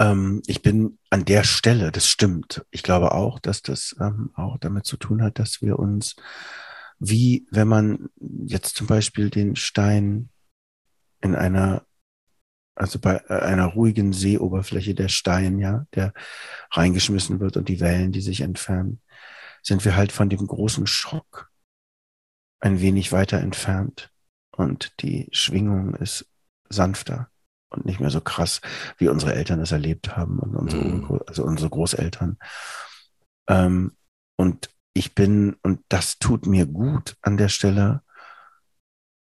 Ähm, 0.00 0.42
ich 0.46 0.62
bin 0.62 0.98
an 1.10 1.24
der 1.24 1.44
Stelle, 1.44 1.92
das 1.92 2.08
stimmt. 2.08 2.64
Ich 2.70 2.82
glaube 2.82 3.12
auch, 3.12 3.38
dass 3.38 3.62
das 3.62 3.94
ähm, 4.00 4.32
auch 4.34 4.58
damit 4.58 4.86
zu 4.86 4.96
tun 4.96 5.22
hat, 5.22 5.38
dass 5.38 5.60
wir 5.60 5.78
uns, 5.78 6.16
wie 6.98 7.46
wenn 7.50 7.68
man 7.68 8.08
jetzt 8.18 8.74
zum 8.76 8.86
Beispiel 8.86 9.30
den 9.30 9.54
Stein 9.56 10.30
in 11.20 11.36
einer, 11.36 11.84
also 12.74 12.98
bei 12.98 13.16
äh, 13.28 13.40
einer 13.40 13.66
ruhigen 13.66 14.12
Seeoberfläche, 14.14 14.94
der 14.94 15.08
Stein, 15.08 15.58
ja, 15.58 15.86
der 15.94 16.14
reingeschmissen 16.72 17.38
wird 17.38 17.58
und 17.58 17.68
die 17.68 17.80
Wellen, 17.80 18.10
die 18.10 18.22
sich 18.22 18.40
entfernen, 18.40 19.02
sind 19.62 19.84
wir 19.84 19.96
halt 19.96 20.12
von 20.12 20.30
dem 20.30 20.46
großen 20.46 20.86
Schock 20.86 21.50
ein 22.60 22.80
wenig 22.80 23.12
weiter 23.12 23.38
entfernt 23.38 24.10
und 24.52 24.94
die 25.02 25.28
Schwingung 25.32 25.94
ist 25.94 26.26
sanfter 26.70 27.30
und 27.70 27.86
nicht 27.86 28.00
mehr 28.00 28.10
so 28.10 28.20
krass, 28.20 28.60
wie 28.98 29.08
unsere 29.08 29.34
Eltern 29.34 29.60
es 29.60 29.72
erlebt 29.72 30.16
haben 30.16 30.38
und 30.38 30.54
unsere, 30.56 30.84
mhm. 30.84 31.20
also 31.26 31.44
unsere 31.44 31.70
Großeltern. 31.70 32.36
Ähm, 33.48 33.92
und 34.36 34.70
ich 34.92 35.14
bin, 35.14 35.56
und 35.62 35.80
das 35.88 36.18
tut 36.18 36.46
mir 36.46 36.66
gut 36.66 37.16
an 37.22 37.36
der 37.36 37.48
Stelle, 37.48 38.02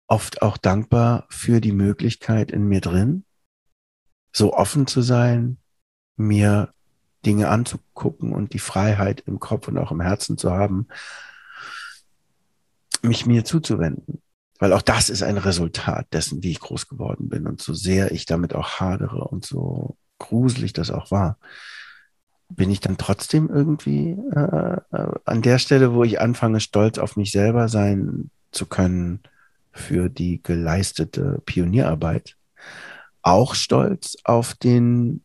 oft 0.07 0.41
auch 0.41 0.57
dankbar 0.57 1.25
für 1.29 1.59
die 1.59 1.71
Möglichkeit 1.71 2.51
in 2.51 2.67
mir 2.67 2.81
drin, 2.81 3.25
so 4.31 4.53
offen 4.53 4.87
zu 4.87 5.01
sein, 5.01 5.57
mir 6.15 6.73
Dinge 7.25 7.49
anzugucken 7.49 8.31
und 8.33 8.53
die 8.53 8.59
Freiheit 8.59 9.21
im 9.21 9.39
Kopf 9.39 9.67
und 9.67 9.77
auch 9.77 9.91
im 9.91 10.01
Herzen 10.01 10.37
zu 10.37 10.51
haben, 10.51 10.87
mich 13.01 13.25
mir 13.25 13.43
zuzuwenden. 13.43 14.21
Weil 14.59 14.73
auch 14.73 14.81
das 14.81 15.09
ist 15.09 15.23
ein 15.23 15.37
Resultat 15.37 16.07
dessen, 16.13 16.41
wie 16.43 16.51
ich 16.51 16.59
groß 16.59 16.87
geworden 16.87 17.29
bin 17.29 17.47
und 17.47 17.61
so 17.61 17.73
sehr 17.73 18.11
ich 18.11 18.25
damit 18.25 18.55
auch 18.55 18.79
hadere 18.79 19.25
und 19.25 19.45
so 19.45 19.97
gruselig 20.17 20.73
das 20.73 20.89
auch 20.89 21.11
war, 21.11 21.37
bin 22.49 22.71
ich 22.71 22.79
dann 22.79 22.97
trotzdem 22.97 23.49
irgendwie 23.49 24.17
äh, 24.31 24.77
äh, 24.91 25.11
an 25.25 25.41
der 25.41 25.59
Stelle, 25.59 25.93
wo 25.93 26.03
ich 26.03 26.21
anfange, 26.21 26.59
stolz 26.59 26.97
auf 26.97 27.17
mich 27.17 27.31
selber 27.31 27.67
sein 27.67 28.31
zu 28.51 28.65
können 28.65 29.21
für 29.71 30.09
die 30.09 30.41
geleistete 30.41 31.41
Pionierarbeit, 31.45 32.37
auch 33.21 33.53
stolz 33.53 34.17
auf 34.23 34.53
den 34.53 35.23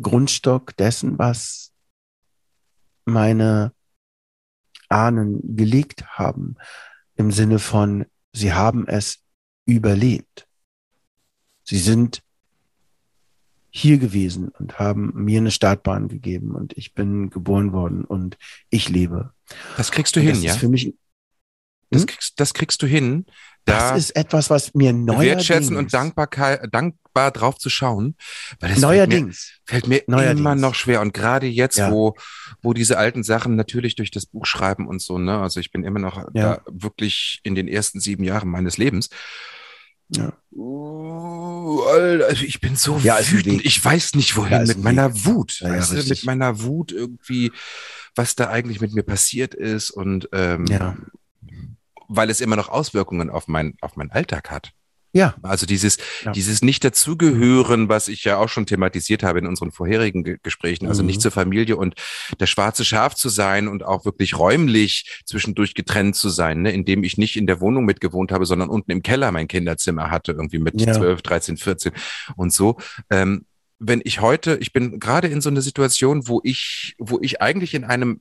Grundstock 0.00 0.76
dessen, 0.76 1.18
was 1.18 1.72
meine 3.04 3.72
Ahnen 4.88 5.56
gelegt 5.56 6.06
haben, 6.06 6.56
im 7.16 7.32
Sinne 7.32 7.58
von 7.58 8.04
Sie 8.38 8.52
haben 8.52 8.86
es 8.86 9.18
überlebt. 9.66 10.46
Sie 11.64 11.78
sind 11.78 12.22
hier 13.70 13.98
gewesen 13.98 14.48
und 14.58 14.78
haben 14.78 15.12
mir 15.14 15.40
eine 15.40 15.50
Startbahn 15.50 16.08
gegeben 16.08 16.54
und 16.54 16.72
ich 16.78 16.94
bin 16.94 17.30
geboren 17.30 17.72
worden 17.72 18.04
und 18.04 18.38
ich 18.70 18.88
lebe. 18.88 19.32
Das 19.76 19.90
kriegst 19.90 20.16
du 20.16 20.20
und 20.20 20.26
hin, 20.26 20.42
ja? 20.42 20.54
Für 20.54 20.68
mich, 20.68 20.94
das, 21.90 22.02
hm? 22.02 22.06
kriegst, 22.06 22.40
das 22.40 22.54
kriegst 22.54 22.80
du 22.80 22.86
hin. 22.86 23.26
Da 23.64 23.90
das 23.90 23.98
ist 23.98 24.16
etwas, 24.16 24.50
was 24.50 24.72
mir 24.72 24.92
neu 24.92 25.26
wertschätzen 25.26 25.76
und 25.76 25.92
Dankbarkeit, 25.92 26.72
dankbar 27.18 27.30
drauf 27.30 27.58
zu 27.58 27.70
schauen, 27.70 28.16
weil 28.60 28.72
es 28.72 28.80
neuerdings 28.80 29.52
fällt 29.64 29.88
mir, 29.88 29.96
fällt 29.96 30.08
mir 30.08 30.16
neuerdings. 30.16 30.40
immer 30.40 30.54
noch 30.54 30.74
schwer 30.74 31.00
und 31.00 31.12
gerade 31.12 31.46
jetzt, 31.46 31.78
ja. 31.78 31.90
wo 31.90 32.14
wo 32.62 32.72
diese 32.72 32.98
alten 32.98 33.22
Sachen 33.22 33.56
natürlich 33.56 33.96
durch 33.96 34.10
das 34.10 34.26
Buch 34.26 34.46
schreiben 34.46 34.86
und 34.86 35.00
so, 35.00 35.18
ne, 35.18 35.38
also 35.38 35.60
ich 35.60 35.70
bin 35.70 35.84
immer 35.84 36.00
noch 36.00 36.18
ja. 36.34 36.56
da 36.56 36.62
wirklich 36.66 37.40
in 37.42 37.54
den 37.54 37.68
ersten 37.68 38.00
sieben 38.00 38.24
Jahren 38.24 38.48
meines 38.48 38.78
Lebens. 38.78 39.10
Ja. 40.10 40.32
Uh, 40.52 41.82
Alter, 41.82 42.26
also 42.28 42.44
ich 42.44 42.60
bin 42.60 42.76
so 42.76 42.96
ja, 42.98 43.18
wütend. 43.30 43.62
Ich 43.66 43.84
weiß 43.84 44.14
nicht 44.14 44.36
wohin 44.36 44.52
ja, 44.52 44.64
mit 44.64 44.82
meiner 44.82 45.26
Wut. 45.26 45.60
Ja, 45.60 45.68
weißt 45.68 45.92
du, 45.92 45.96
mit 45.96 46.24
meiner 46.24 46.62
Wut 46.62 46.92
irgendwie, 46.92 47.52
was 48.14 48.34
da 48.34 48.48
eigentlich 48.48 48.80
mit 48.80 48.94
mir 48.94 49.02
passiert 49.02 49.54
ist 49.54 49.90
und 49.90 50.30
ähm, 50.32 50.64
weil 52.08 52.30
es 52.30 52.40
immer 52.40 52.56
noch 52.56 52.70
Auswirkungen 52.70 53.28
auf 53.28 53.48
mein, 53.48 53.76
auf 53.82 53.96
meinen 53.96 54.10
Alltag 54.10 54.50
hat. 54.50 54.72
Ja. 55.12 55.34
Also 55.42 55.66
dieses, 55.66 55.98
ja. 56.24 56.32
dieses 56.32 56.62
Nicht-Dazugehören, 56.62 57.88
was 57.88 58.08
ich 58.08 58.24
ja 58.24 58.36
auch 58.36 58.48
schon 58.48 58.66
thematisiert 58.66 59.22
habe 59.22 59.38
in 59.38 59.46
unseren 59.46 59.72
vorherigen 59.72 60.22
Ge 60.22 60.38
Gesprächen, 60.42 60.86
also 60.86 61.02
mhm. 61.02 61.06
nicht 61.06 61.22
zur 61.22 61.30
Familie 61.30 61.76
und 61.76 61.94
das 62.38 62.50
schwarze 62.50 62.84
Schaf 62.84 63.14
zu 63.14 63.28
sein 63.28 63.68
und 63.68 63.84
auch 63.84 64.04
wirklich 64.04 64.38
räumlich 64.38 65.22
zwischendurch 65.24 65.74
getrennt 65.74 66.16
zu 66.16 66.28
sein, 66.28 66.62
ne, 66.62 66.72
indem 66.72 67.04
ich 67.04 67.16
nicht 67.16 67.36
in 67.36 67.46
der 67.46 67.60
Wohnung 67.60 67.84
mitgewohnt 67.84 68.32
habe, 68.32 68.46
sondern 68.46 68.68
unten 68.68 68.90
im 68.90 69.02
Keller 69.02 69.32
mein 69.32 69.48
Kinderzimmer 69.48 70.10
hatte, 70.10 70.32
irgendwie 70.32 70.58
mit 70.58 70.80
ja. 70.80 70.92
12, 70.92 71.22
13, 71.22 71.56
14 71.56 71.92
und 72.36 72.52
so. 72.52 72.76
Ähm, 73.10 73.46
wenn 73.78 74.00
ich 74.04 74.20
heute, 74.20 74.58
ich 74.60 74.72
bin 74.72 74.98
gerade 74.98 75.28
in 75.28 75.40
so 75.40 75.48
einer 75.48 75.62
Situation, 75.62 76.26
wo 76.26 76.40
ich, 76.42 76.94
wo 76.98 77.18
ich 77.22 77.40
eigentlich 77.40 77.74
in 77.74 77.84
einem 77.84 78.20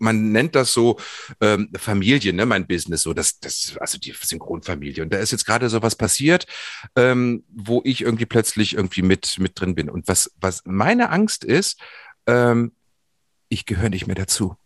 man 0.00 0.32
nennt 0.32 0.54
das 0.54 0.72
so 0.72 0.98
ähm, 1.40 1.70
Familie, 1.76 2.32
ne, 2.32 2.46
mein 2.46 2.66
Business, 2.66 3.02
so 3.02 3.14
das, 3.14 3.38
das, 3.38 3.76
also 3.78 3.98
die 3.98 4.14
Synchronfamilie. 4.18 5.02
Und 5.02 5.12
da 5.12 5.18
ist 5.18 5.30
jetzt 5.30 5.46
gerade 5.46 5.68
so 5.68 5.82
was 5.82 5.94
passiert, 5.94 6.46
ähm, 6.96 7.44
wo 7.50 7.82
ich 7.84 8.00
irgendwie 8.00 8.26
plötzlich 8.26 8.74
irgendwie 8.74 9.02
mit 9.02 9.38
mit 9.38 9.60
drin 9.60 9.74
bin. 9.74 9.88
Und 9.90 10.08
was 10.08 10.32
was 10.40 10.62
meine 10.64 11.10
Angst 11.10 11.44
ist, 11.44 11.78
ähm, 12.26 12.72
ich 13.48 13.66
gehöre 13.66 13.90
nicht 13.90 14.06
mehr 14.06 14.16
dazu. 14.16 14.56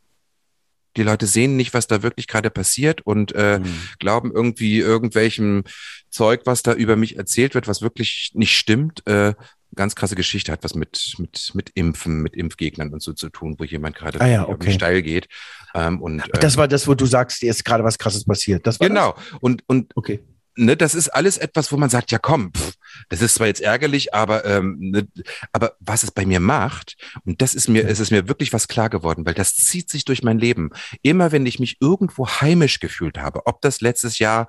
Die 0.97 1.03
Leute 1.03 1.27
sehen 1.27 1.57
nicht, 1.57 1.75
was 1.75 1.89
da 1.89 2.05
wirklich 2.05 2.29
gerade 2.29 2.51
passiert 2.51 3.01
und 3.01 3.35
äh, 3.35 3.59
mhm. 3.59 3.79
glauben 3.99 4.31
irgendwie 4.33 4.79
irgendwelchem 4.79 5.65
Zeug, 6.09 6.43
was 6.45 6.63
da 6.63 6.73
über 6.73 6.95
mich 6.95 7.17
erzählt 7.17 7.57
wird, 7.57 7.67
was 7.67 7.83
wirklich 7.83 8.31
nicht 8.35 8.57
stimmt. 8.57 9.05
Äh, 9.09 9.35
ganz 9.75 9.95
krasse 9.95 10.15
Geschichte, 10.15 10.53
hat 10.53 10.65
was 10.65 10.75
mit, 10.75 11.15
mit, 11.19 11.53
mit 11.55 11.71
Impfen, 11.75 12.23
mit 12.23 12.37
Impfgegnern 12.37 12.93
und 12.93 13.03
so 13.03 13.13
zu 13.13 13.29
tun, 13.31 13.57
wo 13.59 13.65
jemand 13.65 13.97
gerade 13.97 14.21
ah, 14.21 14.27
ja, 14.27 14.49
okay. 14.49 14.73
steil 14.73 15.03
geht. 15.03 15.29
Ähm, 15.75 16.01
und, 16.01 16.23
das 16.33 16.55
ähm, 16.55 16.59
war 16.59 16.69
das, 16.69 16.87
wo 16.87 16.95
du 16.95 17.07
sagst, 17.07 17.43
dir 17.43 17.51
ist 17.51 17.65
gerade 17.65 17.85
was 17.85 17.99
krasses 17.99 18.25
passiert. 18.25 18.65
Genau. 18.79 19.13
Das? 19.13 19.39
Und, 19.41 19.63
und 19.67 19.93
okay. 19.97 20.21
Ne, 20.57 20.77
das 20.77 20.95
ist 20.95 21.09
alles 21.09 21.39
etwas, 21.39 21.73
wo 21.73 21.77
man 21.77 21.91
sagt, 21.91 22.11
ja 22.11 22.19
komm, 22.19 22.53
pff, 22.53 22.75
das 23.09 23.23
ist 23.23 23.35
zwar 23.35 23.47
jetzt 23.47 23.61
ärgerlich, 23.61 24.15
aber, 24.15 24.45
ähm, 24.45 24.77
ne, 24.79 25.09
aber 25.53 25.77
was 25.81 26.03
es 26.03 26.11
bei 26.11 26.27
mir 26.27 26.41
macht, 26.41 26.97
und 27.25 27.43
das 27.43 27.55
ist 27.55 27.69
mir, 27.69 27.87
es 27.89 28.01
ist 28.01 28.11
mir 28.11 28.29
wirklich 28.29 28.53
was 28.53 28.69
klar 28.69 28.89
geworden, 28.89 29.27
weil 29.27 29.35
das 29.35 29.55
zieht 29.55 29.91
sich 29.91 30.05
durch 30.05 30.23
mein 30.23 30.39
Leben. 30.39 30.71
Immer 31.03 31.33
wenn 31.33 31.47
ich 31.47 31.59
mich 31.59 31.79
irgendwo 31.81 32.29
heimisch 32.29 32.81
gefühlt 32.81 33.19
habe, 33.19 33.47
ob 33.47 33.61
das 33.61 33.81
letztes 33.81 34.19
Jahr 34.19 34.49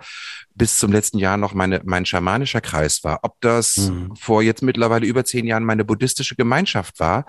bis 0.54 0.78
zum 0.78 0.92
letzten 0.92 1.18
Jahr 1.18 1.38
noch 1.38 1.54
meine, 1.54 1.82
mein 1.84 2.06
schamanischer 2.06 2.62
Kreis 2.62 3.04
war, 3.04 3.20
ob 3.24 3.40
das 3.42 3.78
mhm. 3.78 4.16
vor 4.16 4.42
jetzt 4.42 4.62
mittlerweile 4.62 5.06
über 5.06 5.26
zehn 5.26 5.46
Jahren 5.46 5.66
meine 5.66 5.86
buddhistische 5.86 6.36
Gemeinschaft 6.36 7.00
war, 7.00 7.26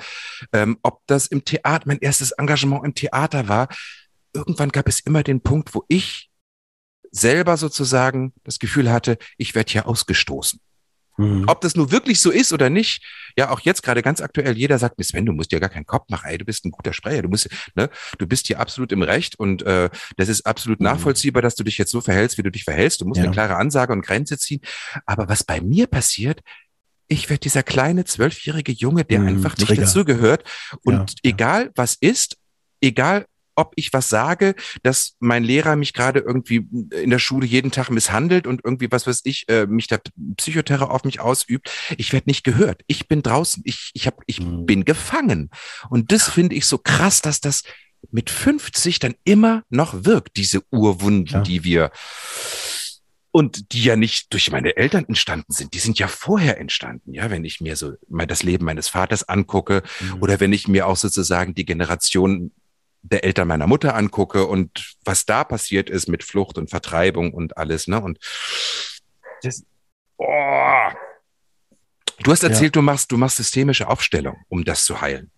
ähm, 0.53 0.79
ob 0.83 1.01
das 1.07 1.27
im 1.27 1.45
Theater, 1.45 1.85
mein 1.87 1.99
erstes 1.99 2.33
Engagement 2.33 2.85
im 2.85 2.95
Theater 2.95 3.49
war, 3.49 3.69
irgendwann 4.35 4.71
gab 4.71 4.89
es 4.89 5.01
immer 5.01 5.23
den 5.23 5.41
Punkt, 5.41 5.75
wo 5.75 5.85
ich 5.89 6.31
selber 7.17 7.57
sozusagen 7.57 8.33
das 8.45 8.59
Gefühl 8.59 8.91
hatte, 8.93 9.19
ich 9.39 9.55
werde 9.55 9.73
hier 9.73 9.87
ausgestoßen. 9.87 10.61
Mhm. 11.19 11.45
Ob 11.47 11.63
das 11.63 11.77
nur 11.77 11.91
wirklich 11.91 12.21
so 12.21 12.31
ist 12.31 12.53
oder 12.53 12.69
nicht, 12.69 13.03
ja, 13.39 13.51
auch 13.51 13.61
jetzt 13.61 13.83
gerade 13.83 14.03
ganz 14.03 14.21
aktuell, 14.21 14.57
jeder 14.57 14.79
sagt, 14.79 15.03
Sven, 15.03 15.25
du 15.25 15.33
musst 15.33 15.51
dir 15.51 15.61
gar 15.61 15.71
keinen 15.71 15.87
Kopf 15.87 16.09
machen, 16.11 16.29
ey, 16.29 16.37
du 16.37 16.45
bist 16.45 16.65
ein 16.65 16.71
guter 16.71 16.93
Sprecher, 16.93 17.23
du 17.23 17.29
musst, 17.29 17.49
ne, 17.75 17.89
du 18.19 18.27
bist 18.27 18.47
hier 18.49 18.61
absolut 18.61 18.93
im 18.93 19.03
Recht 19.03 19.39
und 19.39 19.63
äh, 19.63 19.89
das 20.17 20.29
ist 20.29 20.45
absolut 20.45 20.81
mhm. 20.81 20.85
nachvollziehbar, 20.85 21.43
dass 21.43 21.55
du 21.55 21.65
dich 21.65 21.79
jetzt 21.79 21.91
so 21.91 22.01
verhältst, 22.01 22.37
wie 22.37 22.43
du 22.43 22.51
dich 22.51 22.65
verhältst. 22.65 23.01
Du 23.01 23.07
musst 23.07 23.19
ja. 23.19 23.25
eine 23.25 23.33
klare 23.33 23.57
Ansage 23.57 23.93
und 23.93 24.03
Grenze 24.03 24.37
ziehen. 24.39 24.61
Aber 25.07 25.29
was 25.29 25.43
bei 25.43 25.61
mir 25.61 25.87
passiert, 25.87 26.43
ich 27.09 27.31
werde 27.31 27.41
dieser 27.41 27.63
kleine 27.63 28.05
zwölfjährige 28.05 28.73
Junge, 28.73 29.05
der 29.05 29.21
mhm, 29.21 29.29
einfach 29.29 29.57
nicht 29.57 29.79
dazugehört. 29.79 30.45
Und 30.85 31.13
ja, 31.13 31.31
egal 31.31 31.71
was 31.77 31.95
ist, 31.95 32.37
egal 32.81 33.27
ob 33.57 33.73
ich 33.77 33.93
was 33.93 34.09
sage, 34.09 34.55
dass 34.83 35.17
mein 35.19 35.43
Lehrer 35.43 35.77
mich 35.77 35.93
gerade 35.93 36.21
irgendwie 36.21 36.69
in 36.91 37.11
der 37.11 37.19
Schule 37.19 37.47
jeden 37.47 37.71
Tag 37.71 37.91
misshandelt 37.91 38.47
und 38.47 38.61
irgendwie, 38.65 38.91
was 38.91 39.07
weiß 39.07 39.23
ich, 39.25 39.49
äh, 39.49 39.67
mich 39.67 39.89
der 39.89 40.01
Psychoterror 40.37 40.91
auf 40.91 41.05
mich 41.05 41.21
ausübt. 41.21 41.71
Ich 41.97 42.13
werde 42.13 42.29
nicht 42.29 42.45
gehört. 42.45 42.83
Ich 42.87 43.09
bin 43.09 43.23
draußen. 43.23 43.63
Ich, 43.67 43.91
ich, 43.95 44.07
hab, 44.07 44.23
ich 44.27 44.41
mhm. 44.41 44.67
bin 44.67 44.85
gefangen. 44.85 45.51
Und 45.91 46.13
das 46.13 46.29
finde 46.29 46.55
ich 46.55 46.67
so 46.67 46.79
krass, 46.79 47.23
dass 47.23 47.41
das 47.41 47.63
mit 48.11 48.31
50 48.31 48.99
dann 48.99 49.15
immer 49.25 49.63
noch 49.69 50.05
wirkt, 50.05 50.37
diese 50.37 50.63
Urwunden, 50.71 51.33
ja. 51.33 51.41
die 51.41 51.65
wir 51.65 51.91
und 53.37 53.73
die 53.73 53.83
ja 53.83 53.97
nicht 53.97 54.33
durch 54.33 54.51
meine 54.51 54.79
Eltern 54.79 55.05
entstanden 55.05 55.53
sind, 55.53 55.75
die 55.75 55.79
sind 55.79 55.99
ja 55.99 56.09
vorher 56.09 56.59
entstanden, 56.59 57.13
ja, 57.13 57.31
wenn 57.31 57.45
ich 57.45 57.61
mir 57.61 57.77
so 57.77 57.93
mal 58.09 58.27
das 58.27 58.43
Leben 58.43 58.65
meines 58.65 58.89
Vaters 58.89 59.29
angucke 59.29 59.83
mhm. 60.01 60.23
oder 60.23 60.41
wenn 60.41 60.55
ich 60.55 60.69
mir 60.69 60.87
auch 60.87 60.97
sozusagen 60.97 61.55
die 61.55 61.67
Generation 61.67 62.53
der 63.11 63.25
Eltern 63.25 63.49
meiner 63.49 63.67
Mutter 63.67 63.95
angucke 63.95 64.47
und 64.47 64.97
was 65.05 65.27
da 65.27 65.45
passiert 65.45 65.91
ist 65.91 66.09
mit 66.09 66.25
Flucht 66.25 66.59
und 66.59 66.71
Vertreibung 66.71 67.33
und 67.33 67.57
alles, 67.57 67.87
ne? 67.87 68.01
Und 68.01 68.19
das, 69.43 69.65
oh. 70.17 70.25
Du 72.23 72.33
hast 72.33 72.43
erzählt, 72.43 72.75
ja. 72.75 72.81
du 72.81 72.83
machst, 72.83 73.13
du 73.13 73.17
machst 73.17 73.37
systemische 73.37 73.89
Aufstellung, 73.89 74.37
um 74.49 74.65
das 74.65 74.85
zu 74.85 75.01
heilen. 75.01 75.31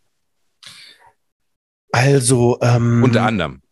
Also 1.92 2.58
ähm, 2.60 3.02
unter 3.02 3.22
anderem. 3.22 3.62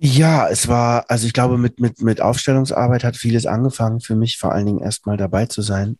Ja, 0.00 0.48
es 0.48 0.68
war, 0.68 1.06
also 1.08 1.26
ich 1.26 1.32
glaube, 1.32 1.58
mit, 1.58 1.80
mit, 1.80 2.00
mit 2.02 2.20
Aufstellungsarbeit 2.20 3.02
hat 3.02 3.16
vieles 3.16 3.46
angefangen, 3.46 4.00
für 4.00 4.14
mich 4.14 4.38
vor 4.38 4.52
allen 4.52 4.66
Dingen 4.66 4.80
erstmal 4.80 5.16
dabei 5.16 5.46
zu 5.46 5.60
sein 5.60 5.98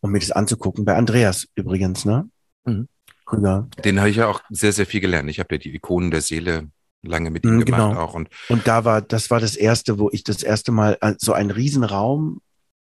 und 0.00 0.12
mir 0.12 0.18
das 0.18 0.30
anzugucken. 0.30 0.86
Bei 0.86 0.96
Andreas 0.96 1.46
übrigens, 1.54 2.06
ne? 2.06 2.28
Mhm. 2.64 2.88
Krüger. 3.24 3.68
Den 3.84 4.00
habe 4.00 4.10
ich 4.10 4.16
ja 4.16 4.28
auch 4.28 4.40
sehr, 4.50 4.72
sehr 4.72 4.86
viel 4.86 5.00
gelernt. 5.00 5.30
Ich 5.30 5.38
habe 5.38 5.54
ja 5.54 5.58
die 5.58 5.74
Ikonen 5.74 6.10
der 6.10 6.20
Seele 6.20 6.68
lange 7.02 7.30
mit 7.30 7.44
ihm 7.44 7.56
mhm, 7.56 7.64
gemacht 7.64 7.90
genau. 7.90 8.00
auch. 8.00 8.14
Und, 8.14 8.28
und 8.48 8.66
da 8.66 8.84
war, 8.84 9.02
das 9.02 9.30
war 9.30 9.40
das 9.40 9.56
erste, 9.56 9.98
wo 9.98 10.10
ich 10.12 10.24
das 10.24 10.42
erste 10.42 10.72
Mal 10.72 10.98
äh, 11.00 11.14
so 11.18 11.32
einen 11.32 11.50
Riesenraum 11.50 12.40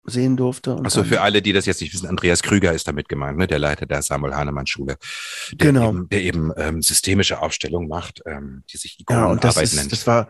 sehen 0.07 0.37
durfte. 0.37 0.79
Also 0.83 1.03
für 1.03 1.21
alle, 1.21 1.41
die 1.41 1.53
das 1.53 1.65
jetzt 1.65 1.81
nicht 1.81 1.93
wissen, 1.93 2.07
Andreas 2.07 2.41
Krüger 2.41 2.73
ist 2.73 2.87
damit 2.87 3.09
gemeint, 3.09 3.37
ne? 3.37 3.45
der 3.45 3.59
Leiter 3.59 3.85
der 3.85 4.01
Samuel 4.01 4.33
Hahnemann 4.33 4.65
Schule, 4.65 4.97
der 5.51 5.73
genau. 5.73 5.89
eben, 5.89 6.09
der 6.09 6.21
eben 6.21 6.51
ähm, 6.55 6.81
systemische 6.81 7.41
Aufstellung 7.41 7.87
macht, 7.87 8.21
ähm, 8.25 8.63
die 8.71 8.77
sich 8.77 8.99
Ikonenarbeit 8.99 9.27
ja, 9.29 9.33
und 9.33 9.43
das 9.43 9.61
ist, 9.61 9.75
nennt. 9.75 9.91
Das 9.91 10.07
war, 10.07 10.29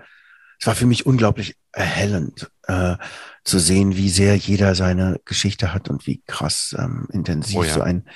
das 0.59 0.67
war 0.67 0.75
für 0.75 0.87
mich 0.87 1.05
unglaublich 1.05 1.55
erhellend 1.71 2.49
äh, 2.63 2.95
zu 3.43 3.59
sehen, 3.59 3.95
wie 3.95 4.09
sehr 4.09 4.35
jeder 4.35 4.73
seine 4.73 5.19
Geschichte 5.25 5.73
hat 5.73 5.89
und 5.89 6.07
wie 6.07 6.23
krass 6.25 6.75
ähm, 6.77 7.07
intensiv 7.13 7.57
oh 7.57 7.63
ja. 7.63 7.73
so 7.73 7.81
ein 7.81 8.09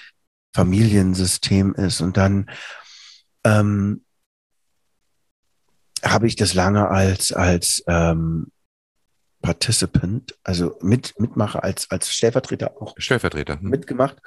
Familiensystem 0.53 1.73
ist. 1.73 2.01
Und 2.01 2.17
dann 2.17 2.49
ähm, 3.43 4.03
habe 6.03 6.27
ich 6.27 6.35
das 6.35 6.53
lange 6.53 6.89
als, 6.89 7.31
als 7.31 7.83
ähm, 7.87 8.51
Participant, 9.41 10.37
also 10.43 10.77
mit, 10.81 11.19
Mitmacher, 11.19 11.63
als, 11.63 11.89
als 11.89 12.13
Stellvertreter 12.13 12.73
auch 12.79 12.93
Stellvertreter. 12.97 13.59
Hm. 13.59 13.69
mitgemacht 13.69 14.17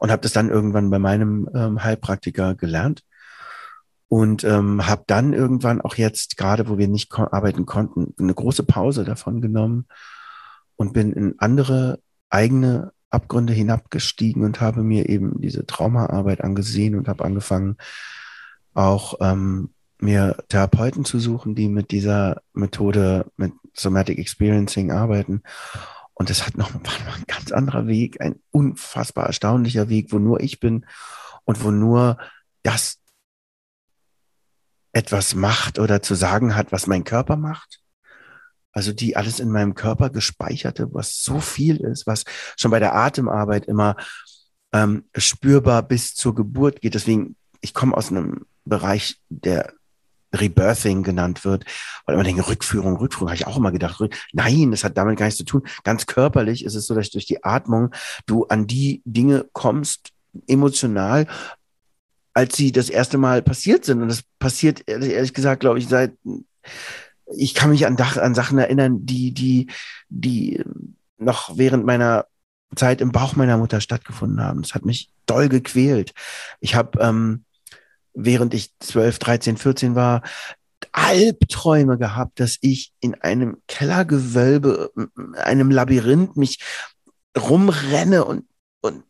und 0.00 0.10
habe 0.10 0.22
das 0.22 0.32
dann 0.32 0.50
irgendwann 0.50 0.90
bei 0.90 0.98
meinem 0.98 1.48
ähm, 1.54 1.82
Heilpraktiker 1.82 2.54
gelernt 2.54 3.02
und 4.08 4.42
ähm, 4.42 4.86
habe 4.86 5.04
dann 5.06 5.32
irgendwann 5.32 5.80
auch 5.80 5.94
jetzt, 5.94 6.36
gerade 6.36 6.68
wo 6.68 6.78
wir 6.78 6.88
nicht 6.88 7.10
ko 7.10 7.28
arbeiten 7.30 7.66
konnten, 7.66 8.14
eine 8.18 8.34
große 8.34 8.64
Pause 8.64 9.04
davon 9.04 9.40
genommen 9.40 9.86
und 10.76 10.92
bin 10.92 11.12
in 11.12 11.34
andere 11.38 12.00
eigene 12.30 12.92
Abgründe 13.10 13.52
hinabgestiegen 13.52 14.44
und 14.44 14.60
habe 14.60 14.82
mir 14.82 15.08
eben 15.08 15.40
diese 15.40 15.66
Traumaarbeit 15.66 16.42
angesehen 16.42 16.94
und 16.94 17.08
habe 17.08 17.24
angefangen, 17.24 17.76
auch 18.74 19.14
ähm, 19.20 19.70
mir 19.98 20.36
Therapeuten 20.48 21.04
zu 21.04 21.18
suchen, 21.18 21.54
die 21.54 21.68
mit 21.68 21.90
dieser 21.90 22.42
Methode, 22.52 23.26
mit 23.36 23.52
Somatic 23.74 24.18
Experiencing 24.18 24.92
arbeiten. 24.92 25.42
Und 26.14 26.30
das 26.30 26.46
hat 26.46 26.56
noch, 26.56 26.72
war 26.74 27.06
noch 27.06 27.16
ein 27.16 27.24
ganz 27.26 27.50
anderer 27.50 27.86
Weg, 27.86 28.20
ein 28.20 28.40
unfassbar 28.50 29.26
erstaunlicher 29.26 29.88
Weg, 29.88 30.12
wo 30.12 30.18
nur 30.18 30.40
ich 30.40 30.60
bin 30.60 30.86
und 31.44 31.64
wo 31.64 31.70
nur 31.70 32.18
das 32.62 32.98
etwas 34.92 35.34
macht 35.34 35.78
oder 35.78 36.02
zu 36.02 36.14
sagen 36.14 36.56
hat, 36.56 36.72
was 36.72 36.86
mein 36.86 37.04
Körper 37.04 37.36
macht 37.36 37.80
also 38.72 38.92
die 38.92 39.16
alles 39.16 39.40
in 39.40 39.50
meinem 39.50 39.74
Körper 39.74 40.10
gespeicherte, 40.10 40.88
was 40.92 41.22
so 41.22 41.40
viel 41.40 41.76
ist, 41.78 42.06
was 42.06 42.24
schon 42.56 42.70
bei 42.70 42.78
der 42.78 42.94
Atemarbeit 42.94 43.66
immer 43.66 43.96
ähm, 44.72 45.04
spürbar 45.16 45.82
bis 45.82 46.14
zur 46.14 46.34
Geburt 46.34 46.80
geht. 46.80 46.94
Deswegen, 46.94 47.36
ich 47.60 47.74
komme 47.74 47.96
aus 47.96 48.10
einem 48.10 48.46
Bereich, 48.64 49.16
der 49.28 49.72
Rebirthing 50.34 51.02
genannt 51.02 51.44
wird, 51.44 51.64
weil 52.04 52.14
immer 52.14 52.24
denke, 52.24 52.46
Rückführung, 52.46 52.96
Rückführung, 52.96 53.28
habe 53.28 53.36
ich 53.36 53.46
auch 53.46 53.56
immer 53.56 53.72
gedacht. 53.72 54.02
Nein, 54.32 54.70
das 54.70 54.84
hat 54.84 54.96
damit 54.98 55.18
gar 55.18 55.26
nichts 55.26 55.38
zu 55.38 55.44
tun. 55.44 55.62
Ganz 55.84 56.06
körperlich 56.06 56.64
ist 56.64 56.74
es 56.74 56.86
so, 56.86 56.94
dass 56.94 57.10
durch 57.10 57.26
die 57.26 57.44
Atmung 57.44 57.94
du 58.26 58.44
an 58.44 58.66
die 58.66 59.02
Dinge 59.04 59.48
kommst, 59.52 60.10
emotional, 60.46 61.26
als 62.34 62.56
sie 62.56 62.72
das 62.72 62.90
erste 62.90 63.16
Mal 63.18 63.42
passiert 63.42 63.84
sind. 63.84 64.02
Und 64.02 64.08
das 64.08 64.22
passiert, 64.38 64.86
ehrlich 64.86 65.32
gesagt, 65.32 65.60
glaube 65.60 65.78
ich, 65.78 65.88
seit 65.88 66.12
ich 67.36 67.54
kann 67.54 67.70
mich 67.70 67.86
an, 67.86 67.96
an 67.96 68.34
Sachen 68.34 68.58
erinnern, 68.58 69.04
die, 69.04 69.32
die, 69.32 69.68
die 70.08 70.62
noch 71.18 71.56
während 71.56 71.84
meiner 71.84 72.26
Zeit 72.76 73.00
im 73.00 73.12
Bauch 73.12 73.36
meiner 73.36 73.56
Mutter 73.56 73.80
stattgefunden 73.80 74.42
haben. 74.42 74.62
Das 74.62 74.74
hat 74.74 74.84
mich 74.84 75.10
doll 75.26 75.48
gequält. 75.48 76.12
Ich 76.60 76.74
habe, 76.74 76.98
ähm, 77.00 77.44
während 78.14 78.54
ich 78.54 78.72
12, 78.80 79.18
13, 79.18 79.56
14 79.56 79.94
war, 79.94 80.22
Albträume 80.92 81.98
gehabt, 81.98 82.40
dass 82.40 82.58
ich 82.60 82.92
in 83.00 83.14
einem 83.14 83.58
Kellergewölbe, 83.66 84.92
einem 85.36 85.70
Labyrinth 85.70 86.36
mich 86.36 86.60
rumrenne 87.36 88.24
und, 88.24 88.46
und 88.80 89.04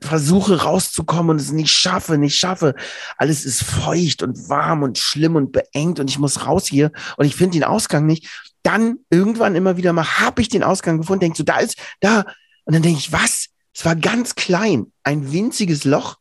versuche 0.00 0.62
rauszukommen 0.62 1.30
und 1.30 1.40
es 1.40 1.52
nicht 1.52 1.70
schaffe, 1.70 2.18
nicht 2.18 2.36
schaffe. 2.36 2.74
Alles 3.18 3.44
ist 3.44 3.62
feucht 3.62 4.22
und 4.22 4.48
warm 4.48 4.82
und 4.82 4.98
schlimm 4.98 5.36
und 5.36 5.52
beengt 5.52 6.00
und 6.00 6.10
ich 6.10 6.18
muss 6.18 6.46
raus 6.46 6.66
hier 6.66 6.90
und 7.16 7.26
ich 7.26 7.36
finde 7.36 7.58
den 7.58 7.64
Ausgang 7.64 8.06
nicht. 8.06 8.28
Dann 8.62 8.98
irgendwann 9.10 9.54
immer 9.54 9.76
wieder 9.76 9.92
mal 9.92 10.18
habe 10.18 10.42
ich 10.42 10.48
den 10.48 10.64
Ausgang 10.64 10.98
gefunden, 10.98 11.20
denke 11.20 11.38
so, 11.38 11.44
da 11.44 11.58
ist, 11.58 11.76
da. 12.00 12.24
Und 12.64 12.74
dann 12.74 12.82
denke 12.82 12.98
ich, 12.98 13.12
was? 13.12 13.46
Es 13.72 13.84
war 13.84 13.94
ganz 13.94 14.34
klein, 14.34 14.92
ein 15.04 15.32
winziges 15.32 15.84
Loch. 15.84 16.16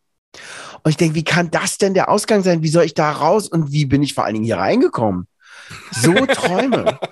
Und 0.84 0.92
ich 0.92 0.98
denke, 0.98 1.16
wie 1.16 1.24
kann 1.24 1.50
das 1.50 1.80
denn 1.80 1.96
der 1.96 2.10
Ausgang 2.10 2.44
sein? 2.44 2.62
Wie 2.62 2.70
soll 2.70 2.84
ich 2.84 2.94
da 2.94 3.12
raus? 3.12 3.48
Und 3.48 3.72
wie 3.72 3.86
bin 3.86 4.04
ich 4.04 4.14
vor 4.14 4.26
allen 4.26 4.36
Dingen 4.36 4.46
hier 4.46 4.58
reingekommen? 4.58 5.28
So 5.92 6.14
Träume. 6.14 7.00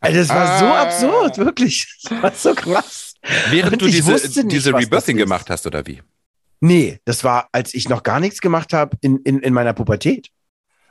Also 0.00 0.20
das 0.20 0.28
war 0.28 0.58
so 0.60 0.64
ah. 0.66 0.82
absurd, 0.82 1.38
wirklich. 1.38 1.98
Das 2.04 2.22
war 2.22 2.32
so 2.32 2.54
krass. 2.54 3.07
Während 3.50 3.82
du 3.82 3.86
diese, 3.86 4.12
nicht, 4.12 4.52
diese 4.52 4.74
Rebirthing 4.74 5.16
gemacht 5.16 5.50
hast, 5.50 5.66
oder 5.66 5.86
wie? 5.86 6.02
Nee, 6.60 7.00
das 7.04 7.24
war, 7.24 7.48
als 7.52 7.74
ich 7.74 7.88
noch 7.88 8.02
gar 8.02 8.20
nichts 8.20 8.40
gemacht 8.40 8.72
habe 8.72 8.96
in, 9.00 9.18
in, 9.18 9.40
in 9.40 9.54
meiner 9.54 9.72
Pubertät. 9.72 10.28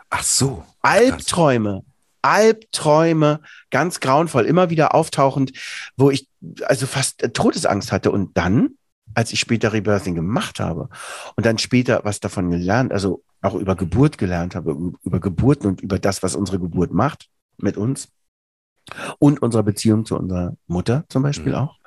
Ach 0.09 0.23
so. 0.23 0.63
Albträume. 0.81 1.83
Albträume, 2.21 3.41
ganz 3.69 3.99
grauenvoll, 3.99 4.45
immer 4.45 4.69
wieder 4.69 4.95
auftauchend, 4.95 5.53
wo 5.95 6.09
ich 6.11 6.27
also 6.65 6.85
fast 6.85 7.33
Todesangst 7.33 7.91
hatte. 7.91 8.11
Und 8.11 8.37
dann, 8.37 8.71
als 9.13 9.31
ich 9.31 9.39
später 9.39 9.73
Rebirthing 9.73 10.15
gemacht 10.15 10.59
habe 10.59 10.89
und 11.35 11.45
dann 11.45 11.57
später 11.57 12.01
was 12.03 12.19
davon 12.19 12.51
gelernt, 12.51 12.91
also 12.91 13.23
auch 13.41 13.55
über 13.55 13.75
Geburt 13.75 14.17
gelernt 14.17 14.55
habe, 14.55 14.93
über 15.03 15.19
Geburten 15.19 15.67
und 15.67 15.81
über 15.81 15.99
das, 15.99 16.23
was 16.23 16.35
unsere 16.35 16.59
Geburt 16.59 16.91
macht 16.91 17.29
mit 17.57 17.77
uns, 17.77 18.09
und 19.19 19.41
unserer 19.41 19.63
Beziehung 19.63 20.05
zu 20.05 20.17
unserer 20.17 20.55
Mutter 20.67 21.05
zum 21.09 21.23
Beispiel 21.23 21.53
Mhm. 21.53 21.57
auch. 21.57 21.79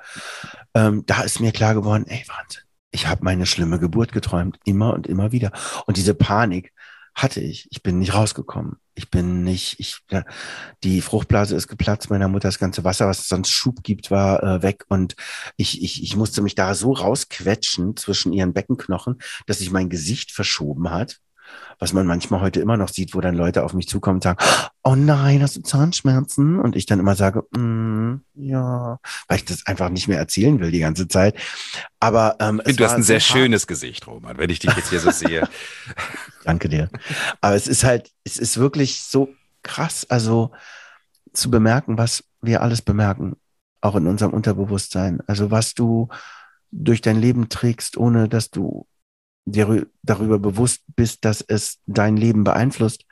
Ähm, 0.73 1.03
da 1.05 1.21
ist 1.21 1.39
mir 1.39 1.51
klar 1.51 1.73
geworden, 1.73 2.05
ey, 2.07 2.23
Wahnsinn. 2.27 2.61
Ich 2.91 3.07
habe 3.07 3.23
meine 3.23 3.45
schlimme 3.45 3.79
Geburt 3.79 4.11
geträumt, 4.11 4.59
immer 4.65 4.93
und 4.93 5.07
immer 5.07 5.31
wieder. 5.31 5.51
Und 5.85 5.97
diese 5.97 6.13
Panik 6.13 6.73
hatte 7.13 7.41
ich. 7.41 7.67
Ich 7.71 7.83
bin 7.83 7.99
nicht 7.99 8.13
rausgekommen. 8.13 8.77
Ich 8.93 9.09
bin 9.09 9.43
nicht, 9.43 9.79
ich, 9.79 9.99
ja, 10.09 10.23
die 10.83 11.01
Fruchtblase 11.01 11.55
ist 11.55 11.67
geplatzt, 11.67 12.09
meiner 12.09 12.27
Mutter 12.27 12.47
das 12.47 12.59
ganze 12.59 12.83
Wasser, 12.83 13.07
was 13.07 13.19
es 13.19 13.27
sonst 13.29 13.49
Schub 13.49 13.83
gibt, 13.83 14.11
war 14.11 14.43
äh, 14.43 14.61
weg. 14.61 14.85
Und 14.89 15.15
ich, 15.57 15.81
ich, 15.83 16.03
ich 16.03 16.15
musste 16.15 16.41
mich 16.41 16.55
da 16.55 16.73
so 16.73 16.93
rausquetschen 16.93 17.95
zwischen 17.97 18.33
ihren 18.33 18.53
Beckenknochen, 18.53 19.21
dass 19.45 19.59
sich 19.59 19.71
mein 19.71 19.89
Gesicht 19.89 20.31
verschoben 20.31 20.91
hat. 20.91 21.19
Was 21.79 21.93
man 21.93 22.05
manchmal 22.05 22.41
heute 22.41 22.59
immer 22.59 22.77
noch 22.77 22.89
sieht, 22.89 23.15
wo 23.15 23.21
dann 23.21 23.35
Leute 23.35 23.63
auf 23.63 23.73
mich 23.73 23.87
zukommen 23.87 24.17
und 24.17 24.23
sagen, 24.23 24.37
oh 24.83 24.95
nein, 24.95 25.41
hast 25.41 25.55
du 25.55 25.61
Zahnschmerzen? 25.61 26.59
Und 26.59 26.75
ich 26.75 26.85
dann 26.85 26.99
immer 26.99 27.15
sage, 27.15 27.43
mm, 27.57 28.21
ja, 28.35 28.99
weil 29.27 29.37
ich 29.37 29.45
das 29.45 29.65
einfach 29.65 29.89
nicht 29.89 30.07
mehr 30.07 30.19
erzählen 30.19 30.59
will 30.59 30.71
die 30.71 30.79
ganze 30.79 31.07
Zeit. 31.07 31.35
Aber 31.99 32.35
ähm, 32.39 32.59
Ich 32.59 32.65
finde, 32.65 32.71
es 32.71 32.77
du 32.77 32.83
hast 32.83 32.91
war 32.91 32.97
ein 32.99 33.03
sehr 33.03 33.19
schönes 33.19 33.65
Gesicht, 33.65 34.05
Roman, 34.05 34.37
wenn 34.37 34.49
ich 34.49 34.59
dich 34.59 34.75
jetzt 34.75 34.89
hier 34.89 34.99
so 34.99 35.09
sehe. 35.11 35.47
Danke 36.43 36.69
dir. 36.69 36.89
Aber 37.41 37.55
es 37.55 37.67
ist 37.67 37.83
halt, 37.83 38.11
es 38.23 38.37
ist 38.37 38.57
wirklich 38.57 39.01
so 39.01 39.29
krass, 39.63 40.05
also 40.09 40.51
zu 41.33 41.49
bemerken, 41.49 41.97
was 41.97 42.23
wir 42.41 42.61
alles 42.61 42.81
bemerken, 42.81 43.37
auch 43.81 43.95
in 43.95 44.07
unserem 44.07 44.33
Unterbewusstsein. 44.33 45.21
Also 45.27 45.51
was 45.51 45.73
du 45.73 46.09
durch 46.71 47.01
dein 47.01 47.19
Leben 47.19 47.49
trägst, 47.49 47.97
ohne 47.97 48.29
dass 48.29 48.49
du 48.49 48.87
dir 49.45 49.67
rü- 49.67 49.87
darüber 50.03 50.39
bewusst 50.39 50.83
bist, 50.95 51.25
dass 51.25 51.41
es 51.41 51.79
dein 51.85 52.17
Leben 52.17 52.43
beeinflusst. 52.43 53.05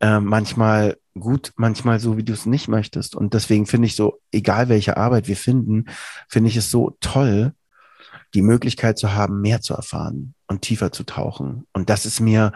Äh, 0.00 0.20
manchmal 0.20 0.98
gut, 1.14 1.52
manchmal 1.56 2.00
so, 2.00 2.16
wie 2.16 2.24
du 2.24 2.32
es 2.32 2.46
nicht 2.46 2.68
möchtest. 2.68 3.14
Und 3.14 3.34
deswegen 3.34 3.66
finde 3.66 3.86
ich 3.86 3.96
so, 3.96 4.20
egal 4.32 4.68
welche 4.68 4.96
Arbeit 4.96 5.28
wir 5.28 5.36
finden, 5.36 5.86
finde 6.28 6.50
ich 6.50 6.56
es 6.56 6.70
so 6.70 6.96
toll, 7.00 7.52
die 8.34 8.42
Möglichkeit 8.42 8.98
zu 8.98 9.14
haben, 9.14 9.40
mehr 9.40 9.60
zu 9.60 9.74
erfahren 9.74 10.34
und 10.48 10.62
tiefer 10.62 10.90
zu 10.90 11.04
tauchen. 11.04 11.66
Und 11.72 11.88
das 11.88 12.04
ist 12.04 12.20
mir 12.20 12.52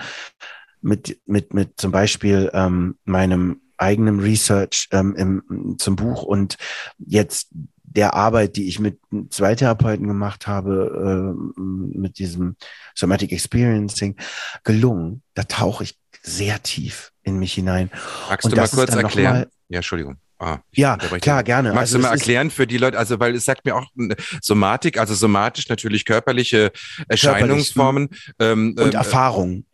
mit, 0.83 1.21
mit, 1.27 1.55
mit 1.55 1.81
zum 1.81 1.93
Beispiel 1.93 2.51
ähm, 2.53 2.99
meinem 3.05 3.61
eigenen 3.77 4.19
Research 4.19 4.89
ähm, 4.91 5.14
im, 5.14 5.77
zum 5.79 5.95
Buch 5.95 6.25
und 6.25 6.57
jetzt 6.99 7.51
der 7.91 8.14
Arbeit, 8.14 8.57
die 8.57 8.68
ich 8.68 8.78
mit 8.80 8.99
zwei 9.30 9.55
Therapeuten 9.55 10.07
gemacht 10.07 10.47
habe, 10.47 11.34
äh, 11.36 11.61
mit 11.99 12.18
diesem 12.18 12.57
Somatic 12.95 13.32
Experiencing, 13.32 14.16
gelungen. 14.64 15.22
Da 15.34 15.45
tauche 15.45 15.84
ich 15.84 15.99
sehr 16.22 16.62
tief 16.62 17.12
in 17.22 17.39
mich 17.39 17.55
hinein. 17.55 17.91
Magst 18.28 18.45
Und 18.45 18.53
du 18.53 18.57
mal 18.57 18.68
kurz 18.68 18.95
erklären? 18.95 19.34
mal- 19.34 19.51
ja, 19.68 19.76
Entschuldigung. 19.78 20.16
Ah, 20.41 20.59
Ja, 20.72 20.97
klar, 20.97 21.43
gerne. 21.43 21.70
Magst 21.70 21.95
Also 21.95 21.99
du 21.99 22.03
mal 22.03 22.12
erklären 22.12 22.51
für 22.51 22.66
die 22.66 22.78
Leute, 22.78 22.97
also 22.97 23.18
weil 23.18 23.34
es 23.34 23.45
sagt 23.45 23.64
mir 23.64 23.74
auch 23.74 23.86
äh, 23.99 24.14
Somatik, 24.41 24.97
also 24.99 25.12
somatisch 25.14 25.68
natürlich 25.68 26.05
körperliche 26.05 26.70
Erscheinungsformen 27.09 28.09
ähm, 28.39 28.74
Und 28.78 28.86
ähm, 28.89 28.93
Erfahrung. 28.95 29.64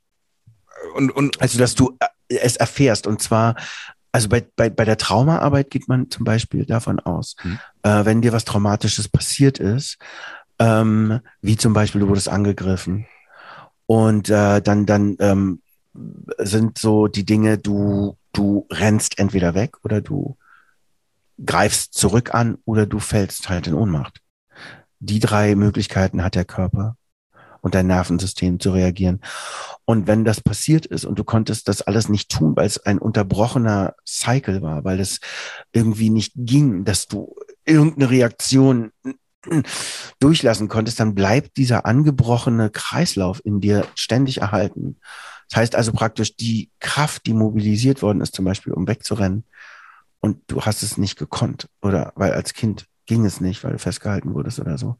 und, 0.95 1.11
und 1.11 1.41
Also, 1.43 1.59
dass 1.59 1.75
du 1.75 1.97
äh, 2.01 2.07
es 2.37 2.57
erfährst. 2.57 3.07
Und 3.07 3.21
zwar, 3.21 3.57
also 4.15 4.29
bei, 4.29 4.47
bei, 4.55 4.71
bei 4.71 4.85
der 4.85 4.97
Traumaarbeit 4.97 5.71
geht 5.71 5.89
man 5.89 6.09
zum 6.09 6.25
Beispiel 6.25 6.65
davon 6.65 7.01
aus, 7.01 7.35
Mhm. 7.43 7.59
äh, 7.83 8.05
wenn 8.05 8.23
dir 8.23 8.33
was 8.33 8.45
Traumatisches 8.45 9.09
passiert 9.09 9.59
ist, 9.59 9.99
ähm, 10.61 11.19
wie 11.43 11.57
zum 11.57 11.73
Beispiel 11.73 12.01
du 12.01 12.07
wurdest 12.07 12.29
angegriffen 12.29 13.07
und 13.87 14.31
äh, 14.31 14.63
dann, 14.63 14.87
dann 14.87 15.17
ähm, 15.19 15.63
sind 16.39 16.79
so 16.79 17.09
die 17.09 17.25
Dinge, 17.25 17.59
du, 17.59 18.17
du 18.33 18.69
rennst 18.71 19.19
entweder 19.19 19.57
weg 19.57 19.85
oder 19.85 20.01
du 20.01 20.37
greifst 21.45 21.95
zurück 21.95 22.35
an 22.35 22.59
oder 22.65 22.87
du 22.87 23.01
fällst 23.01 23.49
halt 23.49 23.67
in 23.67 23.75
Ohnmacht. 23.75 24.21
Die 25.01 25.19
drei 25.19 25.57
Möglichkeiten 25.57 26.23
hat 26.23 26.37
der 26.37 26.45
Körper 26.45 26.97
und 27.65 27.75
dein 27.75 27.87
Nervensystem 27.87 28.61
zu 28.61 28.73
reagieren. 28.73 29.21
Und 29.87 30.07
wenn 30.07 30.25
das 30.25 30.43
passiert 30.43 30.85
ist 30.85 31.07
und 31.07 31.19
du 31.19 31.25
konntest 31.25 31.67
das 31.67 31.81
alles 31.81 32.11
nicht 32.11 32.31
tun, 32.31 32.55
weil 32.57 32.67
es 32.67 32.79
ein 32.85 32.99
unterbrochener 32.99 33.95
Cycle 34.07 34.61
war, 34.61 34.85
weil 34.85 35.01
es 35.01 35.21
irgendwie 35.73 36.11
nicht 36.11 36.33
ging, 36.37 36.85
dass 36.85 37.09
du 37.09 37.35
irgendeine 37.65 38.11
Reaktion 38.11 38.93
durchlassen 40.21 40.69
konntest, 40.69 41.01
dann 41.01 41.15
bleibt 41.15 41.57
dieser 41.57 41.87
angebrochene 41.87 42.69
Kreislauf 42.69 43.41
in 43.45 43.63
dir 43.63 43.87
ständig 43.95 44.43
erhalten. 44.43 44.99
Das 45.49 45.59
heißt 45.59 45.75
also 45.75 45.93
praktisch 45.93 46.37
die 46.37 46.71
Kraft, 46.81 47.25
die 47.25 47.33
mobilisiert 47.33 48.03
worden 48.03 48.21
ist, 48.21 48.35
zum 48.35 48.45
Beispiel 48.45 48.75
um 48.75 48.87
wegzurennen, 48.87 49.45
und 50.21 50.41
du 50.47 50.63
hast 50.63 50.83
es 50.83 50.97
nicht 50.97 51.19
gekonnt 51.19 51.69
oder 51.83 52.13
weil 52.17 52.33
als 52.33 52.55
Kind 52.55 52.87
ging 53.05 53.27
es 53.27 53.43
nicht, 53.43 53.63
weil 53.63 53.73
du 53.73 53.79
festgehalten 53.79 54.33
wurdest 54.33 54.59
oder 54.59 54.79
so. 54.79 54.97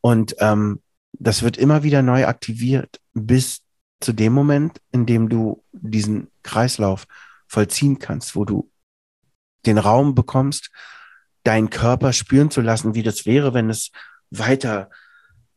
Und 0.00 0.34
ähm, 0.40 0.80
das 1.12 1.42
wird 1.42 1.56
immer 1.56 1.82
wieder 1.82 2.02
neu 2.02 2.26
aktiviert 2.26 3.00
bis 3.12 3.62
zu 4.00 4.12
dem 4.12 4.32
Moment, 4.32 4.80
in 4.92 5.06
dem 5.06 5.28
du 5.28 5.62
diesen 5.72 6.28
Kreislauf 6.42 7.06
vollziehen 7.46 7.98
kannst, 7.98 8.34
wo 8.34 8.44
du 8.44 8.70
den 9.66 9.78
Raum 9.78 10.14
bekommst, 10.14 10.70
deinen 11.44 11.70
Körper 11.70 12.12
spüren 12.12 12.50
zu 12.50 12.60
lassen, 12.60 12.94
wie 12.94 13.02
das 13.02 13.26
wäre, 13.26 13.54
wenn 13.54 13.68
es 13.68 13.90
weiter, 14.30 14.90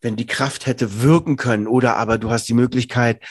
wenn 0.01 0.15
die 0.15 0.25
Kraft 0.25 0.65
hätte 0.65 1.01
wirken 1.01 1.37
können 1.37 1.67
oder 1.67 1.95
aber 1.97 2.17
du 2.17 2.29
hast 2.29 2.47
die 2.49 2.53
Möglichkeit, 2.53 3.23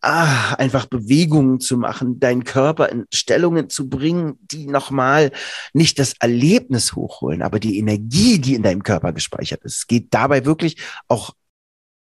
ah, 0.00 0.54
einfach 0.54 0.86
Bewegungen 0.86 1.60
zu 1.60 1.76
machen, 1.76 2.20
deinen 2.20 2.44
Körper 2.44 2.88
in 2.90 3.06
Stellungen 3.12 3.70
zu 3.70 3.88
bringen, 3.88 4.38
die 4.40 4.66
nochmal 4.66 5.32
nicht 5.72 5.98
das 5.98 6.14
Erlebnis 6.20 6.94
hochholen, 6.94 7.42
aber 7.42 7.58
die 7.58 7.78
Energie, 7.78 8.38
die 8.38 8.54
in 8.54 8.62
deinem 8.62 8.82
Körper 8.82 9.12
gespeichert 9.12 9.64
ist. 9.64 9.78
Es 9.78 9.86
geht 9.86 10.12
dabei 10.12 10.44
wirklich 10.44 10.76
auch 11.08 11.34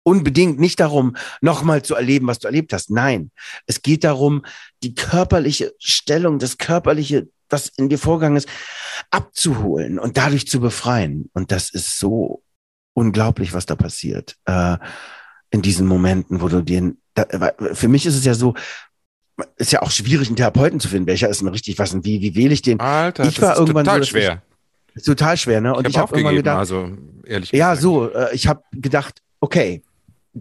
unbedingt 0.02 0.58
nicht 0.58 0.80
darum, 0.80 1.16
nochmal 1.40 1.82
zu 1.82 1.94
erleben, 1.94 2.26
was 2.26 2.38
du 2.38 2.46
erlebt 2.46 2.72
hast. 2.72 2.90
Nein, 2.90 3.30
es 3.66 3.82
geht 3.82 4.04
darum, 4.04 4.44
die 4.82 4.94
körperliche 4.94 5.74
Stellung, 5.78 6.38
das 6.38 6.58
körperliche, 6.58 7.28
was 7.50 7.68
in 7.76 7.88
dir 7.88 7.98
vorgegangen 7.98 8.36
ist, 8.36 8.48
abzuholen 9.10 9.98
und 9.98 10.16
dadurch 10.16 10.48
zu 10.48 10.60
befreien. 10.60 11.30
Und 11.32 11.52
das 11.52 11.70
ist 11.70 11.98
so 11.98 12.42
unglaublich, 12.94 13.52
was 13.52 13.66
da 13.66 13.76
passiert 13.76 14.36
äh, 14.46 14.76
in 15.50 15.62
diesen 15.62 15.86
Momenten, 15.86 16.40
wo 16.40 16.48
du 16.48 16.62
den, 16.62 16.98
da, 17.14 17.26
für 17.72 17.88
mich 17.88 18.06
ist 18.06 18.16
es 18.16 18.24
ja 18.24 18.34
so, 18.34 18.54
ist 19.56 19.72
ja 19.72 19.82
auch 19.82 19.90
schwierig, 19.90 20.28
einen 20.28 20.36
Therapeuten 20.36 20.80
zu 20.80 20.88
finden. 20.88 21.06
Welcher 21.06 21.28
ist 21.28 21.40
denn 21.40 21.48
richtig 21.48 21.78
was 21.78 21.94
und 21.94 22.04
wie, 22.04 22.20
wie 22.20 22.34
wähle 22.34 22.52
ich 22.52 22.62
den? 22.62 22.80
Alter, 22.80 23.24
Ich 23.24 23.36
das 23.36 23.42
war 23.42 23.52
ist 23.52 23.58
irgendwann 23.60 23.84
so, 23.84 23.90
total 23.90 24.00
dass 24.00 24.08
schwer. 24.08 24.42
Ist 24.94 25.06
total 25.06 25.36
schwer, 25.36 25.60
ne? 25.60 25.74
Und 25.74 25.86
ich, 25.86 25.90
ich 25.90 25.98
habe 25.98 26.08
habe 26.08 26.18
irgendwann 26.18 26.38
aufgegeben, 26.38 26.44
gedacht, 26.44 26.58
also 26.58 26.90
ehrlich 27.24 27.52
ja, 27.52 27.70
gesagt. 27.70 27.82
so, 27.82 28.10
äh, 28.10 28.34
ich 28.34 28.48
habe 28.48 28.62
gedacht, 28.72 29.22
okay, 29.40 29.82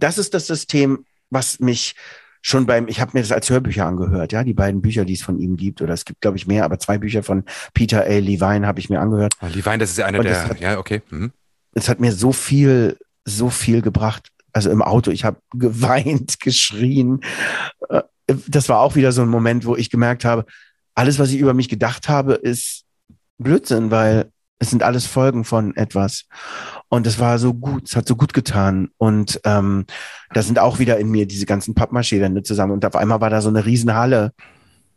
das 0.04 0.18
ist 0.18 0.34
das 0.34 0.48
System, 0.48 1.06
was 1.30 1.60
mich 1.60 1.96
schon 2.42 2.66
beim, 2.66 2.88
ich 2.88 3.02
habe 3.02 3.12
mir 3.14 3.22
das 3.22 3.32
als 3.32 3.50
Hörbücher 3.50 3.86
angehört, 3.86 4.32
ja, 4.32 4.44
die 4.44 4.54
beiden 4.54 4.82
Bücher, 4.82 5.04
die 5.06 5.14
es 5.14 5.22
von 5.22 5.40
ihm 5.40 5.58
gibt, 5.58 5.82
oder 5.82 5.94
es 5.94 6.06
gibt, 6.06 6.22
glaube 6.22 6.38
ich, 6.38 6.48
mehr, 6.48 6.64
aber 6.64 6.80
zwei 6.80 6.98
Bücher 6.98 7.24
von 7.24 7.44
Peter 7.74 8.04
A. 8.04 8.18
Levine 8.20 8.66
habe 8.68 8.80
ich 8.80 8.90
mir 8.90 9.02
angehört. 9.02 9.34
Ah, 9.40 9.48
Levine, 9.48 9.80
das 9.80 9.90
ist 9.92 9.98
ja 9.98 10.06
einer 10.06 10.20
der, 10.24 10.46
hat- 10.48 10.60
ja, 10.62 10.78
okay. 10.78 11.02
Mhm. 11.10 11.32
Es 11.74 11.90
hat 11.90 12.00
mir 12.00 12.12
so 12.14 12.32
viel, 12.32 12.98
so 13.26 13.50
viel 13.50 13.82
gebracht. 13.82 14.30
Also 14.54 14.70
im 14.72 14.82
Auto, 14.82 15.12
ich 15.12 15.26
habe 15.26 15.42
geweint, 15.54 16.40
geschrien. 16.40 17.22
Äh, 17.90 18.02
Das 18.48 18.70
war 18.70 18.80
auch 18.80 18.96
wieder 18.96 19.12
so 19.12 19.22
ein 19.24 19.30
Moment, 19.30 19.66
wo 19.66 19.76
ich 19.76 19.90
gemerkt 19.90 20.24
habe, 20.26 20.46
alles, 20.96 21.20
was 21.20 21.32
ich 21.32 21.40
über 21.40 21.54
mich 21.54 21.70
gedacht 21.70 22.08
habe, 22.10 22.34
ist 22.36 22.84
Blödsinn, 23.38 23.92
weil 23.92 24.32
es 24.60 24.70
sind 24.70 24.84
alles 24.84 25.06
Folgen 25.06 25.44
von 25.44 25.76
etwas. 25.76 26.26
Und 26.90 27.06
es 27.06 27.20
war 27.20 27.38
so 27.38 27.54
gut, 27.54 27.90
es 27.90 27.96
hat 27.96 28.08
so 28.08 28.16
gut 28.16 28.34
getan. 28.34 28.90
Und 28.98 29.40
ähm, 29.44 29.86
da 30.34 30.42
sind 30.42 30.60
auch 30.60 30.80
wieder 30.80 30.98
in 30.98 31.10
mir 31.10 31.28
diese 31.28 31.46
ganzen 31.46 31.76
Pappmaché-Wände 31.76 32.44
zusammen. 32.44 32.74
Und 32.74 32.86
auf 32.86 32.96
einmal 32.96 33.22
war 33.22 33.30
da 33.30 33.42
so 33.42 33.50
eine 33.50 33.66
Riesenhalle, 33.66 34.34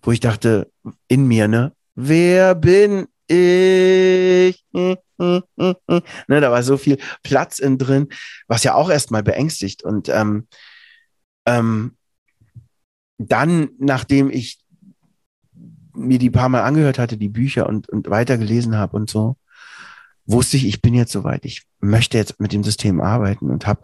wo 0.02 0.12
ich 0.12 0.20
dachte, 0.20 0.70
in 1.08 1.26
mir, 1.26 1.46
ne, 1.48 1.72
wer 1.94 2.54
bin 2.54 3.06
ich? 3.26 4.64
ne, 4.72 4.96
da 6.28 6.50
war 6.50 6.62
so 6.62 6.76
viel 6.78 6.98
Platz 7.22 7.58
in 7.58 7.76
drin, 7.76 8.08
was 8.48 8.64
ja 8.64 8.74
auch 8.74 8.90
erstmal 8.90 9.22
beängstigt. 9.22 9.82
Und 9.82 10.08
ähm, 10.08 10.48
ähm, 11.46 11.96
dann, 13.18 13.70
nachdem 13.78 14.30
ich 14.30 14.58
mir 15.94 16.18
die 16.18 16.30
paar 16.30 16.48
Mal 16.48 16.62
angehört 16.62 16.98
hatte, 16.98 17.18
die 17.18 17.28
Bücher 17.28 17.68
und, 17.68 17.88
und 17.88 18.08
weitergelesen 18.08 18.76
habe 18.76 18.96
und 18.96 19.10
so, 19.10 19.36
wusste 20.26 20.56
ich, 20.56 20.66
ich 20.66 20.82
bin 20.82 20.94
jetzt 20.94 21.12
soweit. 21.12 21.44
Ich 21.44 21.62
möchte 21.80 22.18
jetzt 22.18 22.40
mit 22.40 22.52
dem 22.52 22.64
System 22.64 23.00
arbeiten 23.00 23.50
und 23.50 23.66
habe 23.66 23.82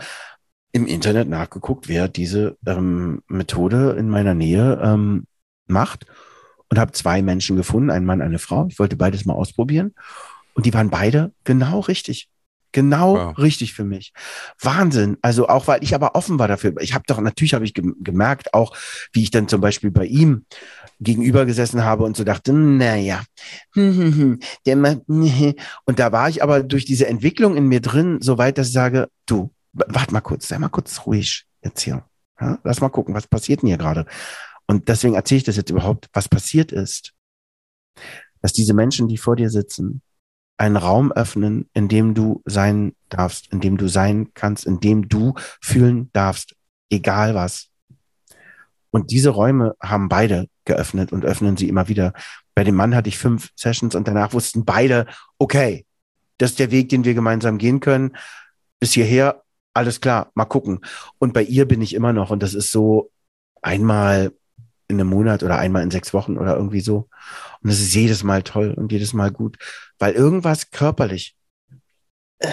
im 0.72 0.86
Internet 0.86 1.28
nachgeguckt, 1.28 1.88
wer 1.88 2.08
diese 2.08 2.56
ähm, 2.66 3.22
Methode 3.28 3.96
in 3.98 4.08
meiner 4.08 4.34
Nähe 4.34 4.80
ähm, 4.82 5.26
macht 5.66 6.06
und 6.68 6.78
habe 6.78 6.92
zwei 6.92 7.22
Menschen 7.22 7.56
gefunden, 7.56 7.90
einen 7.90 8.06
Mann, 8.06 8.20
eine 8.22 8.38
Frau. 8.38 8.66
Ich 8.68 8.78
wollte 8.78 8.96
beides 8.96 9.24
mal 9.24 9.34
ausprobieren 9.34 9.94
und 10.54 10.66
die 10.66 10.74
waren 10.74 10.90
beide 10.90 11.32
genau 11.44 11.80
richtig. 11.80 12.28
Genau 12.76 13.14
wow. 13.14 13.38
richtig 13.38 13.72
für 13.72 13.84
mich. 13.84 14.12
Wahnsinn. 14.60 15.16
Also 15.22 15.48
auch, 15.48 15.66
weil 15.66 15.82
ich 15.82 15.94
aber 15.94 16.14
offen 16.14 16.38
war 16.38 16.46
dafür. 16.46 16.74
Ich 16.80 16.92
habe 16.92 17.04
doch, 17.06 17.18
natürlich 17.18 17.54
habe 17.54 17.64
ich 17.64 17.72
gemerkt, 17.72 18.52
auch 18.52 18.76
wie 19.14 19.22
ich 19.22 19.30
dann 19.30 19.48
zum 19.48 19.62
Beispiel 19.62 19.90
bei 19.90 20.04
ihm 20.04 20.44
gegenüber 21.00 21.46
gesessen 21.46 21.84
habe 21.84 22.04
und 22.04 22.18
so 22.18 22.24
dachte, 22.24 22.52
naja, 22.52 23.22
der 23.74 25.00
und 25.06 25.98
da 25.98 26.12
war 26.12 26.28
ich 26.28 26.42
aber 26.42 26.62
durch 26.62 26.84
diese 26.84 27.06
Entwicklung 27.06 27.56
in 27.56 27.66
mir 27.66 27.80
drin, 27.80 28.18
so 28.20 28.36
weit, 28.36 28.58
dass 28.58 28.66
ich 28.66 28.74
sage, 28.74 29.08
du, 29.24 29.50
warte 29.72 30.12
mal 30.12 30.20
kurz, 30.20 30.46
sei 30.46 30.58
mal 30.58 30.68
kurz 30.68 31.06
ruhig 31.06 31.46
jetzt 31.64 31.80
hier. 31.80 32.04
Ja, 32.38 32.58
lass 32.62 32.82
mal 32.82 32.90
gucken, 32.90 33.14
was 33.14 33.26
passiert 33.26 33.62
denn 33.62 33.68
hier 33.68 33.78
gerade? 33.78 34.04
Und 34.66 34.90
deswegen 34.90 35.14
erzähle 35.14 35.38
ich 35.38 35.44
das 35.44 35.56
jetzt 35.56 35.70
überhaupt, 35.70 36.10
was 36.12 36.28
passiert 36.28 36.72
ist. 36.72 37.14
Dass 38.42 38.52
diese 38.52 38.74
Menschen, 38.74 39.08
die 39.08 39.16
vor 39.16 39.34
dir 39.34 39.48
sitzen, 39.48 40.02
einen 40.58 40.76
Raum 40.76 41.12
öffnen, 41.12 41.68
in 41.74 41.88
dem 41.88 42.14
du 42.14 42.42
sein 42.44 42.94
darfst, 43.08 43.52
in 43.52 43.60
dem 43.60 43.76
du 43.76 43.88
sein 43.88 44.32
kannst, 44.34 44.66
in 44.66 44.80
dem 44.80 45.08
du 45.08 45.34
fühlen 45.60 46.10
darfst, 46.12 46.54
egal 46.90 47.34
was. 47.34 47.68
Und 48.90 49.10
diese 49.10 49.30
Räume 49.30 49.74
haben 49.82 50.08
beide 50.08 50.48
geöffnet 50.64 51.12
und 51.12 51.24
öffnen 51.24 51.56
sie 51.56 51.68
immer 51.68 51.88
wieder. 51.88 52.12
Bei 52.54 52.64
dem 52.64 52.74
Mann 52.74 52.94
hatte 52.94 53.08
ich 53.08 53.18
fünf 53.18 53.50
Sessions 53.54 53.94
und 53.94 54.08
danach 54.08 54.32
wussten 54.32 54.64
beide, 54.64 55.06
okay, 55.38 55.84
das 56.38 56.50
ist 56.50 56.58
der 56.58 56.70
Weg, 56.70 56.88
den 56.88 57.04
wir 57.04 57.14
gemeinsam 57.14 57.58
gehen 57.58 57.80
können. 57.80 58.16
Bis 58.80 58.92
hierher, 58.92 59.42
alles 59.74 60.00
klar, 60.00 60.30
mal 60.34 60.46
gucken. 60.46 60.80
Und 61.18 61.34
bei 61.34 61.42
ihr 61.42 61.66
bin 61.66 61.82
ich 61.82 61.94
immer 61.94 62.12
noch 62.12 62.30
und 62.30 62.42
das 62.42 62.54
ist 62.54 62.70
so 62.70 63.10
einmal 63.60 64.32
in 64.88 65.00
einem 65.00 65.08
Monat 65.10 65.42
oder 65.42 65.58
einmal 65.58 65.82
in 65.82 65.90
sechs 65.90 66.14
Wochen 66.14 66.38
oder 66.38 66.56
irgendwie 66.56 66.80
so. 66.80 67.08
Und 67.62 67.70
das 67.70 67.80
ist 67.80 67.94
jedes 67.94 68.22
Mal 68.22 68.42
toll 68.42 68.72
und 68.76 68.92
jedes 68.92 69.12
Mal 69.12 69.30
gut, 69.30 69.58
weil 69.98 70.14
irgendwas 70.14 70.70
körperlich, 70.70 71.36
äh, 72.38 72.50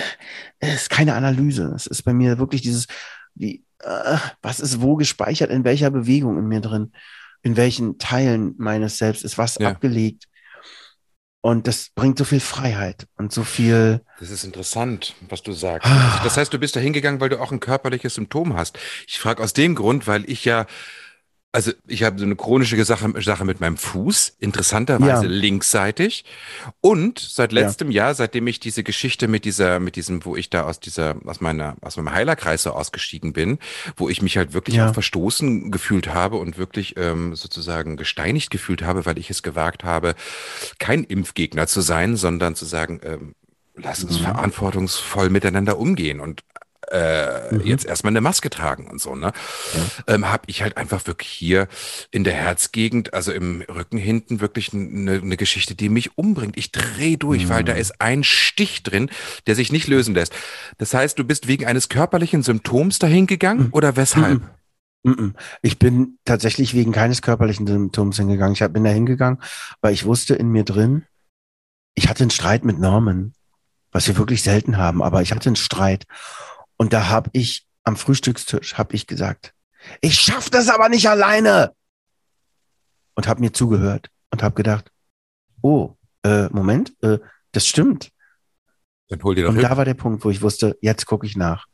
ist 0.60 0.90
keine 0.90 1.16
Analyse. 1.16 1.74
Es 1.76 1.88
ist 1.88 2.04
bei 2.04 2.14
mir 2.14 2.38
wirklich 2.40 2.62
dieses, 2.62 2.88
wie, 3.36 3.64
äh, 3.80 4.18
was 4.42 4.60
ist 4.60 4.82
wo 4.82 4.96
gespeichert, 4.96 5.52
in 5.52 5.64
welcher 5.64 5.92
Bewegung 5.92 6.38
in 6.38 6.48
mir 6.48 6.62
drin, 6.62 6.94
in 7.42 7.58
welchen 7.58 7.98
Teilen 7.98 8.56
meines 8.58 8.98
Selbst 8.98 9.24
ist 9.24 9.38
was 9.38 9.58
ja. 9.60 9.70
abgelegt. 9.70 10.26
Und 11.46 11.68
das 11.68 11.90
bringt 11.94 12.18
so 12.18 12.24
viel 12.24 12.40
Freiheit 12.40 13.06
und 13.18 13.34
so 13.34 13.44
viel. 13.44 14.00
Das 14.18 14.30
ist 14.30 14.46
interessant, 14.46 15.14
was 15.28 15.44
du 15.44 15.52
sagst. 15.52 15.92
Ah. 15.92 16.22
Das 16.24 16.38
heißt, 16.38 16.54
du 16.54 16.58
bist 16.58 16.78
da 16.78 16.80
hingegangen, 16.80 17.20
weil 17.20 17.28
du 17.28 17.42
auch 17.42 17.52
ein 17.52 17.60
körperliches 17.60 18.16
Symptom 18.16 18.56
hast. 18.56 18.80
Ich 19.08 19.20
frage 19.20 19.44
aus 19.44 19.52
dem 19.52 19.76
Grund, 19.76 20.08
weil 20.08 20.24
ich 20.30 20.46
ja 20.46 20.68
also 21.54 21.72
ich 21.88 22.02
habe 22.02 22.18
so 22.18 22.26
eine 22.26 22.36
chronische 22.36 22.84
Sache, 22.84 23.14
Sache 23.22 23.46
mit 23.46 23.62
meinem 23.62 23.78
Fuß, 23.78 24.38
interessanterweise 24.40 25.26
ja. 25.26 25.32
linksseitig. 25.32 26.26
Und 26.82 27.20
seit 27.20 27.52
letztem 27.52 27.92
ja. 27.92 28.06
Jahr, 28.06 28.16
seitdem 28.16 28.48
ich 28.48 28.60
diese 28.60 28.84
Geschichte 28.84 29.28
mit 29.28 29.46
dieser, 29.46 29.80
mit 29.80 29.96
diesem, 29.96 30.26
wo 30.26 30.36
ich 30.36 30.50
da 30.50 30.64
aus 30.64 30.80
dieser, 30.80 31.16
aus 31.26 31.42
meiner, 31.42 31.76
aus 31.82 31.96
meinem 31.96 32.12
Heilerkreis 32.12 32.64
so 32.64 32.72
ausgestiegen 32.72 33.34
bin, 33.34 33.60
wo 33.96 34.10
ich 34.10 34.24
mich 34.24 34.36
halt 34.36 34.54
wirklich 34.54 34.78
ja. 34.78 34.90
auch 34.90 34.94
verstoßen 34.96 35.70
gefühlt 35.70 36.12
habe 36.12 36.38
und 36.38 36.58
wirklich 36.58 36.98
ähm, 36.98 37.36
sozusagen 37.36 37.98
gesteinigt 37.98 38.50
gefühlt 38.50 38.82
habe, 38.82 39.06
weil 39.06 39.20
ich 39.20 39.30
es 39.30 39.44
gewagt 39.44 39.84
habe, 39.84 40.16
kein 40.80 41.04
Impfgegner 41.04 41.68
zu 41.68 41.82
sein, 41.82 42.16
sondern 42.16 42.56
zu 42.56 42.66
sagen, 42.66 43.00
ähm, 43.04 43.36
lass 43.76 44.04
uns 44.04 44.20
mhm. 44.20 44.24
verantwortungsvoll 44.24 45.30
miteinander 45.30 45.78
umgehen 45.78 46.20
und 46.20 46.42
äh, 46.94 47.54
mhm. 47.54 47.62
jetzt 47.62 47.86
erstmal 47.86 48.12
eine 48.12 48.22
Maske 48.22 48.50
tragen 48.50 48.88
und 48.88 49.02
so, 49.02 49.16
ne? 49.16 49.34
Ja. 49.74 50.16
Ähm, 50.16 50.30
habe 50.30 50.44
ich 50.48 50.62
halt 50.62 50.78
einfach 50.78 51.08
wirklich 51.08 51.30
hier 51.30 51.68
in 52.12 52.24
der 52.24 52.34
Herzgegend, 52.34 53.14
also 53.14 53.32
im 53.32 53.62
Rücken 53.62 53.98
hinten, 53.98 54.40
wirklich 54.40 54.74
eine, 54.74 55.14
eine 55.14 55.38
Geschichte, 55.38 55.76
die 55.76 55.90
mich 55.90 56.18
umbringt. 56.18 56.58
Ich 56.58 56.72
drehe 56.72 57.18
durch, 57.18 57.46
mhm. 57.46 57.50
weil 57.50 57.64
da 57.64 57.74
mhm. 57.74 57.80
ist 57.80 58.00
ein 58.00 58.24
Stich 58.24 58.84
drin, 58.84 59.10
der 59.48 59.56
sich 59.56 59.72
nicht 59.72 59.88
lösen 59.88 60.14
lässt. 60.14 60.34
Das 60.78 60.94
heißt, 60.94 61.18
du 61.18 61.24
bist 61.24 61.48
wegen 61.48 61.66
eines 61.66 61.90
körperlichen 61.90 62.44
Symptoms 62.44 63.00
dahin 63.00 63.28
gegangen 63.28 63.66
mhm. 63.66 63.74
oder 63.74 63.96
weshalb? 63.96 64.42
Mhm. 65.04 65.36
Ich 65.62 65.80
bin 65.80 66.18
tatsächlich 66.24 66.74
wegen 66.74 66.94
keines 66.94 67.22
körperlichen 67.22 67.68
Symptoms 67.68 68.18
hingegangen. 68.18 68.54
Ich 68.54 68.66
bin 68.72 68.84
da 68.86 68.90
hingegangen, 68.90 69.42
weil 69.82 69.94
ich 69.94 70.06
wusste 70.06 70.36
in 70.36 70.50
mir 70.50 70.64
drin, 70.64 71.04
ich 71.96 72.08
hatte 72.08 72.24
einen 72.24 72.32
Streit 72.32 72.64
mit 72.64 72.80
Norman, 72.80 73.34
was 73.92 74.08
wir 74.08 74.18
wirklich 74.18 74.42
selten 74.44 74.78
haben, 74.78 75.04
aber 75.04 75.22
ich 75.22 75.32
hatte 75.32 75.50
einen 75.50 75.56
Streit. 75.56 76.06
Und 76.78 76.94
da 76.94 77.10
habe 77.10 77.30
ich 77.34 77.68
am 77.84 77.98
Frühstückstisch 77.98 78.76
habe 78.76 78.96
ich 78.96 79.08
gesagt, 79.08 79.54
ich 80.02 80.20
schaff 80.20 80.50
das 80.50 80.70
aber 80.70 80.90
nicht 80.90 81.10
alleine. 81.10 81.74
Und 83.16 83.28
habe 83.28 83.42
mir 83.42 83.54
zugehört 83.54 84.10
und 84.32 84.42
habe 84.42 84.56
gedacht, 84.56 84.92
oh, 85.62 85.96
äh, 86.24 86.48
Moment, 86.50 86.96
äh, 87.02 87.20
das 87.52 87.68
stimmt. 87.68 88.10
Dann 89.10 89.22
hol 89.22 89.36
dir 89.36 89.44
doch 89.44 89.50
und 89.50 89.58
hin. 89.58 89.70
da 89.70 89.78
war 89.78 89.86
der 89.86 89.94
Punkt, 89.94 90.26
wo 90.26 90.30
ich 90.30 90.42
wusste, 90.42 90.78
jetzt 90.82 91.06
gucke 91.06 91.28
ich 91.28 91.36
nach. 91.36 91.68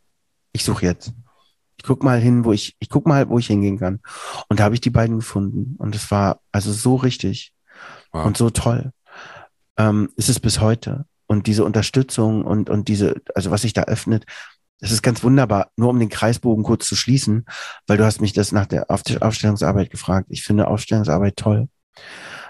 Ich 0.52 0.66
suche 0.66 0.86
jetzt. 0.86 1.14
Ich 1.78 1.84
guck 1.86 2.04
mal 2.04 2.20
hin, 2.20 2.44
wo 2.44 2.52
ich, 2.52 2.76
ich 2.80 2.90
guck 2.90 3.08
mal, 3.08 3.30
wo 3.30 3.40
ich 3.40 3.48
hingehen 3.48 3.80
kann. 3.80 4.02
Und 4.50 4.60
da 4.60 4.66
habe 4.66 4.76
ich 4.76 4.82
die 4.82 4.90
beiden 4.90 5.18
gefunden. 5.18 5.76
Und 5.78 5.96
es 5.96 6.12
war 6.12 6.42
also 6.52 6.74
so 6.74 6.98
richtig 6.98 7.54
wow. 8.12 8.26
und 8.26 8.36
so 8.36 8.50
toll. 8.50 8.92
Ähm, 9.78 10.12
ist 10.18 10.28
es 10.28 10.42
bis 10.42 10.60
heute. 10.60 11.06
Und 11.28 11.48
diese 11.48 11.64
Unterstützung 11.64 12.44
und, 12.44 12.70
und 12.70 12.90
diese, 12.90 13.22
also 13.34 13.52
was 13.52 13.62
sich 13.62 13.72
da 13.72 13.84
öffnet, 13.84 14.26
das 14.80 14.92
ist 14.92 15.02
ganz 15.02 15.24
wunderbar, 15.24 15.72
nur 15.76 15.90
um 15.90 16.00
den 16.00 16.10
Kreisbogen 16.10 16.64
kurz 16.64 16.88
zu 16.88 16.96
schließen, 16.96 17.46
weil 17.88 17.98
du 17.98 18.06
hast 18.06 18.22
mich 18.22 18.34
das 18.34 18.52
nach 18.52 18.66
der 18.66 18.90
Aufstellungsarbeit 18.90 19.90
gefragt. 19.90 20.28
Ich 20.30 20.44
finde 20.44 20.68
Aufstellungsarbeit 20.68 21.38
toll, 21.38 21.68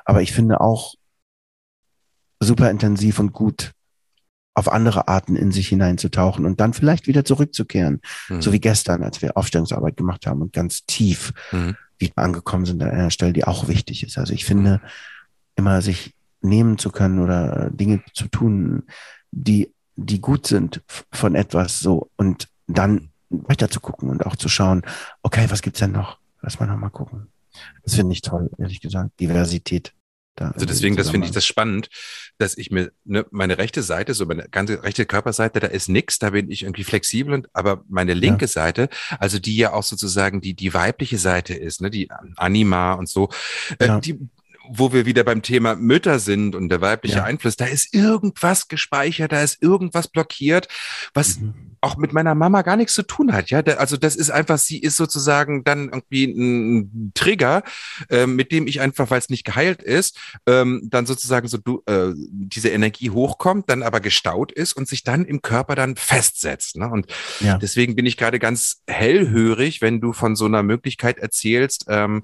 aber 0.05 0.21
ich 0.21 0.31
finde 0.31 0.61
auch 0.61 0.95
super 2.39 2.69
intensiv 2.69 3.19
und 3.19 3.33
gut, 3.33 3.73
auf 4.53 4.71
andere 4.71 5.07
Arten 5.07 5.35
in 5.35 5.51
sich 5.51 5.69
hineinzutauchen 5.69 6.45
und 6.45 6.59
dann 6.59 6.73
vielleicht 6.73 7.07
wieder 7.07 7.23
zurückzukehren, 7.23 8.01
mhm. 8.27 8.41
so 8.41 8.51
wie 8.51 8.59
gestern, 8.59 9.03
als 9.03 9.21
wir 9.21 9.37
Aufstellungsarbeit 9.37 9.95
gemacht 9.95 10.27
haben 10.27 10.41
und 10.41 10.53
ganz 10.53 10.85
tief 10.85 11.33
mhm. 11.51 11.77
wieder 11.97 12.17
angekommen 12.17 12.65
sind 12.65 12.83
an 12.83 12.91
einer 12.91 13.11
Stelle, 13.11 13.33
die 13.33 13.45
auch 13.45 13.67
wichtig 13.67 14.03
ist. 14.03 14.17
Also 14.17 14.33
ich 14.33 14.45
finde, 14.45 14.81
immer 15.55 15.81
sich 15.81 16.13
nehmen 16.41 16.77
zu 16.77 16.89
können 16.89 17.19
oder 17.19 17.69
Dinge 17.69 18.01
zu 18.13 18.27
tun, 18.27 18.83
die 19.31 19.71
die 20.05 20.21
gut 20.21 20.47
sind 20.47 20.81
von 21.11 21.35
etwas 21.35 21.79
so 21.79 22.09
und 22.15 22.47
dann 22.67 23.09
weiter 23.29 23.69
zu 23.69 23.79
gucken 23.79 24.09
und 24.09 24.25
auch 24.25 24.35
zu 24.35 24.49
schauen, 24.49 24.83
okay, 25.21 25.45
was 25.49 25.61
gibt's 25.61 25.79
denn 25.79 25.91
noch? 25.91 26.17
Lass 26.41 26.59
mal 26.59 26.65
noch 26.65 26.77
mal 26.77 26.89
gucken. 26.89 27.27
Das 27.83 27.95
finde 27.95 28.13
ich 28.13 28.21
toll, 28.21 28.49
ehrlich 28.57 28.79
gesagt. 28.79 29.19
Diversität. 29.19 29.93
Da 30.35 30.51
also 30.51 30.65
deswegen, 30.65 30.95
das 30.95 31.09
finde 31.09 31.27
ich 31.27 31.33
das 31.33 31.45
spannend, 31.45 31.89
dass 32.37 32.57
ich 32.57 32.71
mir 32.71 32.93
ne, 33.03 33.25
meine 33.29 33.57
rechte 33.57 33.83
Seite, 33.83 34.13
so 34.13 34.25
meine 34.25 34.47
ganze 34.49 34.81
rechte 34.83 35.05
Körperseite, 35.05 35.59
da 35.59 35.67
ist 35.67 35.89
nix, 35.89 36.17
da 36.17 36.29
bin 36.29 36.49
ich 36.49 36.63
irgendwie 36.63 36.85
flexibel 36.85 37.33
und 37.33 37.49
aber 37.53 37.83
meine 37.89 38.13
linke 38.13 38.45
ja. 38.45 38.47
Seite, 38.47 38.87
also 39.19 39.37
die 39.37 39.57
ja 39.57 39.73
auch 39.73 39.83
sozusagen 39.83 40.39
die 40.39 40.53
die 40.53 40.73
weibliche 40.73 41.17
Seite 41.17 41.55
ist, 41.55 41.81
ne, 41.81 41.89
die 41.89 42.09
Anima 42.37 42.93
und 42.93 43.09
so, 43.09 43.29
äh, 43.79 43.87
ja. 43.87 43.99
die 43.99 44.17
wo 44.71 44.93
wir 44.93 45.05
wieder 45.05 45.23
beim 45.23 45.41
Thema 45.41 45.75
Mütter 45.75 46.19
sind 46.19 46.55
und 46.55 46.69
der 46.69 46.81
weibliche 46.81 47.17
ja. 47.17 47.23
Einfluss, 47.23 47.55
da 47.55 47.65
ist 47.65 47.93
irgendwas 47.93 48.67
gespeichert, 48.67 49.31
da 49.31 49.41
ist 49.41 49.61
irgendwas 49.61 50.07
blockiert, 50.07 50.67
was 51.13 51.39
mhm. 51.39 51.53
auch 51.81 51.97
mit 51.97 52.13
meiner 52.13 52.35
Mama 52.35 52.61
gar 52.61 52.77
nichts 52.77 52.93
zu 52.93 53.03
tun 53.03 53.33
hat. 53.33 53.49
Ja, 53.49 53.61
also 53.61 53.97
das 53.97 54.15
ist 54.15 54.29
einfach, 54.29 54.57
sie 54.57 54.79
ist 54.79 54.97
sozusagen 54.97 55.63
dann 55.63 55.89
irgendwie 55.89 56.25
ein 56.25 57.11
Trigger, 57.15 57.63
äh, 58.09 58.27
mit 58.27 58.51
dem 58.51 58.67
ich 58.67 58.81
einfach, 58.81 59.09
weil 59.09 59.19
es 59.19 59.29
nicht 59.29 59.45
geheilt 59.45 59.81
ist, 59.81 60.19
ähm, 60.45 60.87
dann 60.89 61.05
sozusagen 61.05 61.47
so 61.47 61.57
du, 61.57 61.81
äh, 61.87 62.13
diese 62.15 62.69
Energie 62.69 63.09
hochkommt, 63.09 63.69
dann 63.69 63.83
aber 63.83 63.99
gestaut 63.99 64.51
ist 64.51 64.73
und 64.73 64.87
sich 64.87 65.03
dann 65.03 65.25
im 65.25 65.41
Körper 65.41 65.75
dann 65.75 65.95
festsetzt. 65.95 66.77
Ne? 66.77 66.89
Und 66.89 67.07
ja. 67.39 67.57
deswegen 67.57 67.95
bin 67.95 68.05
ich 68.05 68.17
gerade 68.17 68.39
ganz 68.39 68.81
hellhörig, 68.87 69.81
wenn 69.81 69.99
du 69.99 70.13
von 70.13 70.35
so 70.35 70.45
einer 70.45 70.63
Möglichkeit 70.63 71.17
erzählst, 71.17 71.85
ähm, 71.87 72.23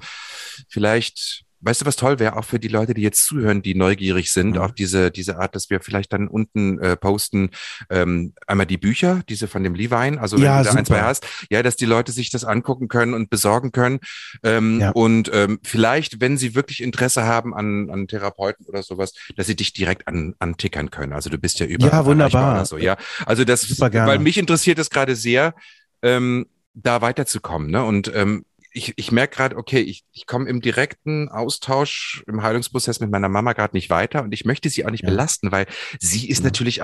vielleicht 0.70 1.45
Weißt 1.66 1.82
du, 1.82 1.86
was 1.86 1.96
toll 1.96 2.20
wäre, 2.20 2.38
auch 2.38 2.46
für 2.46 2.60
die 2.60 2.68
Leute, 2.68 2.94
die 2.94 3.02
jetzt 3.02 3.26
zuhören, 3.26 3.62
die 3.62 3.74
neugierig 3.74 4.32
sind 4.32 4.52
mhm. 4.52 4.58
auf 4.60 4.72
diese, 4.74 5.10
diese 5.10 5.40
Art, 5.40 5.56
dass 5.56 5.70
wir 5.70 5.82
vielleicht 5.82 6.14
dann 6.14 6.28
unten 6.28 6.80
äh, 6.80 6.96
posten, 6.96 7.50
ähm, 7.90 8.34
einmal 8.46 8.68
die 8.68 8.78
Bücher, 8.78 9.22
diese 9.28 9.48
von 9.48 9.64
dem 9.64 9.74
Levine, 9.74 10.22
also 10.22 10.38
ja, 10.38 10.58
wenn 10.58 10.64
du 10.64 10.70
da 10.70 10.76
ein, 10.78 10.86
zwei 10.86 11.02
hast, 11.02 11.26
ja, 11.50 11.64
dass 11.64 11.76
die 11.76 11.86
Leute 11.86 12.12
sich 12.12 12.30
das 12.30 12.44
angucken 12.44 12.88
können 12.88 13.14
und 13.16 13.30
besorgen 13.30 13.72
können. 13.72 14.00
Ähm, 14.44 14.80
ja. 14.80 14.92
Und 14.92 15.32
ähm, 15.34 15.60
vielleicht, 15.64 16.22
wenn 16.22 16.38
sie 16.38 16.54
wirklich 16.54 16.84
Interesse 16.84 17.24
haben 17.24 17.56
an, 17.56 17.90
an 17.90 18.08
Therapeuten 18.08 18.66
oder 18.68 18.84
sowas, 18.84 19.14
dass 19.36 19.48
sie 19.48 19.56
dich 19.56 19.74
direkt 19.74 20.08
an, 20.08 20.36
antickern 20.40 20.92
können. 20.92 21.14
Also 21.14 21.30
du 21.32 21.38
bist 21.38 21.60
ja 21.60 21.66
überall. 21.66 21.92
Ja, 21.92 22.06
wunderbar. 22.06 22.66
So, 22.66 22.78
ja. 22.78 22.96
Also 23.26 23.44
das, 23.44 23.80
weil 23.80 24.20
mich 24.20 24.38
interessiert 24.38 24.78
es 24.78 24.90
gerade 24.92 25.16
sehr, 25.16 25.56
ähm, 26.02 26.46
da 26.76 27.02
weiterzukommen. 27.02 27.72
Ne? 27.72 27.84
Und 27.84 28.12
ähm, 28.14 28.46
ich, 28.76 28.94
ich 28.98 29.12
merke 29.12 29.38
gerade, 29.38 29.56
okay, 29.56 29.80
ich, 29.80 30.04
ich 30.12 30.26
komme 30.28 30.50
im 30.50 30.60
direkten 30.60 31.30
Austausch 31.30 32.24
im 32.28 32.44
Heilungsprozess 32.44 33.00
mit 33.00 33.10
meiner 33.10 33.30
Mama 33.30 33.54
gerade 33.54 33.76
nicht 33.76 33.90
weiter 33.90 34.22
und 34.22 34.34
ich 34.34 34.44
möchte 34.44 34.70
sie 34.70 34.86
auch 34.86 34.92
nicht 34.92 35.04
ja. 35.04 35.10
belasten, 35.10 35.54
weil 35.54 35.66
sie 36.00 36.30
ist 36.30 36.40
ja. 36.40 36.46
natürlich, 36.46 36.82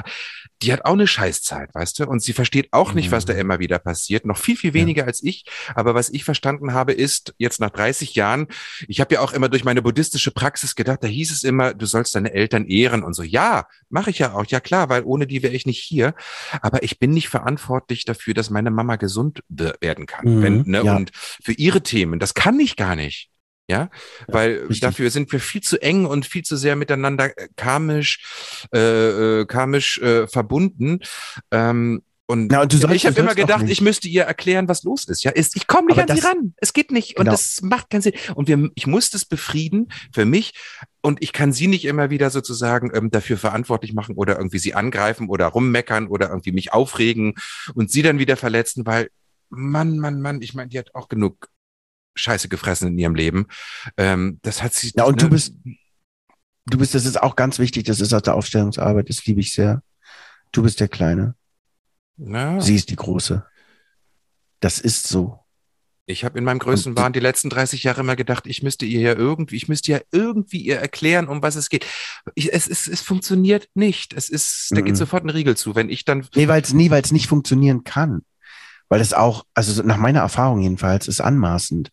die 0.62 0.72
hat 0.72 0.86
auch 0.86 0.94
eine 0.94 1.06
Scheißzeit, 1.06 1.76
weißt 1.76 2.00
du, 2.00 2.08
und 2.08 2.24
sie 2.24 2.32
versteht 2.32 2.70
auch 2.72 2.94
nicht, 2.94 3.12
was 3.12 3.26
da 3.26 3.34
immer 3.34 3.60
wieder 3.60 3.78
passiert, 3.78 4.26
noch 4.26 4.38
viel, 4.38 4.56
viel 4.56 4.74
weniger 4.74 5.02
ja. 5.02 5.08
als 5.08 5.22
ich. 5.22 5.44
Aber 5.76 5.94
was 5.94 6.10
ich 6.10 6.24
verstanden 6.24 6.74
habe, 6.74 6.94
ist, 6.94 7.36
jetzt 7.38 7.60
nach 7.60 7.72
30 7.72 8.16
Jahren, 8.16 8.48
ich 8.88 9.02
habe 9.02 9.16
ja 9.16 9.20
auch 9.20 9.34
immer 9.34 9.50
durch 9.50 9.66
meine 9.66 9.82
buddhistische 9.82 10.32
Praxis 10.32 10.76
gedacht, 10.76 11.04
da 11.04 11.08
hieß 11.08 11.32
es 11.32 11.44
immer, 11.44 11.74
du 11.74 11.86
sollst 11.86 12.16
deine 12.16 12.34
Eltern 12.34 12.68
ehren 12.68 13.04
und 13.04 13.14
so. 13.14 13.24
Ja, 13.24 13.68
mache 13.90 14.12
ich 14.12 14.20
ja 14.20 14.34
auch, 14.34 14.46
ja 14.46 14.62
klar, 14.62 14.88
weil 14.88 15.04
ohne 15.04 15.28
die 15.28 15.44
wäre 15.44 15.54
ich 15.54 15.66
nicht 15.66 15.82
hier. 15.82 16.14
Aber 16.62 16.84
ich 16.84 17.00
bin 17.00 17.12
nicht 17.12 17.28
verantwortlich 17.28 18.06
dafür, 18.06 18.34
dass 18.34 18.50
meine 18.50 18.72
Mama 18.72 18.96
gesund 18.96 19.44
werden 19.50 20.06
kann. 20.06 20.38
Mhm. 20.38 20.42
Wenn, 20.42 20.64
ne, 20.68 20.84
Und 20.84 21.12
für 21.14 21.52
ihre 21.52 21.81
Themen. 21.84 22.20
Das 22.20 22.34
kann 22.34 22.60
ich 22.60 22.76
gar 22.76 22.96
nicht. 22.96 23.30
Ja, 23.70 23.90
weil 24.28 24.58
richtig. 24.64 24.82
dafür 24.82 25.10
sind 25.12 25.32
wir 25.32 25.40
viel 25.40 25.62
zu 25.62 25.82
eng 25.82 26.06
und 26.06 26.26
viel 26.26 26.44
zu 26.44 26.58
sehr 26.58 26.76
miteinander 26.76 27.38
äh, 27.38 27.48
karmisch, 27.56 28.68
äh, 28.74 28.80
äh, 29.42 29.46
karmisch 29.46 29.98
äh, 30.00 30.28
verbunden. 30.28 31.00
Ähm, 31.52 32.02
und, 32.32 32.50
Na, 32.50 32.62
und 32.62 32.74
ich 32.74 33.06
habe 33.06 33.20
immer 33.20 33.36
gedacht, 33.36 33.68
ich 33.68 33.82
müsste 33.82 34.08
ihr 34.08 34.24
erklären, 34.24 34.70
was 34.70 34.84
los 34.84 35.06
ist. 35.06 35.22
Ja, 35.24 35.32
ist, 35.32 35.58
ich 35.58 35.68
komme 35.68 35.88
nicht 35.88 36.00
Aber 36.00 36.10
an 36.10 36.18
sie 36.18 36.26
ran. 36.26 36.54
Es 36.58 36.72
geht 36.72 36.90
nicht. 36.90 37.16
Genau. 37.16 37.30
Und 37.30 37.34
das 37.34 37.62
macht 37.62 37.90
keinen 37.90 38.02
Sinn. 38.02 38.14
Und 38.36 38.48
wir, 38.48 38.70
ich 38.76 38.88
muss 38.88 39.10
das 39.10 39.26
befrieden 39.26 39.92
für 40.14 40.24
mich. 40.24 40.54
Und 41.02 41.22
ich 41.22 41.34
kann 41.34 41.52
sie 41.52 41.68
nicht 41.68 41.84
immer 41.84 42.10
wieder 42.10 42.30
sozusagen 42.30 42.90
ähm, 42.94 43.12
dafür 43.12 43.38
verantwortlich 43.38 43.94
machen 43.94 44.16
oder 44.16 44.38
irgendwie 44.38 44.60
sie 44.60 44.74
angreifen 44.74 45.28
oder 45.28 45.48
rummeckern 45.48 46.08
oder 46.08 46.30
irgendwie 46.30 46.54
mich 46.54 46.72
aufregen 46.72 47.36
und 47.74 47.92
sie 47.92 48.02
dann 48.02 48.18
wieder 48.18 48.38
verletzen, 48.38 48.86
weil 48.86 49.10
Mann, 49.50 50.00
Mann, 50.00 50.22
Mann, 50.22 50.42
ich 50.42 50.54
meine, 50.54 50.70
die 50.70 50.80
hat 50.80 50.96
auch 50.96 51.10
genug 51.10 51.50
Scheiße 52.16 52.50
gefressen 52.50 52.90
in 52.90 52.98
ihrem 52.98 53.16
Leben. 53.16 53.48
Ähm, 53.98 54.40
das 54.42 54.64
hat 54.64 54.74
sie. 54.74 54.92
Ja, 54.96 55.06
und 55.06 55.18
ne, 55.18 55.24
du 55.24 55.30
bist, 55.30 55.54
du 56.66 56.78
bist, 56.78 56.96
das 56.96 57.06
ist 57.06 57.22
auch 57.22 57.36
ganz 57.36 57.60
wichtig, 57.60 57.86
das 57.86 58.00
ist 58.00 58.14
aus 58.14 58.24
der 58.24 58.36
Aufstellungsarbeit, 58.36 59.10
das 59.10 59.26
liebe 59.26 59.40
ich 59.40 59.54
sehr. 59.54 59.82
Du 60.52 60.64
bist 60.64 60.80
der 60.80 60.88
Kleine. 60.88 61.36
Ja. 62.18 62.60
Sie 62.60 62.76
ist 62.76 62.90
die 62.90 62.96
Große. 62.96 63.46
Das 64.60 64.80
ist 64.80 65.08
so. 65.08 65.40
Ich 66.08 66.26
habe 66.26 66.38
in 66.38 66.44
meinem 66.44 66.60
größten 66.60 66.98
Wahn 66.98 67.14
die 67.14 67.20
letzten 67.20 67.50
30 67.50 67.84
Jahre 67.84 68.02
immer 68.02 68.18
gedacht, 68.18 68.46
ich 68.46 68.64
müsste 68.64 68.86
ihr 68.86 69.00
ja 69.00 69.14
irgendwie, 69.16 69.56
ich 69.56 69.70
müsste 69.70 69.94
ja 69.94 70.00
irgendwie 70.12 70.60
ihr 70.60 70.78
erklären, 70.78 71.28
um 71.30 71.42
was 71.42 71.56
es 71.56 71.70
geht. 71.70 71.86
Ich, 72.36 72.52
es, 72.54 72.68
es, 72.68 72.88
es 72.88 73.02
funktioniert 73.02 73.70
nicht. 73.76 74.14
Es 74.14 74.28
ist, 74.28 74.68
da 74.72 74.82
geht 74.82 74.98
sofort 74.98 75.24
ein 75.24 75.30
Riegel 75.30 75.56
zu, 75.56 75.74
wenn 75.74 75.90
ich 75.90 76.04
dann. 76.04 76.28
Nee, 76.36 76.48
weil 76.48 76.62
es 76.62 76.74
nie, 76.74 76.90
weil 76.90 77.02
es 77.02 77.12
nicht 77.12 77.28
funktionieren 77.28 77.84
kann 77.84 78.24
weil 78.92 79.00
es 79.00 79.14
auch, 79.14 79.46
also 79.54 79.82
nach 79.84 79.96
meiner 79.96 80.20
Erfahrung 80.20 80.60
jedenfalls, 80.60 81.08
ist 81.08 81.22
anmaßend. 81.22 81.92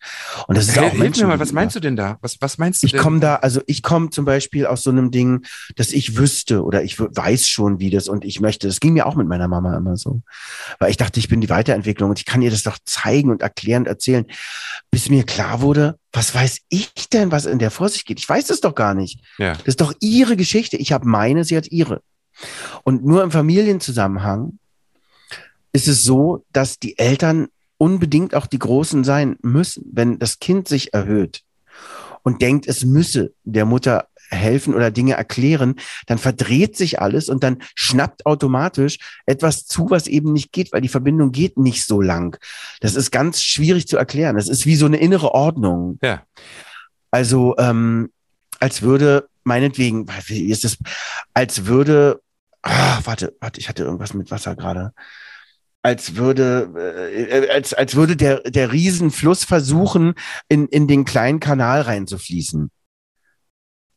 Und 0.49 0.59
das 0.59 0.69
ist 0.69 0.77
hey, 0.77 0.89
auch 0.89 0.93
Hilf 0.93 1.17
mir 1.17 1.29
mal, 1.29 1.39
was 1.39 1.53
meinst 1.53 1.77
du 1.77 1.81
denn 1.81 1.95
da? 1.95 2.19
Was, 2.23 2.39
was 2.41 2.59
meinst 2.59 2.83
du 2.83 2.89
ich 2.89 2.97
komme 2.97 3.21
da, 3.21 3.37
also 3.37 3.61
ich 3.69 3.85
komme 3.85 4.11
zum 4.11 4.25
Beispiel 4.25 4.67
aus 4.67 4.83
so 4.83 4.91
einem 4.91 5.13
Ding, 5.13 5.47
dass 5.77 5.93
ich 5.93 6.17
wüsste 6.17 6.65
oder 6.65 6.83
ich 6.83 6.99
weiß 6.99 7.49
schon, 7.49 7.79
wie 7.79 7.91
das 7.91 8.09
und 8.09 8.25
ich 8.25 8.41
möchte. 8.41 8.67
Das 8.67 8.81
ging 8.81 8.95
mir 8.95 9.07
auch 9.07 9.15
mit 9.15 9.29
meiner 9.29 9.47
Mama 9.47 9.77
immer 9.77 9.97
so. 9.97 10.23
Weil 10.81 10.91
ich 10.91 10.97
dachte, 10.97 11.21
ich 11.21 11.29
bin 11.29 11.41
die 11.41 11.49
Weiterentwicklung 11.49 12.11
und 12.11 12.19
ich 12.19 12.27
kann 12.27 12.43
ihr 12.43 12.51
das 12.51 12.65
doch 12.65 12.79
zeigen 12.85 13.31
und 13.31 13.43
erklären 13.43 13.83
und 13.83 13.89
erzählen, 13.89 14.27
bis 14.91 15.09
mir 15.09 15.23
klar 15.23 15.61
wurde, 15.61 16.01
was 16.13 16.35
weiß 16.35 16.63
ich 16.69 17.09
denn, 17.13 17.31
was 17.31 17.47
in 17.47 17.61
der 17.61 17.71
vor 17.71 17.91
sich 17.91 18.07
geht? 18.07 18.19
Ich 18.19 18.29
weiß 18.29 18.51
es 18.51 18.61
doch 18.61 18.75
gar 18.75 18.95
nicht. 18.95 19.21
Ja. 19.39 19.53
Das 19.53 19.67
ist 19.67 19.81
doch 19.81 19.95
ihre 20.01 20.37
Geschichte. 20.37 20.77
Ich 20.77 20.91
habe 20.91 21.07
meine, 21.07 21.45
sie 21.45 21.57
hat 21.57 21.69
ihre. 21.69 22.03
Und 22.83 23.05
nur 23.05 23.23
im 23.23 23.31
Familienzusammenhang 23.31 24.59
ist 25.79 25.87
es 25.87 26.03
so, 26.03 26.45
dass 26.53 26.81
die 26.81 26.99
Eltern 26.99 27.47
unbedingt 27.77 28.35
auch 28.35 28.49
die 28.49 28.59
Großen 28.59 29.05
sein 29.05 29.37
müssen. 29.43 29.85
Wenn 29.93 30.19
das 30.19 30.41
Kind 30.41 30.67
sich 30.67 30.93
erhöht 30.93 31.43
und 32.25 32.43
denkt, 32.43 32.67
es 32.67 32.85
müsse 32.85 33.33
der 33.45 33.65
Mutter 33.65 34.09
helfen 34.29 34.75
oder 34.75 34.91
Dinge 34.91 35.15
erklären, 35.15 35.77
dann 36.07 36.19
verdreht 36.19 36.77
sich 36.77 37.01
alles 37.01 37.29
und 37.29 37.45
dann 37.45 37.63
schnappt 37.77 38.27
automatisch 38.27 38.99
etwas 39.25 39.67
zu, 39.67 39.89
was 39.89 40.09
eben 40.09 40.33
nicht 40.33 40.51
geht, 40.51 40.73
weil 40.73 40.81
die 40.81 40.89
Verbindung 40.89 41.31
geht 41.31 41.57
nicht 41.57 41.85
so 41.85 42.01
lang. 42.01 42.37
Das 42.81 42.97
ist 42.97 43.13
ganz 43.13 43.41
schwierig 43.41 43.87
zu 43.87 43.97
erklären. 43.97 44.35
Das 44.35 44.49
ist 44.49 44.67
wie 44.67 44.75
so 44.75 44.87
eine 44.87 44.99
innere 44.99 45.33
Ordnung. 45.33 46.01
Ja. 46.03 46.25
Also 47.13 47.55
ähm, 47.57 48.11
als 48.59 48.83
würde 48.83 49.29
meinetwegen, 49.45 50.09
wie 50.27 50.51
ist 50.51 50.65
das, 50.65 50.77
als 51.35 51.67
würde, 51.67 52.21
ah, 52.63 52.99
warte, 53.05 53.37
warte, 53.39 53.61
ich 53.61 53.69
hatte 53.69 53.85
irgendwas 53.85 54.13
mit 54.13 54.33
Wasser 54.33 54.57
gerade 54.57 54.93
als 55.83 56.17
würde, 56.17 57.13
äh, 57.13 57.51
als, 57.51 57.75
als 57.75 57.95
würde 57.95 58.17
der, 58.17 58.41
der 58.43 58.73
Riesenfluss 58.73 59.45
versuchen, 59.45 60.15
in, 60.49 60.67
in 60.67 60.89
den 60.89 61.05
kleinen 61.05 61.41
Kanal 61.41 61.83
reinzufließen. 61.83 62.71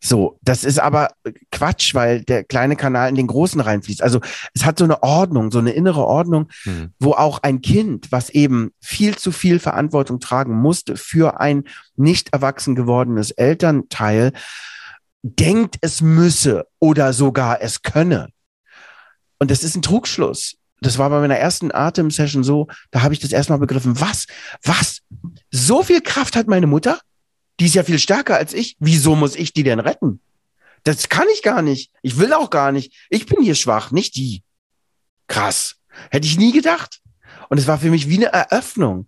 So, 0.04 0.40
das 0.42 0.64
ist 0.64 0.80
aber 0.80 1.10
Quatsch, 1.52 1.94
weil 1.94 2.24
der 2.24 2.44
kleine 2.44 2.76
Kanal 2.76 3.10
in 3.10 3.16
den 3.16 3.28
großen 3.28 3.62
reinfließt. 3.62 4.02
Also 4.02 4.20
es 4.56 4.66
hat 4.66 4.80
so 4.80 4.84
eine 4.84 5.04
Ordnung, 5.04 5.52
so 5.52 5.60
eine 5.60 5.72
innere 5.72 6.06
Ordnung, 6.06 6.50
mhm. 6.66 6.92
wo 7.00 7.12
auch 7.12 7.44
ein 7.44 7.62
Kind, 7.62 8.12
was 8.12 8.32
eben 8.32 8.72
viel 8.80 9.16
zu 9.16 9.32
viel 9.32 9.60
Verantwortung 9.60 10.20
tragen 10.20 10.60
musste 10.60 10.98
für 10.98 11.40
ein 11.40 11.66
nicht 11.96 12.34
erwachsen 12.34 12.74
gewordenes 12.74 13.30
Elternteil, 13.30 14.34
denkt, 15.22 15.78
es 15.82 16.02
müsse 16.02 16.66
oder 16.80 17.14
sogar 17.14 17.62
es 17.62 17.84
könne. 17.84 18.30
Und 19.38 19.52
das 19.52 19.64
ist 19.64 19.76
ein 19.76 19.84
Trugschluss 19.84 20.58
das 20.82 20.98
war 20.98 21.10
bei 21.10 21.20
meiner 21.20 21.38
ersten 21.38 21.72
Atemsession 21.72 22.44
so, 22.44 22.68
da 22.90 23.04
habe 23.04 23.14
ich 23.14 23.20
das 23.20 23.32
erstmal 23.32 23.60
begriffen, 23.60 24.02
was, 24.02 24.26
was, 24.64 25.02
so 25.52 25.84
viel 25.84 26.02
Kraft 26.02 26.36
hat 26.36 26.48
meine 26.48 26.68
Mutter? 26.68 27.00
Die 27.60 27.68
ist 27.68 27.76
ja 27.76 27.84
viel 27.84 28.00
stärker 28.00 28.36
als 28.36 28.54
ich. 28.54 28.76
Wieso 28.80 29.16
muss 29.16 29.36
ich 29.36 29.54
die 29.54 29.64
denn 29.64 29.80
retten? 29.80 30.20
Das 30.84 31.10
kann 31.10 31.28
ich 31.34 31.44
gar 31.44 31.62
nicht. 31.62 31.92
Ich 32.02 32.18
will 32.18 32.34
auch 32.34 32.50
gar 32.50 32.72
nicht. 32.72 32.94
Ich 33.12 33.28
bin 33.28 33.44
hier 33.44 33.54
schwach, 33.54 33.92
nicht 33.92 34.16
die. 34.16 34.44
Krass. 35.28 35.76
Hätte 36.10 36.26
ich 36.26 36.40
nie 36.40 36.52
gedacht. 36.52 37.02
Und 37.50 37.60
es 37.60 37.68
war 37.68 37.78
für 37.78 37.92
mich 37.92 38.10
wie 38.10 38.18
eine 38.18 38.34
Eröffnung. 38.34 39.08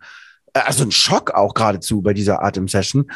Also 0.54 0.84
ein 0.84 0.92
Schock 0.92 1.32
auch 1.32 1.56
geradezu 1.56 2.04
bei 2.04 2.14
dieser 2.14 2.44
Atemsession, 2.44 3.12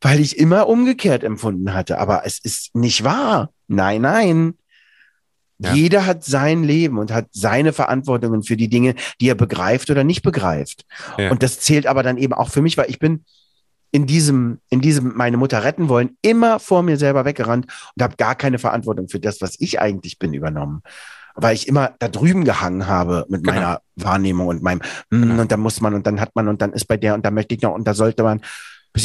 weil 0.00 0.18
ich 0.18 0.36
immer 0.38 0.66
umgekehrt 0.66 1.22
empfunden 1.22 1.72
hatte. 1.72 1.98
Aber 1.98 2.26
es 2.26 2.40
ist 2.40 2.74
nicht 2.74 3.04
wahr. 3.04 3.52
Nein, 3.68 4.02
nein. 4.02 4.54
Ja. 5.58 5.72
Jeder 5.72 6.06
hat 6.06 6.24
sein 6.24 6.64
Leben 6.64 6.98
und 6.98 7.12
hat 7.12 7.28
seine 7.32 7.72
Verantwortungen 7.72 8.42
für 8.42 8.56
die 8.56 8.68
Dinge, 8.68 8.94
die 9.20 9.28
er 9.28 9.34
begreift 9.34 9.90
oder 9.90 10.04
nicht 10.04 10.22
begreift. 10.22 10.84
Ja. 11.16 11.30
Und 11.30 11.42
das 11.42 11.60
zählt 11.60 11.86
aber 11.86 12.02
dann 12.02 12.18
eben 12.18 12.34
auch 12.34 12.50
für 12.50 12.60
mich, 12.60 12.76
weil 12.76 12.90
ich 12.90 12.98
bin 12.98 13.24
in 13.90 14.06
diesem, 14.06 14.60
in 14.68 14.80
diesem 14.82 15.16
meine 15.16 15.38
Mutter 15.38 15.64
retten 15.64 15.88
wollen, 15.88 16.18
immer 16.20 16.58
vor 16.58 16.82
mir 16.82 16.98
selber 16.98 17.24
weggerannt 17.24 17.66
und 17.96 18.02
habe 18.02 18.16
gar 18.16 18.34
keine 18.34 18.58
Verantwortung 18.58 19.08
für 19.08 19.20
das, 19.20 19.40
was 19.40 19.56
ich 19.58 19.80
eigentlich 19.80 20.18
bin, 20.18 20.34
übernommen. 20.34 20.82
Weil 21.34 21.54
ich 21.54 21.68
immer 21.68 21.94
da 21.98 22.08
drüben 22.08 22.44
gehangen 22.44 22.86
habe 22.86 23.24
mit 23.28 23.44
genau. 23.44 23.54
meiner 23.54 23.80
Wahrnehmung 23.94 24.48
und 24.48 24.62
meinem, 24.62 24.80
mm, 25.10 25.22
genau. 25.22 25.42
und 25.42 25.52
dann 25.52 25.60
muss 25.60 25.80
man 25.80 25.94
und 25.94 26.06
dann 26.06 26.20
hat 26.20 26.34
man 26.34 26.48
und 26.48 26.60
dann 26.60 26.72
ist 26.72 26.86
bei 26.86 26.96
der 26.96 27.14
und 27.14 27.24
da 27.24 27.30
möchte 27.30 27.54
ich 27.54 27.62
noch 27.62 27.74
und 27.74 27.86
da 27.86 27.94
sollte 27.94 28.22
man. 28.22 28.42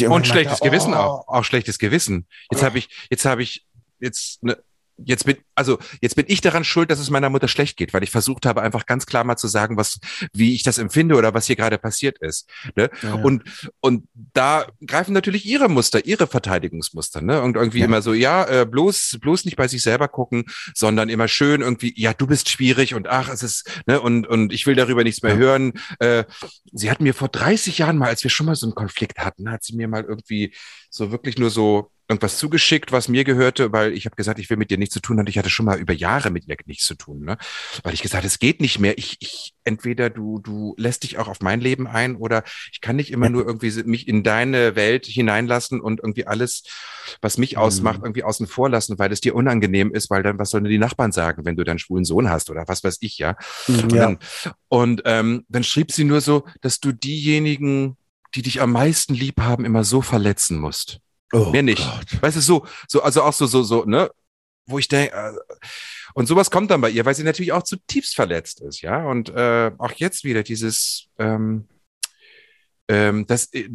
und 0.08 0.26
schlechtes 0.26 0.58
dachte, 0.58 0.70
Gewissen 0.70 0.92
oh. 0.92 0.96
auch, 0.96 1.28
auch 1.28 1.44
schlechtes 1.44 1.78
Gewissen. 1.78 2.26
Jetzt 2.50 2.62
habe 2.62 2.78
ich, 2.78 2.88
jetzt 3.10 3.24
habe 3.24 3.42
ich 3.42 3.64
jetzt 3.98 4.42
ne, 4.42 4.58
jetzt 5.04 5.24
bin, 5.24 5.36
also 5.54 5.78
jetzt 6.00 6.16
bin 6.16 6.26
ich 6.28 6.40
daran 6.40 6.64
schuld, 6.64 6.90
dass 6.90 6.98
es 6.98 7.10
meiner 7.10 7.30
Mutter 7.30 7.48
schlecht 7.48 7.76
geht, 7.76 7.92
weil 7.92 8.02
ich 8.02 8.10
versucht 8.10 8.46
habe, 8.46 8.62
einfach 8.62 8.86
ganz 8.86 9.06
klar 9.06 9.24
mal 9.24 9.36
zu 9.36 9.48
sagen, 9.48 9.76
was, 9.76 9.98
wie 10.32 10.54
ich 10.54 10.62
das 10.62 10.78
empfinde 10.78 11.16
oder 11.16 11.34
was 11.34 11.46
hier 11.46 11.56
gerade 11.56 11.78
passiert 11.78 12.18
ist. 12.20 12.48
Ne? 12.76 12.90
Ja, 13.02 13.08
ja. 13.08 13.14
Und, 13.14 13.42
und 13.80 14.08
da 14.14 14.66
greifen 14.86 15.12
natürlich 15.12 15.46
ihre 15.46 15.68
Muster, 15.68 16.04
ihre 16.04 16.26
Verteidigungsmuster, 16.26 17.20
ne? 17.20 17.42
Und 17.42 17.56
irgendwie 17.56 17.80
ja. 17.80 17.86
immer 17.86 18.02
so, 18.02 18.14
ja, 18.14 18.44
äh, 18.46 18.66
bloß, 18.66 19.18
bloß 19.20 19.44
nicht 19.44 19.56
bei 19.56 19.68
sich 19.68 19.82
selber 19.82 20.08
gucken, 20.08 20.44
sondern 20.74 21.08
immer 21.08 21.28
schön 21.28 21.60
irgendwie, 21.60 21.92
ja, 21.96 22.14
du 22.14 22.26
bist 22.26 22.48
schwierig 22.48 22.94
und 22.94 23.08
ach, 23.08 23.28
es 23.28 23.42
ist, 23.42 23.70
ne, 23.86 24.00
und, 24.00 24.26
und 24.26 24.52
ich 24.52 24.66
will 24.66 24.74
darüber 24.74 25.04
nichts 25.04 25.22
mehr 25.22 25.36
hören. 25.36 25.72
Äh, 25.98 26.24
sie 26.72 26.90
hat 26.90 27.00
mir 27.00 27.14
vor 27.14 27.28
30 27.28 27.78
Jahren 27.78 27.98
mal, 27.98 28.08
als 28.08 28.22
wir 28.22 28.30
schon 28.30 28.46
mal 28.46 28.56
so 28.56 28.66
einen 28.66 28.74
Konflikt 28.74 29.18
hatten, 29.18 29.50
hat 29.50 29.64
sie 29.64 29.76
mir 29.76 29.88
mal 29.88 30.04
irgendwie 30.04 30.54
so 30.90 31.10
wirklich 31.10 31.38
nur 31.38 31.50
so 31.50 31.90
irgendwas 32.12 32.38
zugeschickt, 32.38 32.92
was 32.92 33.08
mir 33.08 33.24
gehörte, 33.24 33.72
weil 33.72 33.92
ich 33.92 34.04
habe 34.06 34.16
gesagt, 34.16 34.38
ich 34.38 34.48
will 34.50 34.56
mit 34.56 34.70
dir 34.70 34.78
nichts 34.78 34.94
zu 34.94 35.00
tun 35.00 35.18
und 35.18 35.28
ich 35.28 35.38
hatte 35.38 35.50
schon 35.50 35.66
mal 35.66 35.78
über 35.78 35.92
Jahre 35.92 36.30
mit 36.30 36.46
ihr 36.46 36.56
nichts 36.66 36.84
zu 36.84 36.94
tun, 36.94 37.24
ne? 37.24 37.38
Weil 37.82 37.94
ich 37.94 38.02
gesagt, 38.02 38.24
es 38.24 38.38
geht 38.38 38.60
nicht 38.60 38.78
mehr. 38.78 38.98
Ich, 38.98 39.16
ich 39.20 39.54
entweder 39.64 40.10
du 40.10 40.38
du 40.38 40.74
lässt 40.76 41.02
dich 41.02 41.18
auch 41.18 41.28
auf 41.28 41.40
mein 41.40 41.60
Leben 41.60 41.86
ein 41.86 42.16
oder 42.16 42.44
ich 42.72 42.80
kann 42.80 42.96
nicht 42.96 43.10
immer 43.10 43.26
ja. 43.26 43.32
nur 43.32 43.46
irgendwie 43.46 43.70
mich 43.84 44.06
in 44.06 44.22
deine 44.22 44.76
Welt 44.76 45.06
hineinlassen 45.06 45.80
und 45.80 46.00
irgendwie 46.00 46.26
alles, 46.26 46.64
was 47.20 47.38
mich 47.38 47.56
ausmacht, 47.56 47.98
mhm. 47.98 48.06
irgendwie 48.06 48.24
außen 48.24 48.46
vor 48.46 48.68
lassen, 48.68 48.98
weil 48.98 49.12
es 49.12 49.20
dir 49.20 49.34
unangenehm 49.34 49.92
ist, 49.92 50.10
weil 50.10 50.22
dann 50.22 50.38
was 50.38 50.50
sollen 50.50 50.64
die 50.64 50.78
Nachbarn 50.78 51.12
sagen, 51.12 51.44
wenn 51.44 51.56
du 51.56 51.64
deinen 51.64 51.78
schwulen 51.78 52.04
Sohn 52.04 52.28
hast 52.28 52.50
oder 52.50 52.64
was 52.66 52.84
weiß 52.84 52.98
ich 53.00 53.18
ja. 53.18 53.36
Mhm, 53.66 53.78
und, 53.78 53.92
ja. 53.92 54.02
Dann, 54.02 54.18
und 54.68 55.02
ähm, 55.06 55.44
dann 55.48 55.64
schrieb 55.64 55.92
sie 55.92 56.04
nur 56.04 56.20
so, 56.20 56.44
dass 56.60 56.80
du 56.80 56.92
diejenigen 56.92 57.96
die 58.34 58.42
dich 58.42 58.60
am 58.60 58.72
meisten 58.72 59.14
lieb 59.14 59.40
haben, 59.40 59.64
immer 59.64 59.84
so 59.84 60.00
verletzen 60.00 60.58
musst. 60.58 61.01
Oh 61.32 61.50
Mehr 61.50 61.62
nicht. 61.62 61.82
Gott. 61.82 62.22
Weißt 62.22 62.36
du, 62.36 62.40
so, 62.40 62.66
so, 62.88 63.02
also 63.02 63.22
auch 63.22 63.32
so, 63.32 63.46
so, 63.46 63.62
so, 63.62 63.84
ne? 63.84 64.10
Wo 64.66 64.78
ich 64.78 64.86
denke, 64.86 65.14
äh, 65.14 65.32
und 66.14 66.26
sowas 66.26 66.50
kommt 66.50 66.70
dann 66.70 66.80
bei 66.80 66.90
ihr, 66.90 67.04
weil 67.04 67.14
sie 67.14 67.24
natürlich 67.24 67.52
auch 67.52 67.62
zutiefst 67.62 68.14
verletzt 68.14 68.60
ist, 68.60 68.82
ja. 68.82 69.04
Und 69.04 69.30
äh, 69.30 69.72
auch 69.78 69.92
jetzt 69.92 70.24
wieder 70.24 70.42
dieses, 70.42 71.08
ähm, 71.18 71.68
ähm, 72.88 73.26
das, 73.26 73.46
äh, 73.54 73.68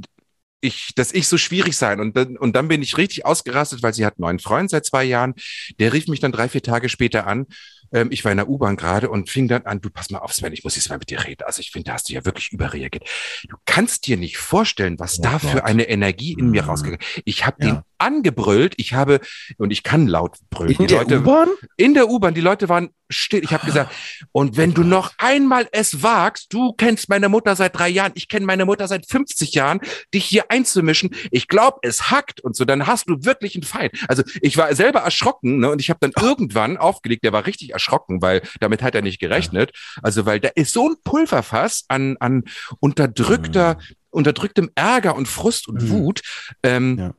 ich, 0.62 0.94
dass 0.96 1.14
ich 1.14 1.28
so 1.28 1.38
schwierig 1.38 1.78
sein. 1.78 2.00
Und 2.00 2.16
dann, 2.16 2.38
und 2.38 2.56
dann 2.56 2.68
bin 2.68 2.82
ich 2.82 2.98
richtig 2.98 3.26
ausgerastet, 3.26 3.84
weil 3.84 3.94
sie 3.94 4.06
hat 4.06 4.14
einen 4.14 4.26
neuen 4.26 4.40
Freund 4.40 4.70
seit 4.70 4.86
zwei 4.86 5.04
Jahren. 5.04 5.34
Der 5.80 5.94
rief 5.94 6.08
mich 6.08 6.20
dann 6.20 6.32
drei, 6.32 6.50
vier 6.50 6.64
Tage 6.64 6.90
später 6.90 7.28
an. 7.28 7.48
Ähm, 7.92 8.10
ich 8.12 8.24
war 8.24 8.32
in 8.32 8.38
der 8.38 8.50
U-Bahn 8.50 8.76
gerade 8.76 9.10
und 9.10 9.30
fing 9.30 9.48
dann 9.48 9.66
an, 9.66 9.82
du 9.82 9.90
pass 9.90 10.10
mal 10.10 10.20
auf, 10.20 10.34
Sven, 10.34 10.54
ich 10.54 10.64
muss 10.64 10.76
jetzt 10.76 10.90
mal 10.90 10.98
mit 10.98 11.10
dir 11.10 11.24
reden. 11.24 11.44
Also 11.46 11.60
ich 11.60 11.72
finde, 11.72 11.86
da 11.86 11.94
hast 11.94 12.10
du 12.10 12.14
ja 12.14 12.26
wirklich 12.26 12.52
überreagiert. 12.52 13.08
Du 13.48 13.58
kannst 13.66 14.08
dir 14.08 14.18
nicht 14.18 14.38
vorstellen, 14.38 15.00
was 15.00 15.20
oh 15.20 15.24
da 15.24 15.32
Gott. 15.34 15.42
für 15.42 15.66
eine 15.66 15.88
Energie 15.90 16.34
in 16.34 16.50
mir 16.50 16.64
mhm. 16.64 16.70
rausgegangen 16.70 17.00
ist. 17.00 17.22
Ich 17.26 17.46
habe 17.46 17.58
ja. 17.64 17.72
den 17.72 17.82
angebrüllt. 17.98 18.74
Ich 18.78 18.94
habe, 18.94 19.20
und 19.58 19.72
ich 19.72 19.84
kann 19.84 20.08
laut 20.08 20.38
brüllen. 20.50 20.72
In 20.72 20.88
die 20.88 20.88
der 20.88 21.22
U-Bahn? 21.22 21.50
In 21.78 21.94
der 21.94 22.10
U-Bahn. 22.10 22.34
Die 22.34 22.42
Leute 22.42 22.70
waren 22.70 22.90
still. 23.10 23.44
Ich 23.44 23.54
habe 23.54 23.66
gesagt, 23.66 23.94
und 24.32 24.58
wenn 24.58 24.74
du 24.74 24.84
noch 24.84 25.14
einmal 25.18 25.68
es 25.72 26.04
wagst, 26.04 26.54
du 26.54 26.74
kennst 26.74 27.10
meine 27.10 27.30
Mutter 27.30 27.56
seit 27.56 27.78
drei 27.78 27.90
Jahren, 27.90 28.12
ich 28.16 28.28
kenne 28.28 28.46
meine 28.46 28.66
Mutter 28.66 28.88
seit 28.88 29.06
50 29.10 29.54
Jahren, 29.54 29.80
dich 30.14 30.26
hier 30.26 30.50
einzumischen, 30.50 31.16
ich 31.32 31.48
glaube, 31.48 31.80
es 31.84 32.10
hackt 32.12 32.42
und 32.42 32.56
so, 32.56 32.66
dann 32.66 32.88
hast 32.88 33.10
du 33.10 33.24
wirklich 33.24 33.56
einen 33.56 33.64
Feind. 33.64 33.94
Also 34.08 34.24
ich 34.42 34.58
war 34.58 34.74
selber 34.76 35.00
erschrocken 35.00 35.60
ne, 35.60 35.72
und 35.72 35.82
ich 35.82 35.90
habe 35.90 36.00
dann 36.02 36.12
irgendwann 36.20 36.78
aufgelegt, 36.78 37.24
der 37.24 37.34
war 37.34 37.46
richtig 37.46 37.72
erschrocken, 37.72 38.22
weil 38.22 38.42
damit 38.60 38.82
hat 38.84 38.96
er 38.96 39.02
nicht 39.02 39.20
gerechnet. 39.20 39.72
Also 40.02 40.26
weil 40.26 40.40
da 40.40 40.50
ist 40.56 40.74
so 40.74 40.90
ein 40.90 40.96
Pulverfass 41.04 41.86
an, 41.88 42.18
an 42.20 42.44
unterdrückter, 42.80 43.76
mhm. 43.76 43.96
unterdrücktem 44.10 44.70
Ärger 44.76 45.16
und 45.16 45.28
Frust 45.28 45.68
und 45.68 45.84
mhm. 45.84 45.90
Wut. 45.90 46.22
Ähm, 46.64 46.98
ja 46.98 47.14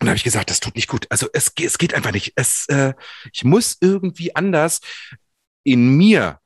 und 0.00 0.06
da 0.06 0.12
habe 0.12 0.16
ich 0.16 0.24
gesagt, 0.24 0.48
das 0.48 0.60
tut 0.60 0.76
nicht 0.76 0.88
gut. 0.88 1.06
Also 1.10 1.28
es, 1.34 1.52
es 1.60 1.76
geht 1.76 1.92
einfach 1.92 2.12
nicht. 2.12 2.32
Es, 2.34 2.64
äh, 2.68 2.94
ich 3.34 3.44
muss 3.44 3.76
irgendwie 3.82 4.34
anders 4.34 4.80
in 5.64 5.96
mir 5.96 6.38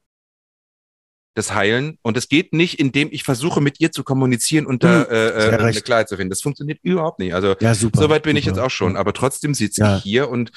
das 1.35 1.55
heilen. 1.55 1.99
Und 2.03 2.16
es 2.16 2.28
geht 2.28 2.53
nicht, 2.53 2.78
indem 2.78 3.09
ich 3.11 3.24
versuche, 3.24 3.61
mit 3.61 3.80
ihr 3.80 3.93
zu 3.93 4.05
kommunizieren 4.05 4.66
und 4.66 4.85
da 4.85 5.07
hm, 5.07 5.11
äh, 5.11 5.28
äh 5.28 5.59
eine 5.59 5.80
Klarheit 5.80 6.09
zu 6.09 6.16
finden. 6.16 6.30
Das 6.30 6.43
funktioniert 6.43 6.78
überhaupt 6.82 7.18
nicht. 7.18 7.35
Also 7.35 7.57
ja, 7.61 7.74
super, 7.74 8.01
soweit 8.01 8.22
bin 8.22 8.32
super. 8.32 8.39
ich 8.39 8.47
jetzt 8.47 8.59
auch 8.59 8.70
schon. 8.70 8.97
Aber 8.97 9.12
trotzdem 9.12 9.55
sitze 9.55 9.80
ja. 9.80 9.97
ich 9.97 10.03
hier 10.03 10.28
und 10.28 10.53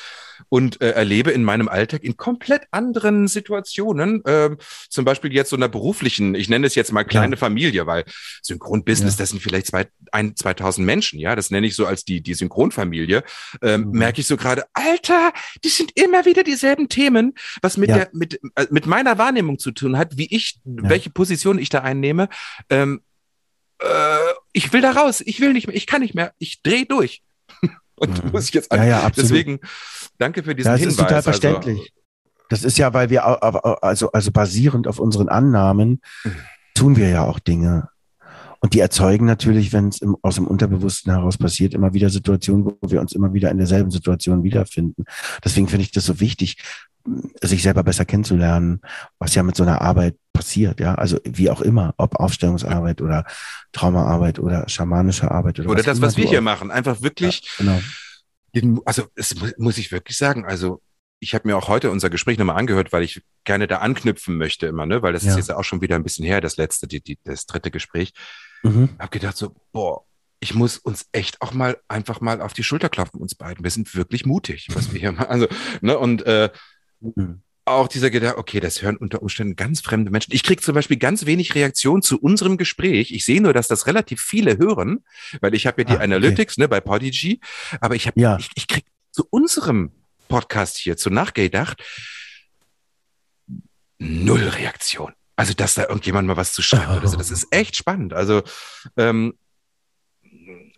und 0.50 0.82
äh, 0.82 0.92
erlebe 0.92 1.32
in 1.32 1.44
meinem 1.44 1.68
Alltag 1.68 2.04
in 2.04 2.18
komplett 2.18 2.64
anderen 2.72 3.28
Situationen, 3.28 4.24
äh, 4.26 4.56
zum 4.90 5.06
Beispiel 5.06 5.34
jetzt 5.34 5.50
so 5.50 5.56
einer 5.56 5.70
beruflichen, 5.70 6.36
ich 6.36 6.50
nenne 6.50 6.68
es 6.68 6.76
jetzt 6.76 6.92
mal 6.92 7.04
kleine 7.04 7.36
ja. 7.36 7.40
Familie, 7.40 7.88
weil 7.88 8.04
Synchronbusiness, 8.42 9.18
das 9.18 9.30
sind 9.30 9.42
vielleicht 9.42 9.68
zwei, 9.68 9.88
ein, 10.12 10.36
2000 10.36 10.86
Menschen, 10.86 11.20
ja, 11.20 11.36
das 11.36 11.52
nenne 11.52 11.68
ich 11.68 11.76
so 11.76 11.86
als 11.86 12.06
die, 12.06 12.22
die 12.22 12.34
Synchronfamilie, 12.34 13.24
ähm, 13.62 13.86
mhm. 13.86 13.98
merke 13.98 14.22
ich 14.22 14.28
so 14.28 14.38
gerade, 14.38 14.66
Alter, 14.74 15.34
die 15.64 15.70
sind 15.70 15.92
immer 15.96 16.26
wieder 16.26 16.44
dieselben 16.44 16.90
Themen, 16.90 17.34
was 17.62 17.78
mit 17.78 17.90
der, 17.90 18.10
mit, 18.14 18.40
äh, 18.56 18.68
mit 18.70 18.86
meiner 18.86 19.18
Wahrnehmung 19.18 19.60
zu 19.60 19.72
tun 19.72 19.98
hat, 19.98 20.18
wie 20.18 20.28
ich, 20.34 20.60
welche 20.68 21.10
Position 21.10 21.60
ich 21.60 21.70
da 21.70 21.80
einnehme, 21.80 22.30
ähm, 22.70 23.02
äh, 23.80 23.86
ich 24.54 24.74
will 24.74 24.82
da 24.82 24.92
raus, 24.92 25.22
ich 25.26 25.40
will 25.40 25.54
nicht 25.54 25.68
mehr, 25.68 25.76
ich 25.76 25.88
kann 25.88 26.02
nicht 26.02 26.16
mehr, 26.16 26.34
ich 26.38 26.62
drehe 26.62 26.86
durch. 26.86 27.22
Und 27.96 28.24
mhm. 28.24 28.32
muss 28.32 28.46
ich 28.46 28.54
jetzt 28.54 28.72
an. 28.72 28.80
Ja, 28.80 28.86
ja, 28.86 29.00
absolut. 29.02 29.32
Deswegen, 29.32 29.60
danke 30.18 30.44
für 30.44 30.56
diesen 30.56 30.72
das 30.72 30.80
Hinweis. 30.80 30.96
Das 30.96 31.04
ist 31.04 31.10
total 31.10 31.16
also 31.16 31.32
verständlich. 31.32 31.80
Also, 31.80 31.92
das 32.50 32.64
ist 32.64 32.78
ja, 32.78 32.94
weil 32.94 33.10
wir, 33.10 33.26
also, 33.84 34.12
also 34.12 34.32
basierend 34.32 34.88
auf 34.88 35.00
unseren 35.00 35.30
Annahmen, 35.30 36.02
mhm. 36.24 36.36
tun 36.74 36.96
wir 36.96 37.10
ja 37.10 37.24
auch 37.24 37.40
Dinge. 37.40 37.90
Und 38.60 38.74
die 38.74 38.80
erzeugen 38.80 39.26
natürlich, 39.26 39.74
wenn 39.74 39.90
es 39.90 40.00
aus 40.22 40.36
dem 40.36 40.48
Unterbewussten 40.48 41.12
heraus 41.12 41.38
passiert, 41.38 41.74
immer 41.74 41.94
wieder 41.94 42.10
Situationen, 42.10 42.66
wo 42.66 42.78
wir 42.90 43.02
uns 43.02 43.14
immer 43.14 43.34
wieder 43.34 43.52
in 43.52 43.58
derselben 43.58 43.92
Situation 43.92 44.44
wiederfinden. 44.44 45.06
Deswegen 45.44 45.68
finde 45.68 45.84
ich 45.84 45.92
das 45.92 46.06
so 46.06 46.20
wichtig, 46.20 46.58
sich 47.42 47.64
selber 47.64 47.84
besser 47.84 48.06
kennenzulernen, 48.06 48.82
was 49.20 49.36
ja 49.36 49.44
mit 49.44 49.56
so 49.56 49.64
einer 49.64 49.82
Arbeit 49.82 50.16
passiert, 50.34 50.80
ja. 50.80 50.96
Also 50.96 51.20
wie 51.24 51.50
auch 51.50 51.62
immer, 51.62 51.94
ob 51.98 52.16
Aufstellungsarbeit 52.16 53.02
oder 53.02 53.26
Traumaarbeit 53.72 54.40
oder 54.40 54.68
schamanische 54.68 55.32
Arbeit 55.32 55.60
oder, 55.60 55.70
oder 55.70 55.80
was 55.80 55.86
das, 55.86 56.02
was 56.02 56.18
wir 56.18 56.28
hier 56.28 56.42
machen, 56.42 56.70
einfach 56.70 57.02
wirklich. 57.02 57.50
Ja, 57.60 57.80
genau. 58.54 58.82
Also 58.86 59.06
es 59.16 59.36
muss 59.58 59.78
ich 59.78 59.92
wirklich 59.92 60.18
sagen, 60.18 60.46
also 60.46 60.82
ich 61.20 61.34
habe 61.34 61.48
mir 61.48 61.58
auch 61.58 61.68
heute 61.68 61.90
unser 61.90 62.10
Gespräch 62.10 62.38
nochmal 62.38 62.58
angehört, 62.58 62.94
weil 62.94 63.04
ich 63.04 63.24
gerne 63.44 63.68
da 63.68 63.78
anknüpfen 63.78 64.38
möchte 64.38 64.68
immer, 64.68 64.86
ne? 64.86 65.02
Weil 65.02 65.14
das 65.14 65.24
ja. 65.24 65.32
ist 65.32 65.38
jetzt 65.38 65.52
auch 65.52 65.64
schon 65.64 65.82
wieder 65.82 65.96
ein 65.96 66.04
bisschen 66.04 66.26
her, 66.26 66.42
das 66.42 66.58
letzte, 66.58 66.88
die, 66.88 67.02
die, 67.02 67.18
das 67.24 67.46
dritte 67.46 67.72
Gespräch. 67.72 68.14
Mhm. 68.64 68.90
Hab 69.00 69.12
gedacht 69.12 69.38
so, 69.38 69.54
boah, 69.72 70.04
ich 70.40 70.54
muss 70.54 70.78
uns 70.78 71.08
echt 71.12 71.42
auch 71.42 71.54
mal 71.54 71.78
einfach 71.88 72.22
mal 72.22 72.42
auf 72.42 72.54
die 72.54 72.64
Schulter 72.64 72.90
klopfen, 72.90 73.20
uns 73.20 73.36
beiden. 73.36 73.64
Wir 73.64 73.72
sind 73.72 73.96
wirklich 73.96 74.26
mutig, 74.26 74.68
was 74.74 74.94
wir 74.94 75.00
hier 75.00 75.12
machen. 75.14 75.28
Also, 75.28 75.48
ne, 75.82 75.98
und 75.98 76.26
äh, 76.26 76.50
mhm. 77.00 77.42
auch 77.66 77.88
dieser 77.88 78.10
Gedanke, 78.10 78.38
okay, 78.38 78.60
das 78.60 78.82
hören 78.82 78.98
unter 78.98 79.22
Umständen 79.22 79.56
ganz 79.56 79.82
fremde 79.82 80.12
Menschen. 80.12 80.34
Ich 80.34 80.44
kriege 80.44 80.62
zum 80.62 80.76
Beispiel 80.76 80.98
ganz 80.98 81.26
wenig 81.26 81.56
Reaktion 81.56 82.02
zu 82.02 82.20
unserem 82.20 82.58
Gespräch. 82.58 83.12
Ich 83.12 83.26
sehe 83.26 83.42
nur, 83.42 83.54
dass 83.54 83.68
das 83.68 83.88
relativ 83.88 84.22
viele 84.22 84.58
hören, 84.58 85.04
weil 85.42 85.56
ich 85.56 85.66
habe 85.66 85.82
ja 85.82 85.88
die 85.88 85.98
ah, 85.98 86.02
Analytics 86.02 86.56
okay. 86.56 86.62
ne, 86.62 86.68
bei 86.68 86.82
Podigy, 86.82 87.40
aber 87.82 87.96
ich 87.96 88.08
habe, 88.08 88.20
ja. 88.20 88.38
ich, 88.38 88.50
ich 88.56 88.68
kriege 88.68 88.86
zu 89.12 89.26
unserem 89.30 89.92
Podcast 90.28 90.78
hier, 90.78 90.98
zu 90.98 91.10
Nachgedacht, 91.10 91.84
null 93.98 94.44
Reaktion. 94.44 95.14
Also, 95.38 95.54
dass 95.54 95.76
da 95.76 95.84
irgendjemand 95.84 96.28
mal 96.28 96.36
was 96.36 96.52
zu 96.52 96.62
schreibt 96.62 96.90
oh. 96.90 96.98
oder 96.98 97.08
so, 97.08 97.16
das 97.16 97.32
ist 97.32 97.48
echt 97.52 97.76
spannend. 97.76 98.14
Also, 98.14 98.42
ähm, 98.98 99.36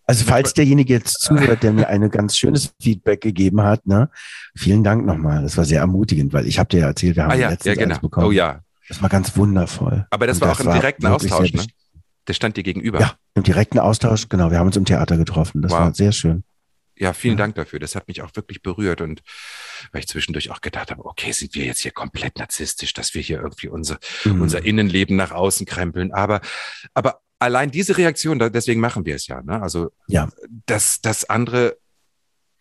also 0.06 0.26
falls 0.26 0.54
derjenige 0.54 0.94
jetzt 0.94 1.22
zuhört, 1.22 1.64
der 1.64 1.72
mir 1.72 1.88
eine 1.88 2.10
ganz 2.10 2.36
schönes 2.36 2.74
Feedback 2.82 3.22
gegeben 3.22 3.62
hat, 3.62 3.86
ne, 3.86 4.10
vielen 4.56 4.84
Dank 4.84 5.06
nochmal. 5.06 5.44
Das 5.44 5.56
war 5.56 5.66
sehr 5.66 5.80
ermutigend, 5.80 6.34
weil 6.34 6.46
ich 6.46 6.60
habe 6.60 6.68
dir 6.68 6.82
ja 6.82 6.88
erzählt, 6.88 7.16
wir 7.16 7.24
haben 7.24 7.32
ah, 7.32 7.36
ja, 7.36 7.50
letztens 7.50 7.78
ja, 7.78 7.86
genau. 7.86 8.00
bekommen. 8.00 8.28
Oh 8.28 8.32
ja. 8.32 8.60
Das 8.90 9.02
war 9.02 9.10
ganz 9.10 9.38
wundervoll. 9.38 10.08
Aber 10.10 10.28
das 10.28 10.38
Und 10.38 10.48
war 10.48 10.52
auch 10.54 10.60
im 10.60 10.72
direkten 10.72 11.06
Austausch, 11.06 11.54
ne? 11.54 11.64
Der 12.28 12.34
stand 12.34 12.58
dir 12.58 12.64
gegenüber. 12.64 13.00
Ja, 13.00 13.14
im 13.36 13.44
direkten 13.44 13.80
Austausch, 13.80 14.28
genau. 14.30 14.52
Wir 14.52 14.60
haben 14.60 14.68
uns 14.68 14.78
im 14.78 14.86
Theater 14.86 15.16
getroffen. 15.16 15.62
Das 15.62 15.72
wow. 15.72 15.80
war 15.80 15.94
sehr 15.94 16.12
schön. 16.12 16.44
Ja, 17.00 17.14
vielen. 17.14 17.38
Dank 17.38 17.56
dafür. 17.56 17.80
Das 17.80 17.96
hat 17.96 18.08
mich 18.10 18.22
auch 18.22 18.36
wirklich 18.36 18.62
berührt 18.62 19.00
und 19.00 19.22
weil 19.92 20.02
ich 20.02 20.08
zwischendurch 20.08 20.52
auch 20.52 20.60
gedacht 20.60 20.92
habe, 20.92 21.06
okay, 21.06 21.32
sind 21.32 21.56
wir 21.56 21.66
jetzt 21.66 21.80
hier 21.80 21.92
komplett 21.92 22.38
narzisstisch, 22.38 22.94
dass 22.94 23.14
wir 23.14 23.22
hier 23.22 23.42
irgendwie 23.42 23.70
unser, 23.70 24.00
mhm. 24.26 24.42
unser 24.42 24.66
Innenleben 24.66 25.16
nach 25.16 25.32
außen 25.32 25.66
krempeln. 25.66 26.12
Aber, 26.12 26.42
aber 26.94 27.22
allein 27.40 27.72
diese 27.72 27.98
Reaktion, 27.98 28.38
deswegen 28.40 28.82
machen 28.82 29.06
wir 29.06 29.16
es 29.16 29.28
ja. 29.28 29.42
Ne? 29.42 29.62
Also, 29.62 29.92
ja. 30.08 30.30
dass, 30.66 31.00
dass 31.00 31.30
andere 31.30 31.78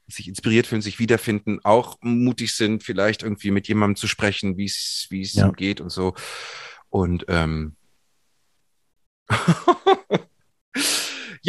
sich 0.07 0.29
inspiriert 0.29 0.67
fühlen, 0.67 0.83
sich 0.83 0.99
wiederfinden, 0.99 1.59
auch 1.65 1.99
mutig 2.01 2.55
sind, 2.55 2.83
vielleicht 2.83 3.23
irgendwie 3.23 3.51
mit 3.51 3.69
jemandem 3.69 3.97
zu 3.97 4.07
sprechen, 4.07 4.57
wie 4.57 4.65
es 4.65 5.07
wie 5.11 5.21
es 5.21 5.35
ja. 5.35 5.47
ihm 5.47 5.53
geht 5.55 5.81
und 5.81 5.91
so. 5.91 6.15
Und 6.89 7.27
ähm, 7.29 7.77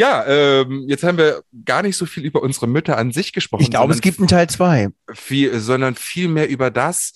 ja, 0.00 0.24
ähm, 0.26 0.86
jetzt 0.88 1.04
haben 1.04 1.18
wir 1.18 1.44
gar 1.66 1.82
nicht 1.82 1.94
so 1.94 2.06
viel 2.06 2.24
über 2.24 2.42
unsere 2.42 2.66
Mütter 2.66 2.96
an 2.96 3.12
sich 3.12 3.34
gesprochen. 3.34 3.64
Ich 3.64 3.70
glaube, 3.70 3.92
es 3.92 4.00
gibt 4.00 4.18
einen 4.18 4.28
Teil 4.28 4.48
zwei. 4.48 4.88
Viel, 5.12 5.60
sondern 5.60 5.94
viel 5.94 6.28
mehr 6.28 6.48
über 6.48 6.70
das, 6.70 7.12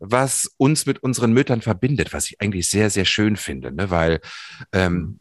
was 0.00 0.50
uns 0.56 0.86
mit 0.86 1.04
unseren 1.04 1.32
Müttern 1.32 1.62
verbindet, 1.62 2.12
was 2.12 2.26
ich 2.26 2.40
eigentlich 2.40 2.68
sehr, 2.68 2.90
sehr 2.90 3.04
schön 3.04 3.36
finde, 3.36 3.70
ne? 3.70 3.90
weil 3.90 4.20
ähm, 4.72 5.20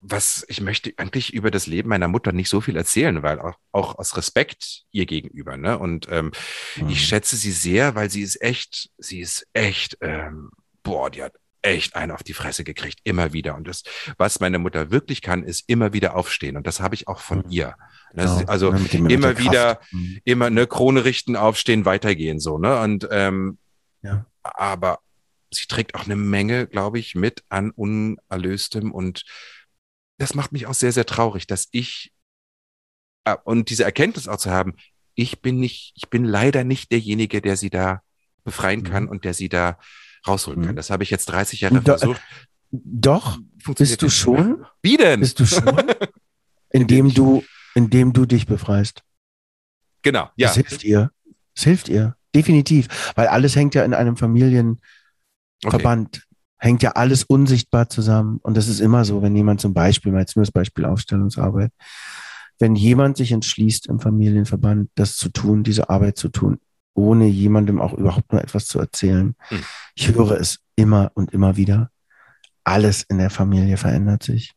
was 0.00 0.44
ich 0.48 0.60
möchte 0.60 0.92
eigentlich 0.96 1.32
über 1.32 1.52
das 1.52 1.68
Leben 1.68 1.90
meiner 1.90 2.08
Mutter 2.08 2.32
nicht 2.32 2.48
so 2.48 2.60
viel 2.60 2.76
erzählen, 2.76 3.22
weil 3.22 3.38
auch, 3.38 3.54
auch 3.70 3.96
aus 3.96 4.16
Respekt 4.16 4.82
ihr 4.90 5.06
gegenüber. 5.06 5.56
Ne? 5.56 5.78
Und 5.78 6.08
ähm, 6.10 6.32
mhm. 6.74 6.88
ich 6.88 7.06
schätze 7.06 7.36
sie 7.36 7.52
sehr, 7.52 7.94
weil 7.94 8.10
sie 8.10 8.22
ist 8.22 8.42
echt, 8.42 8.90
sie 8.98 9.20
ist 9.20 9.46
echt, 9.52 9.96
ähm, 10.00 10.50
boah, 10.82 11.08
die 11.08 11.22
hat 11.22 11.34
echt 11.62 11.94
einen 11.94 12.12
auf 12.12 12.22
die 12.22 12.34
Fresse 12.34 12.64
gekriegt, 12.64 13.00
immer 13.04 13.32
wieder. 13.32 13.54
Und 13.54 13.68
das, 13.68 13.82
was 14.16 14.40
meine 14.40 14.58
Mutter 14.58 14.90
wirklich 14.90 15.22
kann, 15.22 15.42
ist 15.42 15.68
immer 15.68 15.92
wieder 15.92 16.16
aufstehen. 16.16 16.56
Und 16.56 16.66
das 16.66 16.80
habe 16.80 16.94
ich 16.94 17.08
auch 17.08 17.20
von 17.20 17.38
mhm. 17.38 17.50
ihr. 17.50 17.74
Genau. 18.14 18.44
also 18.46 18.74
ja, 18.74 19.08
immer 19.08 19.38
wieder, 19.38 19.80
mhm. 19.92 20.20
immer 20.24 20.46
eine 20.46 20.66
Krone 20.66 21.04
richten, 21.04 21.36
aufstehen, 21.36 21.84
weitergehen, 21.84 22.40
so, 22.40 22.58
ne? 22.58 22.80
Und 22.80 23.06
ähm, 23.10 23.58
ja. 24.02 24.26
aber 24.42 24.98
sie 25.50 25.66
trägt 25.66 25.94
auch 25.94 26.06
eine 26.06 26.16
Menge, 26.16 26.66
glaube 26.66 26.98
ich, 26.98 27.14
mit 27.14 27.44
an 27.48 27.70
unerlöstem 27.70 28.92
und 28.92 29.24
das 30.18 30.34
macht 30.34 30.52
mich 30.52 30.66
auch 30.66 30.74
sehr, 30.74 30.92
sehr 30.92 31.06
traurig, 31.06 31.46
dass 31.46 31.68
ich 31.70 32.12
äh, 33.24 33.36
und 33.44 33.70
diese 33.70 33.84
Erkenntnis 33.84 34.28
auch 34.28 34.38
zu 34.38 34.50
haben, 34.50 34.74
ich 35.14 35.40
bin 35.40 35.58
nicht, 35.60 35.92
ich 35.96 36.08
bin 36.08 36.24
leider 36.24 36.64
nicht 36.64 36.92
derjenige, 36.92 37.40
der 37.40 37.56
sie 37.56 37.70
da 37.70 38.02
befreien 38.44 38.84
kann 38.84 39.04
mhm. 39.04 39.10
und 39.10 39.24
der 39.24 39.34
sie 39.34 39.48
da 39.48 39.78
rausholen 40.26 40.60
mhm. 40.60 40.66
kann. 40.66 40.76
Das 40.76 40.90
habe 40.90 41.02
ich 41.02 41.10
jetzt 41.10 41.26
30 41.26 41.60
Jahre 41.60 41.80
Do 41.80 41.96
versucht. 41.96 42.20
Doch, 42.70 43.38
bist 43.76 44.00
du 44.00 44.08
schon? 44.08 44.64
Wie 44.82 44.96
denn? 44.96 45.20
Bist 45.20 45.40
du 45.40 45.46
schon? 45.46 45.82
indem 46.70 47.12
du, 47.12 47.42
indem 47.74 48.12
du 48.12 48.26
dich 48.26 48.46
befreist. 48.46 49.02
Genau, 50.02 50.30
ja. 50.36 50.48
Das 50.48 50.54
hilft 50.54 50.84
ihr. 50.84 51.10
Es 51.54 51.64
hilft 51.64 51.88
ihr. 51.88 52.16
Definitiv. 52.34 53.12
Weil 53.16 53.26
alles 53.26 53.56
hängt 53.56 53.74
ja 53.74 53.84
in 53.84 53.92
einem 53.92 54.16
Familienverband. 54.16 54.80
Okay 55.64 56.20
hängt 56.60 56.82
ja 56.82 56.92
alles 56.92 57.24
unsichtbar 57.24 57.88
zusammen. 57.88 58.38
Und 58.42 58.56
das 58.56 58.68
ist 58.68 58.80
immer 58.80 59.04
so, 59.04 59.22
wenn 59.22 59.34
jemand 59.34 59.60
zum 59.60 59.72
Beispiel, 59.74 60.12
mal 60.12 60.20
jetzt 60.20 60.36
nur 60.36 60.44
das 60.44 60.52
Beispiel 60.52 60.84
Aufstellungsarbeit, 60.84 61.72
wenn 62.58 62.76
jemand 62.76 63.16
sich 63.16 63.32
entschließt, 63.32 63.88
im 63.88 63.98
Familienverband 63.98 64.90
das 64.94 65.16
zu 65.16 65.30
tun, 65.30 65.64
diese 65.64 65.88
Arbeit 65.88 66.18
zu 66.18 66.28
tun, 66.28 66.58
ohne 67.00 67.26
jemandem 67.26 67.80
auch 67.80 67.94
überhaupt 67.94 68.32
nur 68.32 68.42
etwas 68.42 68.66
zu 68.66 68.78
erzählen. 68.78 69.34
Hm. 69.48 69.64
Ich 69.94 70.08
höre 70.12 70.32
es 70.38 70.60
immer 70.76 71.10
und 71.14 71.32
immer 71.32 71.56
wieder. 71.56 71.90
Alles 72.64 73.02
in 73.02 73.18
der 73.18 73.30
Familie 73.30 73.76
verändert 73.76 74.22
sich. 74.22 74.52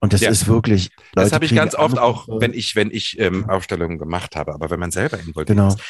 Und 0.00 0.12
das 0.12 0.20
Ja. 0.20 0.30
ist 0.30 0.46
wirklich. 0.46 0.90
Das 1.14 1.24
Leute 1.24 1.34
habe 1.34 1.44
ich 1.44 1.54
ganz 1.54 1.74
oft 1.74 1.98
auch, 1.98 2.28
wenn 2.28 2.52
ich, 2.54 2.76
wenn 2.76 2.90
ich 2.92 3.18
ähm, 3.18 3.50
Aufstellungen 3.50 3.98
gemacht 3.98 4.36
habe, 4.36 4.54
aber 4.54 4.70
wenn 4.70 4.78
man 4.78 4.92
selber 4.92 5.18
involviert 5.18 5.48
Genau. 5.48 5.68
ist. 5.68 5.80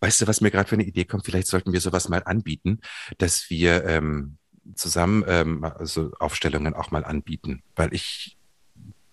Weißt 0.00 0.22
du, 0.22 0.26
was 0.26 0.40
mir 0.40 0.50
gerade 0.50 0.68
für 0.68 0.74
eine 0.76 0.84
Idee 0.84 1.04
kommt? 1.04 1.26
Vielleicht 1.26 1.46
sollten 1.48 1.72
wir 1.72 1.80
sowas 1.80 2.08
mal 2.08 2.22
anbieten, 2.24 2.80
dass 3.18 3.50
wir 3.50 3.84
ähm, 3.84 4.38
zusammen 4.74 5.22
ähm, 5.28 5.64
also 5.64 6.12
Aufstellungen 6.18 6.74
auch 6.74 6.90
mal 6.90 7.04
anbieten, 7.04 7.62
weil 7.76 7.92
ich 7.92 8.38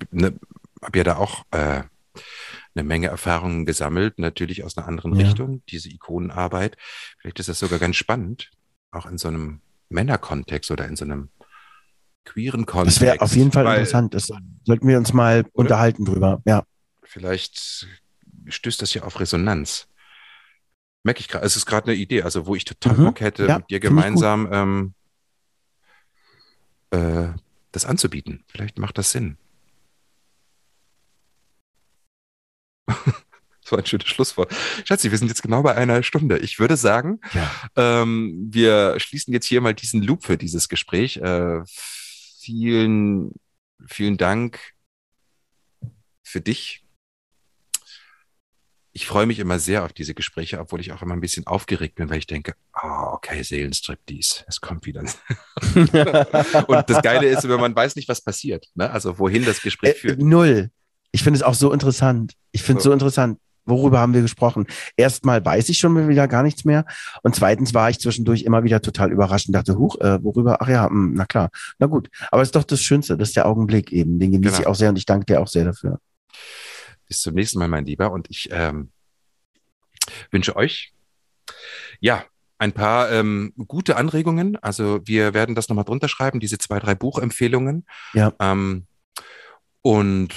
ne, 0.09 0.33
habe 0.81 0.97
ja 0.97 1.03
da 1.03 1.17
auch 1.17 1.43
äh, 1.51 1.83
eine 2.79 2.87
Menge 2.87 3.07
Erfahrungen 3.07 3.65
gesammelt, 3.65 4.17
natürlich 4.19 4.63
aus 4.63 4.77
einer 4.77 4.87
anderen 4.87 5.13
Ja. 5.15 5.25
Richtung, 5.27 5.61
diese 5.69 5.89
Ikonenarbeit. 5.89 6.77
Vielleicht 7.19 7.39
ist 7.39 7.49
das 7.49 7.59
sogar 7.59 7.79
ganz 7.79 7.95
spannend, 7.97 8.49
auch 8.91 9.05
in 9.05 9.17
so 9.17 9.27
einem 9.27 9.61
Männerkontext 9.89 10.71
oder 10.71 10.87
in 10.87 10.95
so 10.95 11.05
einem 11.05 11.29
queeren 12.25 12.65
Kontext. 12.65 12.97
Das 12.97 13.01
wäre 13.01 13.21
auf 13.21 13.35
jeden 13.35 13.51
Fall 13.51 13.65
weil- 13.65 13.79
interessant. 13.79 14.13
Das 14.13 14.27
sollten 14.63 14.87
wir 14.87 14.97
uns 14.97 15.13
mal 15.13 15.45
unterhalten 15.53 16.05
drüber. 16.05 16.41
Ja. 16.45 16.63
vielleicht 17.03 17.87
stößt 18.47 18.81
das 18.83 18.93
ja 18.93 19.01
auf 19.03 19.19
Resonanz. 19.19 19.87
Merke 21.03 21.21
ich 21.21 21.27
gerade, 21.27 21.43
es 21.45 21.55
ist 21.55 21.65
gerade 21.65 21.87
eine 21.91 21.95
Idee, 21.99 22.21
also 22.21 22.45
wo 22.45 22.53
ich 22.55 22.65
total 22.65 22.97
Mhm. 22.97 23.05
Bock 23.05 23.19
hätte, 23.21 23.47
Ja, 23.47 23.57
mit 23.57 23.69
dir 23.71 23.79
gemeinsam 23.79 24.47
ähm, 24.51 24.93
äh, 26.91 27.29
das 27.71 27.85
anzubieten. 27.85 28.43
Vielleicht 28.47 28.77
macht 28.79 28.97
das 28.99 29.11
Sinn. 29.11 29.37
Das 33.61 33.73
war 33.73 33.79
ein 33.79 33.85
schönes 33.85 34.07
Schlusswort. 34.07 34.51
Schatzi, 34.83 35.11
wir 35.11 35.17
sind 35.19 35.27
jetzt 35.27 35.43
genau 35.43 35.61
bei 35.61 35.75
einer 35.75 36.01
Stunde. 36.01 36.39
Ich 36.39 36.57
würde 36.57 36.75
sagen, 36.75 37.19
ja. 37.35 37.51
ähm, 37.75 38.47
wir 38.51 38.99
schließen 38.99 39.31
jetzt 39.31 39.45
hier 39.45 39.61
mal 39.61 39.75
diesen 39.75 40.01
Loop 40.01 40.25
für 40.25 40.37
dieses 40.37 40.69
Gespräch. 40.69 41.17
Äh, 41.17 41.61
vielen, 41.67 43.31
vielen 43.87 44.17
Dank 44.17 44.59
für 46.23 46.41
dich. 46.41 46.83
Ich 48.91 49.05
freue 49.05 49.27
mich 49.27 49.37
immer 49.37 49.59
sehr 49.59 49.85
auf 49.85 49.93
diese 49.93 50.15
Gespräche, 50.15 50.59
obwohl 50.59 50.79
ich 50.81 50.91
auch 50.91 51.03
immer 51.03 51.13
ein 51.13 51.21
bisschen 51.21 51.45
aufgeregt 51.45 51.93
bin, 51.95 52.09
weil 52.09 52.17
ich 52.17 52.27
denke, 52.27 52.55
ah, 52.73 53.13
okay, 53.13 53.43
Seelenstriptease, 53.43 54.45
es 54.47 54.61
kommt 54.61 54.87
wieder. 54.87 55.01
Und 56.67 56.89
das 56.89 57.03
Geile 57.03 57.27
ist, 57.27 57.47
wenn 57.47 57.59
man 57.59 57.75
weiß 57.75 57.95
nicht, 57.97 58.09
was 58.09 58.21
passiert, 58.21 58.65
ne? 58.73 58.89
also 58.89 59.19
wohin 59.19 59.45
das 59.45 59.61
Gespräch 59.61 59.91
Äh, 59.91 59.99
führt. 59.99 60.21
null. 60.21 60.71
Ich 61.11 61.23
finde 61.23 61.37
es 61.37 61.43
auch 61.43 61.53
so 61.53 61.71
interessant. 61.73 62.33
Ich 62.51 62.63
finde 62.63 62.79
es 62.79 62.83
So. 62.83 62.91
interessant. 62.91 63.39
Worüber 63.65 63.99
haben 63.99 64.15
wir 64.15 64.21
gesprochen? 64.23 64.65
Erstmal 64.97 65.45
weiß 65.45 65.69
ich 65.69 65.77
schon 65.77 66.07
wieder 66.09 66.27
gar 66.27 66.41
nichts 66.41 66.65
mehr. 66.65 66.85
Und 67.21 67.35
zweitens 67.35 67.73
war 67.75 67.89
ich 67.91 67.99
zwischendurch 67.99 68.41
immer 68.41 68.63
wieder 68.63 68.81
total 68.81 69.11
überrascht 69.11 69.47
und 69.47 69.53
dachte, 69.53 69.77
huch, 69.77 69.99
äh, 70.01 70.23
worüber? 70.23 70.57
Ach 70.61 70.67
ja, 70.67 70.89
hm, 70.89 71.13
na 71.13 71.25
klar. 71.25 71.49
Na 71.77 71.85
gut. 71.85 72.09
Aber 72.31 72.41
es 72.41 72.47
ist 72.47 72.55
doch 72.55 72.63
das 72.63 72.81
Schönste. 72.81 73.15
Das 73.15 73.29
ist 73.29 73.35
der 73.35 73.45
Augenblick 73.45 73.91
eben. 73.91 74.17
Den 74.17 74.31
genieße 74.31 74.51
Genau. 74.53 74.61
ich 74.61 74.67
auch 74.67 74.75
sehr 74.75 74.89
und 74.89 74.97
ich 74.97 75.05
danke 75.05 75.25
dir 75.27 75.39
auch 75.39 75.47
sehr 75.47 75.65
dafür. 75.65 75.99
Bis 77.07 77.21
zum 77.21 77.35
nächsten 77.35 77.59
Mal, 77.59 77.67
mein 77.67 77.85
Lieber. 77.85 78.11
Und 78.11 78.27
ich 78.31 78.49
ähm, 78.51 78.89
wünsche 80.31 80.55
euch, 80.55 80.93
ja, 81.99 82.23
ein 82.57 82.71
paar 82.73 83.11
ähm, 83.11 83.53
gute 83.67 83.95
Anregungen. 83.97 84.57
Also 84.57 84.99
wir 85.05 85.33
werden 85.33 85.55
das 85.55 85.69
nochmal 85.69 85.85
drunter 85.85 86.09
schreiben, 86.09 86.39
diese 86.39 86.57
zwei, 86.57 86.79
drei 86.79 86.95
Buchempfehlungen. 86.95 87.85
Ja. 88.13 88.33
Ähm, 88.39 88.85
und 89.81 90.33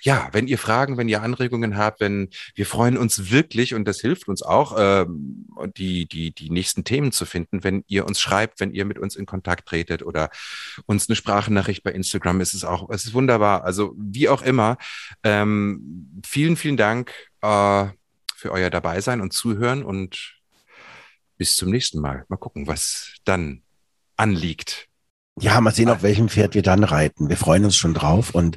ja, 0.00 0.28
wenn 0.32 0.46
ihr 0.46 0.56
Fragen, 0.56 0.96
wenn 0.96 1.08
ihr 1.08 1.22
Anregungen 1.22 1.76
habt, 1.76 2.00
wenn 2.00 2.30
wir 2.54 2.64
freuen 2.64 2.96
uns 2.96 3.30
wirklich 3.30 3.74
und 3.74 3.84
das 3.86 4.00
hilft 4.00 4.26
uns 4.26 4.42
auch, 4.42 4.74
ähm, 4.78 5.46
die, 5.76 6.06
die, 6.06 6.32
die 6.32 6.48
nächsten 6.48 6.84
Themen 6.84 7.12
zu 7.12 7.26
finden, 7.26 7.62
wenn 7.62 7.84
ihr 7.88 8.06
uns 8.06 8.20
schreibt, 8.20 8.58
wenn 8.58 8.72
ihr 8.72 8.86
mit 8.86 8.98
uns 8.98 9.14
in 9.14 9.26
Kontakt 9.26 9.68
tretet 9.68 10.02
oder 10.02 10.30
uns 10.86 11.08
eine 11.08 11.16
Sprachnachricht 11.16 11.82
bei 11.82 11.92
Instagram, 11.92 12.40
ist 12.40 12.54
es 12.54 12.64
auch, 12.64 12.88
es 12.88 13.04
ist 13.04 13.12
wunderbar. 13.12 13.64
Also 13.64 13.94
wie 13.98 14.30
auch 14.30 14.40
immer, 14.40 14.78
ähm, 15.22 16.22
vielen, 16.24 16.56
vielen 16.56 16.78
Dank 16.78 17.12
äh, 17.42 17.86
für 18.34 18.50
euer 18.50 18.70
Dabeisein 18.70 19.20
und 19.20 19.32
Zuhören 19.32 19.84
und 19.84 20.40
bis 21.36 21.56
zum 21.56 21.70
nächsten 21.70 22.00
Mal. 22.00 22.24
Mal 22.28 22.36
gucken, 22.36 22.66
was 22.66 23.14
dann 23.24 23.62
anliegt. 24.16 24.88
Ja, 25.38 25.60
mal 25.60 25.72
sehen, 25.74 25.90
auf 25.90 26.02
welchem 26.02 26.28
Pferd 26.28 26.54
wir 26.54 26.62
dann 26.62 26.82
reiten. 26.84 27.28
Wir 27.28 27.36
freuen 27.36 27.64
uns 27.64 27.76
schon 27.76 27.92
drauf 27.94 28.34
und 28.34 28.56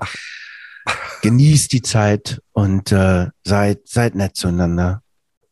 genießt 1.21 1.71
die 1.73 1.81
Zeit 1.81 2.41
und 2.53 2.91
äh, 2.91 3.27
seid, 3.43 3.87
seid 3.87 4.15
nett 4.15 4.35
zueinander. 4.37 5.03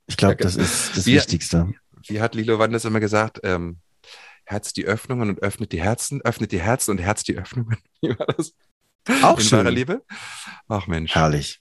Ich 0.08 0.16
glaube, 0.18 0.38
das 0.38 0.56
ist 0.56 0.96
das 0.96 1.06
Wir- 1.06 1.18
Wichtigste. 1.18 1.74
Wie 2.08 2.22
hat 2.22 2.36
Lilo 2.36 2.58
Wanders 2.60 2.86
immer 2.86 3.02
gesagt? 3.02 3.42
Ähm, 3.44 3.80
Herz 4.46 4.72
die 4.72 4.86
Öffnungen 4.86 5.28
und 5.28 5.42
öffnet 5.44 5.74
die 5.74 5.82
Herzen, 5.82 6.22
öffnet 6.22 6.54
die 6.54 6.62
Herzen 6.62 6.92
und 6.92 7.00
Herz 7.00 7.24
die 7.24 7.38
Öffnungen. 7.38 7.76
Wie 8.02 8.18
war 8.18 8.28
das? 8.28 8.54
Auch 9.24 9.40
In 9.40 9.44
schön. 9.46 9.68
Liebe? 9.68 10.04
Ach 10.70 10.88
Mensch. 10.88 11.14
Herrlich. 11.16 11.60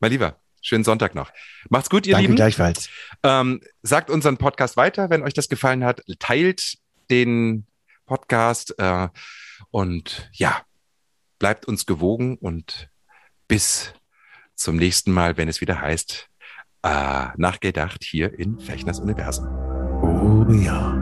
Mein 0.00 0.10
Lieber, 0.10 0.40
schönen 0.60 0.82
Sonntag 0.82 1.14
noch. 1.14 1.30
Macht's 1.68 1.88
gut, 1.90 2.06
ihr 2.08 2.12
Danke 2.14 2.22
Lieben. 2.26 2.34
gleichfalls. 2.34 2.88
Ähm, 3.22 3.60
sagt 3.82 4.10
unseren 4.10 4.36
Podcast 4.36 4.76
weiter, 4.76 5.10
wenn 5.10 5.22
euch 5.22 5.34
das 5.34 5.48
gefallen 5.48 5.84
hat. 5.84 6.02
Teilt 6.18 6.78
den 7.10 7.66
Podcast 8.06 8.74
äh, 8.78 9.08
und 9.70 10.30
ja, 10.32 10.62
bleibt 11.38 11.66
uns 11.66 11.86
gewogen 11.86 12.36
und 12.38 12.90
bis 13.48 13.94
zum 14.54 14.76
nächsten 14.76 15.12
Mal, 15.12 15.36
wenn 15.36 15.48
es 15.48 15.60
wieder 15.60 15.80
heißt, 15.80 16.28
äh, 16.84 17.26
nachgedacht 17.36 18.04
hier 18.04 18.38
in 18.38 18.58
Fechners 18.60 19.00
Universum. 19.00 19.46
Oh 20.02 20.52
ja. 20.52 21.01